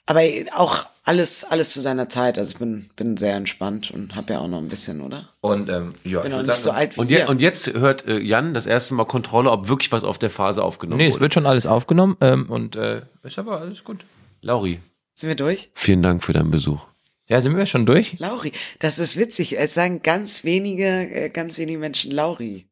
aber 0.05 0.21
auch 0.57 0.87
alles, 1.03 1.43
alles 1.43 1.69
zu 1.69 1.79
seiner 1.79 2.09
Zeit. 2.09 2.37
Also 2.37 2.53
ich 2.53 2.59
bin, 2.59 2.89
bin 2.95 3.17
sehr 3.17 3.35
entspannt 3.35 3.91
und 3.91 4.15
habe 4.15 4.33
ja 4.33 4.39
auch 4.39 4.47
noch 4.47 4.57
ein 4.57 4.67
bisschen, 4.67 4.99
oder? 5.01 5.29
Und 5.39 5.69
ähm, 5.69 5.93
ja, 6.03 6.21
Bin 6.21 6.31
würd 6.33 6.47
nicht 6.47 6.55
so 6.57 6.71
alt 6.71 6.95
wie 6.95 7.01
Und, 7.01 7.09
je, 7.09 7.25
und 7.25 7.41
jetzt 7.41 7.73
hört 7.73 8.05
äh, 8.07 8.19
Jan 8.19 8.53
das 8.53 8.65
erste 8.65 8.93
Mal 8.93 9.05
Kontrolle, 9.05 9.49
ob 9.51 9.67
wirklich 9.69 9.91
was 9.91 10.03
auf 10.03 10.17
der 10.17 10.29
Phase 10.29 10.63
aufgenommen 10.63 10.97
Nee, 10.97 11.07
es 11.07 11.13
wurde. 11.13 11.21
wird 11.21 11.33
schon 11.35 11.45
alles 11.45 11.65
aufgenommen 11.65 12.17
ähm, 12.19 12.49
und 12.49 12.75
äh, 12.75 13.03
ist 13.23 13.39
aber 13.39 13.61
alles 13.61 13.83
gut. 13.83 14.05
Lauri, 14.41 14.79
Sind 15.13 15.29
wir 15.29 15.35
durch? 15.35 15.71
vielen 15.75 16.03
Dank 16.03 16.23
für 16.23 16.33
deinen 16.33 16.51
Besuch. 16.51 16.85
Ja, 17.27 17.39
sind 17.39 17.55
wir 17.55 17.65
schon 17.67 17.85
durch? 17.85 18.19
Lauri, 18.19 18.51
das 18.79 18.99
ist 18.99 19.17
witzig. 19.17 19.57
Es 19.57 19.73
sagen 19.73 20.01
ganz 20.01 20.43
wenige, 20.43 20.85
äh, 20.85 21.29
ganz 21.29 21.57
wenige 21.57 21.77
Menschen 21.79 22.11
Lauri. 22.11 22.65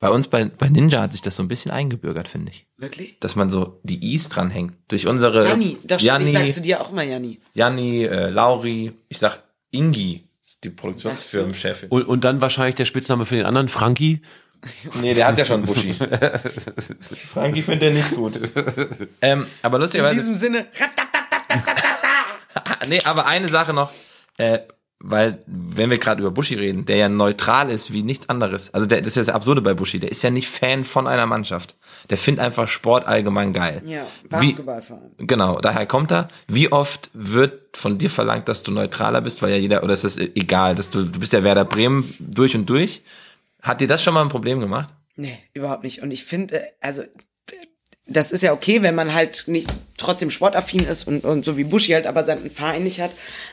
Bei 0.00 0.10
uns 0.10 0.28
bei, 0.28 0.44
bei 0.44 0.68
Ninja 0.68 1.00
hat 1.02 1.12
sich 1.12 1.22
das 1.22 1.34
so 1.34 1.42
ein 1.42 1.48
bisschen 1.48 1.72
eingebürgert, 1.72 2.28
finde 2.28 2.52
ich. 2.52 2.66
Wirklich? 2.76 3.18
Dass 3.18 3.34
man 3.34 3.50
so 3.50 3.80
die 3.82 4.14
Is 4.14 4.28
dranhängt. 4.28 4.74
Durch 4.86 5.06
unsere 5.08 5.48
Janni, 5.48 5.76
doch 5.84 5.98
stimmt, 5.98 6.22
ich 6.22 6.32
sag 6.32 6.52
zu 6.52 6.60
dir 6.60 6.80
auch 6.80 6.92
immer 6.92 7.02
Janni. 7.02 7.40
Janni, 7.54 8.04
äh, 8.04 8.30
Lauri, 8.30 8.92
ich 9.08 9.18
sag 9.18 9.42
Ingi, 9.72 10.24
ist 10.40 10.62
die 10.62 10.70
Produktionsfirmenchefin. 10.70 11.88
Und, 11.88 12.04
und 12.04 12.22
dann 12.24 12.40
wahrscheinlich 12.40 12.76
der 12.76 12.84
Spitzname 12.84 13.26
für 13.26 13.36
den 13.36 13.46
anderen, 13.46 13.68
Frankie. 13.68 14.22
Nee, 15.00 15.14
der 15.14 15.28
hat 15.28 15.38
ja 15.38 15.44
schon 15.44 15.62
Buschi. 15.62 15.94
Frankie 17.32 17.62
findet 17.62 17.82
er 17.84 17.90
nicht 17.92 18.10
gut. 18.16 18.40
ähm, 19.22 19.46
aber 19.62 19.76
In 19.76 19.82
lustigerweise. 19.82 20.16
diesem 20.16 20.34
Sinne, 20.34 20.66
nee, 22.88 23.00
aber 23.04 23.26
eine 23.26 23.48
Sache 23.48 23.72
noch, 23.72 23.92
äh, 24.36 24.58
weil, 25.00 25.42
wenn 25.46 25.90
wir 25.90 25.98
gerade 25.98 26.20
über 26.20 26.32
Buschi 26.32 26.54
reden, 26.54 26.84
der 26.84 26.96
ja 26.96 27.08
neutral 27.08 27.70
ist 27.70 27.92
wie 27.92 28.02
nichts 28.02 28.28
anderes. 28.28 28.74
Also 28.74 28.86
der, 28.86 28.98
das 28.98 29.08
ist 29.08 29.14
ja 29.16 29.22
das 29.22 29.34
Absurde 29.34 29.60
bei 29.62 29.74
Buschi, 29.74 30.00
der 30.00 30.10
ist 30.10 30.22
ja 30.22 30.30
nicht 30.30 30.48
Fan 30.48 30.82
von 30.84 31.06
einer 31.06 31.26
Mannschaft. 31.26 31.76
Der 32.10 32.18
findet 32.18 32.44
einfach 32.44 32.66
Sport 32.66 33.06
allgemein 33.06 33.52
geil. 33.52 33.82
ja, 33.86 34.06
Wie, 34.24 34.28
Basketballverein. 34.52 35.12
genau, 35.18 35.60
daher 35.60 35.86
kommt 35.86 36.10
er. 36.10 36.26
Wie 36.48 36.72
oft 36.72 37.10
wird 37.14 37.76
von 37.76 37.98
dir 37.98 38.10
verlangt, 38.10 38.48
dass 38.48 38.64
du 38.64 38.72
neutraler 38.72 39.20
bist, 39.20 39.40
weil 39.40 39.50
ja 39.50 39.56
jeder, 39.56 39.84
oder 39.84 39.92
ist 39.92 40.04
es 40.04 40.18
egal, 40.18 40.74
dass 40.74 40.90
du, 40.90 41.04
du 41.04 41.20
bist 41.20 41.32
ja 41.32 41.44
Werder 41.44 41.64
Bremen 41.64 42.12
durch 42.18 42.56
und 42.56 42.68
durch. 42.68 43.02
Hat 43.62 43.80
dir 43.80 43.88
das 43.88 44.02
schon 44.02 44.14
mal 44.14 44.22
ein 44.22 44.28
Problem 44.28 44.58
gemacht? 44.58 44.92
Nee, 45.14 45.38
überhaupt 45.54 45.84
nicht. 45.84 46.02
Und 46.02 46.10
ich 46.12 46.24
finde, 46.24 46.62
also 46.80 47.02
das 48.08 48.32
ist 48.32 48.42
ja 48.42 48.52
okay, 48.52 48.82
wenn 48.82 48.94
man 48.94 49.14
halt 49.14 49.44
nicht 49.46 49.70
trotzdem 49.96 50.30
sportaffin 50.30 50.84
ist 50.84 51.06
und, 51.06 51.24
und 51.24 51.44
so 51.44 51.56
wie 51.56 51.64
Buschi 51.64 51.92
halt 51.92 52.06
aber 52.06 52.24
seinen 52.24 52.50
Verein 52.50 52.84
nicht 52.84 53.00
hat. 53.00 53.10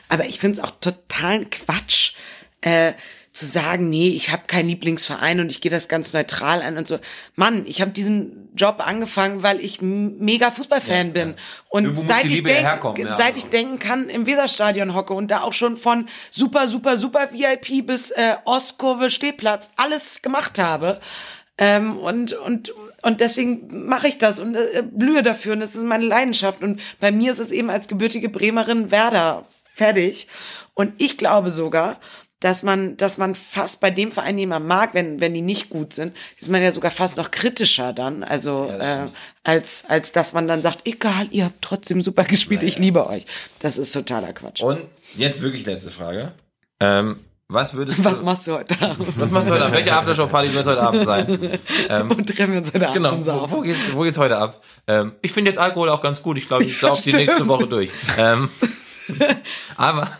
Aber 0.08 0.24
ich 0.24 0.40
finde 0.40 0.58
es 0.58 0.64
auch 0.64 0.72
totalen 0.80 1.50
Quatsch, 1.50 2.14
äh, 2.62 2.92
zu 3.36 3.44
sagen, 3.44 3.90
nee, 3.90 4.08
ich 4.08 4.30
habe 4.30 4.44
keinen 4.46 4.70
Lieblingsverein 4.70 5.40
und 5.40 5.50
ich 5.50 5.60
gehe 5.60 5.70
das 5.70 5.88
ganz 5.88 6.14
neutral 6.14 6.62
an 6.62 6.78
und 6.78 6.88
so. 6.88 6.98
Mann, 7.34 7.66
ich 7.66 7.82
habe 7.82 7.90
diesen 7.90 8.48
Job 8.56 8.76
angefangen, 8.78 9.42
weil 9.42 9.60
ich 9.60 9.82
mega 9.82 10.50
Fußballfan 10.50 11.12
bin. 11.12 11.34
Und 11.68 11.84
Irgendwo 11.84 12.00
muss 12.00 12.10
seit 12.10 12.24
ich, 12.24 12.40
ja 12.40 12.76
denk, 12.76 12.98
ja. 12.98 13.14
seit 13.14 13.36
ich 13.36 13.44
denken 13.44 13.78
kann, 13.78 14.08
im 14.08 14.26
Weserstadion 14.26 14.94
hocke 14.94 15.12
und 15.12 15.30
da 15.30 15.42
auch 15.42 15.52
schon 15.52 15.76
von 15.76 16.08
super, 16.30 16.66
super, 16.66 16.96
super 16.96 17.28
VIP 17.30 17.86
bis 17.86 18.10
äh, 18.10 18.36
Ostkurve, 18.46 19.10
Stehplatz 19.10 19.70
alles 19.76 20.22
gemacht 20.22 20.58
habe. 20.58 20.98
Ähm, 21.58 21.98
und, 21.98 22.32
und, 22.32 22.72
und 23.06 23.20
deswegen 23.20 23.86
mache 23.86 24.08
ich 24.08 24.18
das 24.18 24.40
und 24.40 24.56
äh, 24.56 24.82
blühe 24.82 25.22
dafür 25.22 25.52
und 25.52 25.60
das 25.60 25.76
ist 25.76 25.84
meine 25.84 26.04
Leidenschaft. 26.04 26.60
Und 26.60 26.80
bei 26.98 27.12
mir 27.12 27.30
ist 27.30 27.38
es 27.38 27.52
eben 27.52 27.70
als 27.70 27.86
gebürtige 27.86 28.28
Bremerin 28.28 28.90
Werder 28.90 29.44
fertig. 29.64 30.26
Und 30.74 30.92
ich 31.00 31.16
glaube 31.16 31.52
sogar, 31.52 32.00
dass 32.40 32.64
man, 32.64 32.96
dass 32.96 33.16
man 33.16 33.36
fast 33.36 33.80
bei 33.80 33.92
dem 33.92 34.10
Verein, 34.10 34.36
den 34.36 34.48
man 34.48 34.66
mag, 34.66 34.92
wenn, 34.92 35.20
wenn 35.20 35.34
die 35.34 35.40
nicht 35.40 35.70
gut 35.70 35.92
sind, 35.92 36.16
ist 36.40 36.48
man 36.48 36.60
ja 36.60 36.72
sogar 36.72 36.90
fast 36.90 37.16
noch 37.16 37.30
kritischer 37.30 37.92
dann. 37.92 38.24
Also 38.24 38.68
äh, 38.68 39.06
als, 39.44 39.84
als 39.86 40.10
dass 40.10 40.32
man 40.32 40.48
dann 40.48 40.60
sagt, 40.60 40.80
egal, 40.84 41.28
ihr 41.30 41.44
habt 41.44 41.62
trotzdem 41.62 42.02
super 42.02 42.24
gespielt, 42.24 42.64
ich 42.64 42.80
liebe 42.80 43.06
euch. 43.06 43.24
Das 43.60 43.78
ist 43.78 43.92
totaler 43.92 44.32
Quatsch. 44.32 44.62
Und 44.62 44.80
jetzt 45.16 45.42
wirklich 45.42 45.64
letzte 45.64 45.92
Frage. 45.92 46.32
Ähm, 46.80 47.20
was 47.48 47.74
würdest 47.74 48.04
Was 48.04 48.18
du, 48.18 48.24
machst 48.24 48.46
du 48.46 48.52
heute 48.54 48.74
Abend? 48.80 49.18
was 49.18 49.30
machst 49.30 49.48
du 49.48 49.54
heute 49.54 49.64
Abend? 49.64 49.76
Welche 49.76 49.94
Aftershow-Party 49.94 50.52
wird 50.52 50.66
heute 50.66 50.82
Abend 50.82 51.04
sein? 51.04 51.26
Wo 52.08 52.14
treffen 52.14 52.52
wir 52.52 52.58
uns 52.58 52.74
heute 52.74 52.86
Abend 52.88 52.94
Genau, 52.96 53.08
zum 53.10 53.18
wo, 53.18 53.22
Saufen? 53.22 53.56
wo, 53.56 53.60
geht's, 53.62 53.78
wo 53.92 54.02
geht's 54.02 54.18
heute 54.18 54.36
ab? 54.38 54.62
Ähm, 54.88 55.12
ich 55.22 55.32
finde 55.32 55.50
jetzt 55.52 55.58
Alkohol 55.58 55.88
auch 55.90 56.02
ganz 56.02 56.22
gut. 56.22 56.36
Ich 56.38 56.46
glaube, 56.48 56.64
ich 56.64 56.76
saug 56.78 56.94
die 56.96 57.00
stimmt. 57.02 57.16
nächste 57.18 57.46
Woche 57.48 57.66
durch. 57.68 57.90
Ähm, 58.18 58.48
aber 59.76 60.10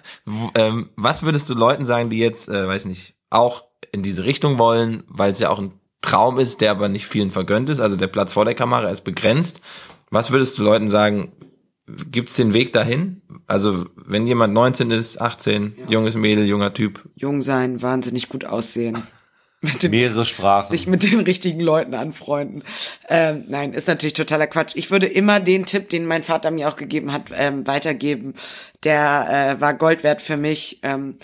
ähm, 0.55 0.91
was 0.97 1.23
würdest 1.25 1.51
du 1.51 1.55
Leuten 1.55 1.85
sagen, 1.85 2.11
die 2.11 2.19
jetzt, 2.19 2.49
äh, 2.49 2.67
weiß 2.69 2.85
nicht, 2.85 3.15
auch 3.31 3.65
in 3.93 4.03
diese 4.03 4.25
Richtung 4.25 4.59
wollen, 4.59 5.03
weil 5.09 5.33
es 5.33 5.39
ja 5.41 5.49
auch 5.51 5.59
ein 5.59 5.73
Traum 6.03 6.39
ist, 6.39 6.61
der 6.61 6.71
aber 6.71 6.89
nicht 6.89 7.07
vielen 7.07 7.33
vergönnt 7.33 7.69
ist, 7.69 7.81
also 7.81 7.97
der 7.97 8.07
Platz 8.07 8.35
vor 8.35 8.45
der 8.45 8.55
Kamera 8.55 8.89
ist 8.91 9.01
begrenzt. 9.03 9.61
Was 10.11 10.31
würdest 10.31 10.57
du 10.59 10.63
Leuten 10.63 10.87
sagen, 10.89 11.33
gibt's 11.87 12.37
den 12.37 12.53
Weg 12.53 12.73
dahin? 12.73 13.23
Also, 13.47 13.87
wenn 13.97 14.27
jemand 14.27 14.55
19 14.55 14.91
ist, 14.91 15.21
18, 15.21 15.75
junges 15.89 16.17
Mädel, 16.17 16.47
junger 16.47 16.75
Typ, 16.75 17.03
Jung 17.15 17.41
sein, 17.41 17.83
wahnsinnig 17.83 18.29
gut 18.29 18.45
aussehen. 18.45 19.03
Mit 19.61 19.83
den 19.83 19.91
Mehrere 19.91 20.25
Sprachen. 20.25 20.69
sich 20.69 20.87
mit 20.87 21.03
den 21.03 21.21
richtigen 21.21 21.61
Leuten 21.61 21.95
anfreunden. 21.95 22.63
Ähm, 23.09 23.45
nein, 23.49 23.73
ist 23.73 23.89
natürlich 23.89 24.15
totaler 24.15 24.47
Quatsch. 24.47 24.75
Ich 24.77 24.91
würde 24.91 25.07
immer 25.07 25.41
den 25.41 25.65
Tipp, 25.65 25.89
den 25.89 26.07
mein 26.07 26.23
Vater 26.23 26.51
mir 26.51 26.69
auch 26.69 26.77
gegeben 26.77 27.13
hat, 27.13 27.31
ähm, 27.35 27.67
weitergeben. 27.67 28.35
Der 28.85 29.57
äh, 29.57 29.61
war 29.61 29.75
Gold 29.75 30.03
wert 30.03 30.21
für 30.21 30.37
mich. 30.37 30.81
Ähm, 30.83 31.17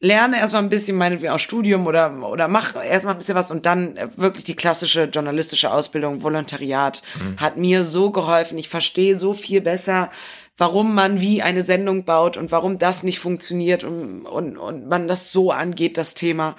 lerne 0.00 0.38
erstmal 0.38 0.62
ein 0.62 0.68
bisschen 0.68 0.96
meinetwegen 0.96 1.32
auch 1.32 1.38
Studium 1.38 1.86
oder 1.86 2.12
oder 2.28 2.48
mach 2.48 2.74
erstmal 2.76 3.14
ein 3.14 3.18
bisschen 3.18 3.34
was 3.34 3.50
und 3.50 3.66
dann 3.66 3.96
äh, 3.96 4.08
wirklich 4.16 4.44
die 4.44 4.56
klassische 4.56 5.04
journalistische 5.04 5.72
Ausbildung, 5.72 6.22
Volontariat 6.22 7.02
hat 7.38 7.56
mir 7.56 7.84
so 7.84 8.10
geholfen. 8.10 8.58
Ich 8.58 8.68
verstehe 8.68 9.18
so 9.18 9.32
viel 9.32 9.60
besser, 9.60 10.10
warum 10.58 10.94
man 10.94 11.20
wie 11.20 11.42
eine 11.42 11.62
Sendung 11.62 12.04
baut 12.04 12.36
und 12.36 12.52
warum 12.52 12.78
das 12.78 13.02
nicht 13.02 13.18
funktioniert 13.18 13.84
und 13.84 14.26
und, 14.26 14.58
und 14.58 14.88
man 14.88 15.08
das 15.08 15.32
so 15.32 15.50
angeht, 15.50 15.96
das 15.96 16.14
Thema. 16.14 16.56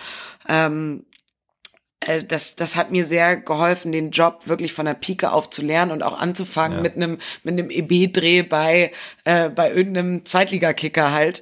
Ähm, 0.49 1.03
äh, 2.07 2.23
das, 2.23 2.55
das 2.55 2.75
hat 2.75 2.91
mir 2.91 3.03
sehr 3.03 3.37
geholfen, 3.37 3.91
den 3.91 4.11
Job 4.11 4.47
wirklich 4.47 4.73
von 4.73 4.85
der 4.85 4.93
Pike 4.93 5.31
auf 5.31 5.49
zu 5.49 5.61
lernen 5.61 5.91
und 5.91 6.03
auch 6.03 6.19
anzufangen 6.19 6.81
mit 6.81 6.95
einem 6.95 7.17
mit 7.43 7.53
einem 7.53 7.69
EB-Dreh 7.69 8.43
bei 8.43 8.91
äh, 9.25 9.49
bei 9.49 9.71
irgendeinem 9.71 10.25
Zweitligakicker 10.25 11.11
halt. 11.11 11.41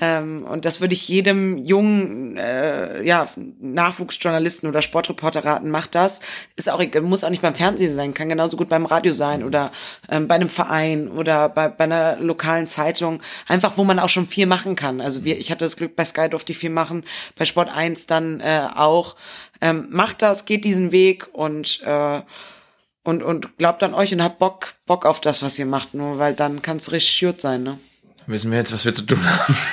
Ähm, 0.00 0.44
und 0.44 0.64
das 0.64 0.80
würde 0.80 0.94
ich 0.94 1.08
jedem 1.08 1.58
jungen 1.58 2.36
äh, 2.36 3.02
ja 3.02 3.28
Nachwuchsjournalisten 3.60 4.68
oder 4.68 4.82
Sportreporter 4.82 5.44
raten. 5.44 5.70
Macht 5.70 5.94
das. 5.94 6.20
Ist 6.56 6.70
auch 6.70 6.82
muss 7.02 7.24
auch 7.24 7.30
nicht 7.30 7.42
beim 7.42 7.54
Fernsehen 7.54 7.94
sein, 7.94 8.14
kann 8.14 8.28
genauso 8.28 8.56
gut 8.56 8.68
beim 8.68 8.86
Radio 8.86 9.12
sein 9.12 9.44
oder 9.44 9.70
ähm, 10.08 10.28
bei 10.28 10.36
einem 10.36 10.48
Verein 10.48 11.08
oder 11.08 11.48
bei, 11.48 11.68
bei 11.68 11.84
einer 11.84 12.16
lokalen 12.16 12.66
Zeitung. 12.68 13.22
Einfach, 13.48 13.76
wo 13.76 13.84
man 13.84 13.98
auch 13.98 14.08
schon 14.08 14.26
viel 14.26 14.46
machen 14.46 14.76
kann. 14.76 15.00
Also 15.00 15.24
wir, 15.24 15.38
ich 15.38 15.50
hatte 15.50 15.64
das 15.64 15.76
Glück, 15.76 15.96
bei 15.96 16.04
Sky 16.04 16.28
durfte 16.28 16.52
ich 16.52 16.58
viel 16.58 16.70
machen, 16.70 17.04
bei 17.38 17.44
Sport 17.44 17.68
1 17.68 18.06
dann 18.06 18.40
äh, 18.40 18.66
auch. 18.74 19.16
Ähm, 19.60 19.86
macht 19.90 20.22
das, 20.22 20.44
geht 20.44 20.64
diesen 20.64 20.92
Weg 20.92 21.28
und 21.32 21.82
äh, 21.82 22.20
und 23.02 23.22
und 23.22 23.56
glaubt 23.58 23.82
an 23.82 23.94
euch 23.94 24.12
und 24.12 24.22
habt 24.22 24.38
Bock 24.38 24.74
Bock 24.86 25.06
auf 25.06 25.20
das, 25.20 25.42
was 25.42 25.58
ihr 25.58 25.66
macht, 25.66 25.94
nur 25.94 26.18
weil 26.18 26.34
dann 26.34 26.62
kann 26.62 26.76
es 26.78 26.92
richtig 26.92 27.20
gut 27.26 27.40
sein, 27.40 27.62
ne? 27.62 27.78
wissen 28.26 28.50
wir 28.50 28.58
jetzt, 28.58 28.72
was 28.72 28.84
wir 28.84 28.92
zu 28.92 29.02
tun 29.02 29.24
haben. 29.24 29.56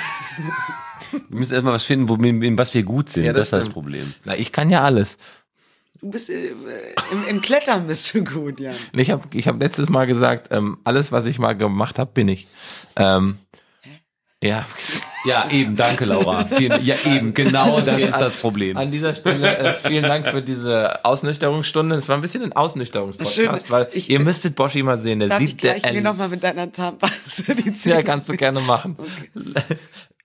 Wir 1.28 1.38
müssen 1.38 1.52
erstmal 1.52 1.74
was 1.74 1.84
finden, 1.84 2.08
wo, 2.08 2.16
in, 2.16 2.42
in 2.42 2.58
was 2.58 2.74
wir 2.74 2.82
gut 2.82 3.08
sind. 3.08 3.24
Ja, 3.24 3.32
das, 3.32 3.50
das 3.50 3.60
ist 3.60 3.66
das. 3.66 3.72
Problem. 3.72 4.14
Na, 4.24 4.36
ich 4.36 4.50
kann 4.50 4.68
ja 4.68 4.82
alles. 4.82 5.16
Du 6.00 6.10
bist 6.10 6.28
äh, 6.28 6.48
im, 7.12 7.24
im 7.28 7.40
Klettern 7.40 7.86
bist 7.86 8.12
du 8.14 8.24
gut, 8.24 8.58
ja. 8.58 8.72
Ich 8.92 9.10
habe 9.10 9.28
ich 9.32 9.46
hab 9.46 9.60
letztes 9.60 9.88
Mal 9.88 10.06
gesagt, 10.06 10.48
ähm, 10.50 10.78
alles, 10.82 11.12
was 11.12 11.26
ich 11.26 11.38
mal 11.38 11.52
gemacht 11.52 12.00
habe, 12.00 12.10
bin 12.12 12.26
ich. 12.26 12.48
Ähm, 12.96 13.38
ja. 14.42 14.66
Ja, 15.26 15.48
eben, 15.50 15.74
danke, 15.74 16.04
Laura. 16.04 16.46
Vielen, 16.46 16.84
ja, 16.84 16.96
eben, 17.06 17.32
genau 17.32 17.80
das 17.80 18.02
ist 18.02 18.20
das 18.20 18.34
Problem. 18.36 18.76
An 18.76 18.90
dieser 18.90 19.14
Stelle 19.14 19.56
äh, 19.56 19.72
vielen 19.74 20.02
Dank 20.02 20.26
für 20.28 20.42
diese 20.42 21.02
Ausnüchterungsstunde. 21.04 21.96
Es 21.96 22.08
war 22.10 22.16
ein 22.16 22.20
bisschen 22.20 22.42
ein 22.42 22.52
Ausnüchterungspodcast, 22.52 23.70
weil 23.70 23.88
Ich- 23.92 24.10
ihr 24.10 24.20
müsstet 24.20 24.54
Boschi 24.54 24.82
mal 24.82 24.98
sehen. 24.98 25.20
Der 25.20 25.28
Darf 25.28 25.40
ich 25.40 25.50
sieht 25.50 25.62
der 25.62 25.74
gleich 25.80 25.94
mir 25.94 26.02
nochmal 26.02 26.28
mit 26.28 26.44
deiner 26.44 26.70
Zahnpasta 26.72 27.54
die 27.54 27.72
Zähne 27.72 27.94
Ja, 27.96 28.02
kannst 28.02 28.28
du 28.28 28.34
gerne 28.36 28.60
machen. 28.60 28.96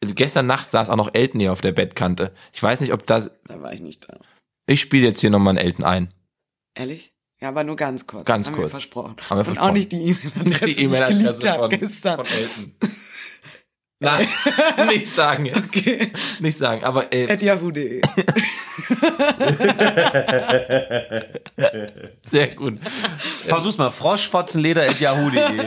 Gestern 0.02 0.48
Nacht 0.48 0.70
saß 0.72 0.90
auch 0.90 0.96
noch 0.96 1.10
Elton 1.14 1.40
hier 1.40 1.52
auf 1.52 1.62
der 1.62 1.72
Bettkante. 1.72 2.32
Ich 2.54 2.62
weiß 2.62 2.82
nicht, 2.82 2.94
ob 2.94 3.06
das. 3.06 3.32
Da 3.48 3.62
war 3.62 3.74
ich 3.74 3.82
nicht 3.82 4.08
da. 4.10 4.18
Ich 4.66 4.82
spiele 4.82 5.08
jetzt 5.08 5.20
hier 5.22 5.30
nochmal 5.30 5.58
einen 5.58 5.66
Elton 5.66 5.86
ein. 5.86 6.14
Ehrlich? 6.76 7.14
Ja, 7.42 7.50
aber 7.50 7.64
nur 7.64 7.76
ganz 7.78 8.06
kurz. 8.06 8.26
Ganz 8.26 8.48
Haben 8.48 8.56
kurz. 8.56 8.66
Wir 8.68 8.70
versprochen. 8.72 9.16
Haben 9.30 9.30
wir 9.30 9.38
Und 9.40 9.46
versprochen. 9.46 9.70
auch 9.70 9.74
nicht 9.74 9.92
die 9.94 10.02
E-Mail-Adresse, 10.10 10.60
die 10.60 10.66
die 10.66 10.72
ich 10.72 10.82
E-Mail-Adresse 10.84 11.52
habe 11.52 11.62
von, 11.62 11.80
gestern. 11.80 12.18
von 12.18 12.26
Elton. 12.28 12.74
Nein, 14.02 14.30
nicht 14.88 15.10
sagen 15.10 15.46
jetzt. 15.46 15.76
Okay. 15.76 16.10
Nicht 16.40 16.58
sagen, 16.58 16.86
aber 16.86 17.12
äh, 17.14 17.30
At 17.30 17.42
yahoo.de. 17.42 18.02
sehr 22.24 22.48
gut. 22.56 22.80
Versuch's 23.18 23.78
mal. 23.78 23.90
Froschfotzenleder.yahoo.de. 23.90 25.66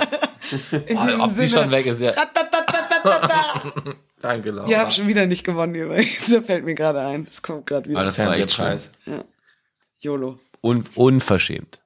In 0.86 0.96
Oh, 0.98 1.06
diesem 1.06 1.20
ob 1.20 1.28
die 1.28 1.34
Sinne. 1.34 1.50
schon 1.50 1.70
weg 1.70 1.84
ist, 1.86 2.00
ja. 2.00 2.12
Danke, 4.22 4.50
Laura. 4.50 4.68
Ihr 4.70 4.78
habt 4.78 4.94
schon 4.94 5.08
wieder 5.08 5.26
nicht 5.26 5.44
gewonnen 5.44 5.74
übrigens. 5.74 6.26
Das 6.26 6.46
fällt 6.46 6.64
mir 6.64 6.74
gerade 6.74 7.00
ein. 7.00 7.26
Das 7.26 7.42
kommt 7.42 7.66
gerade 7.66 7.86
wieder. 7.88 7.98
Aber 7.98 8.06
das 8.06 8.18
war 8.18 8.34
echt 8.34 8.52
schön. 8.52 8.64
Fernsehpreis. 8.64 8.92
YOLO. 10.00 10.38
Un 10.62 10.84
unverschämt. 10.94 11.80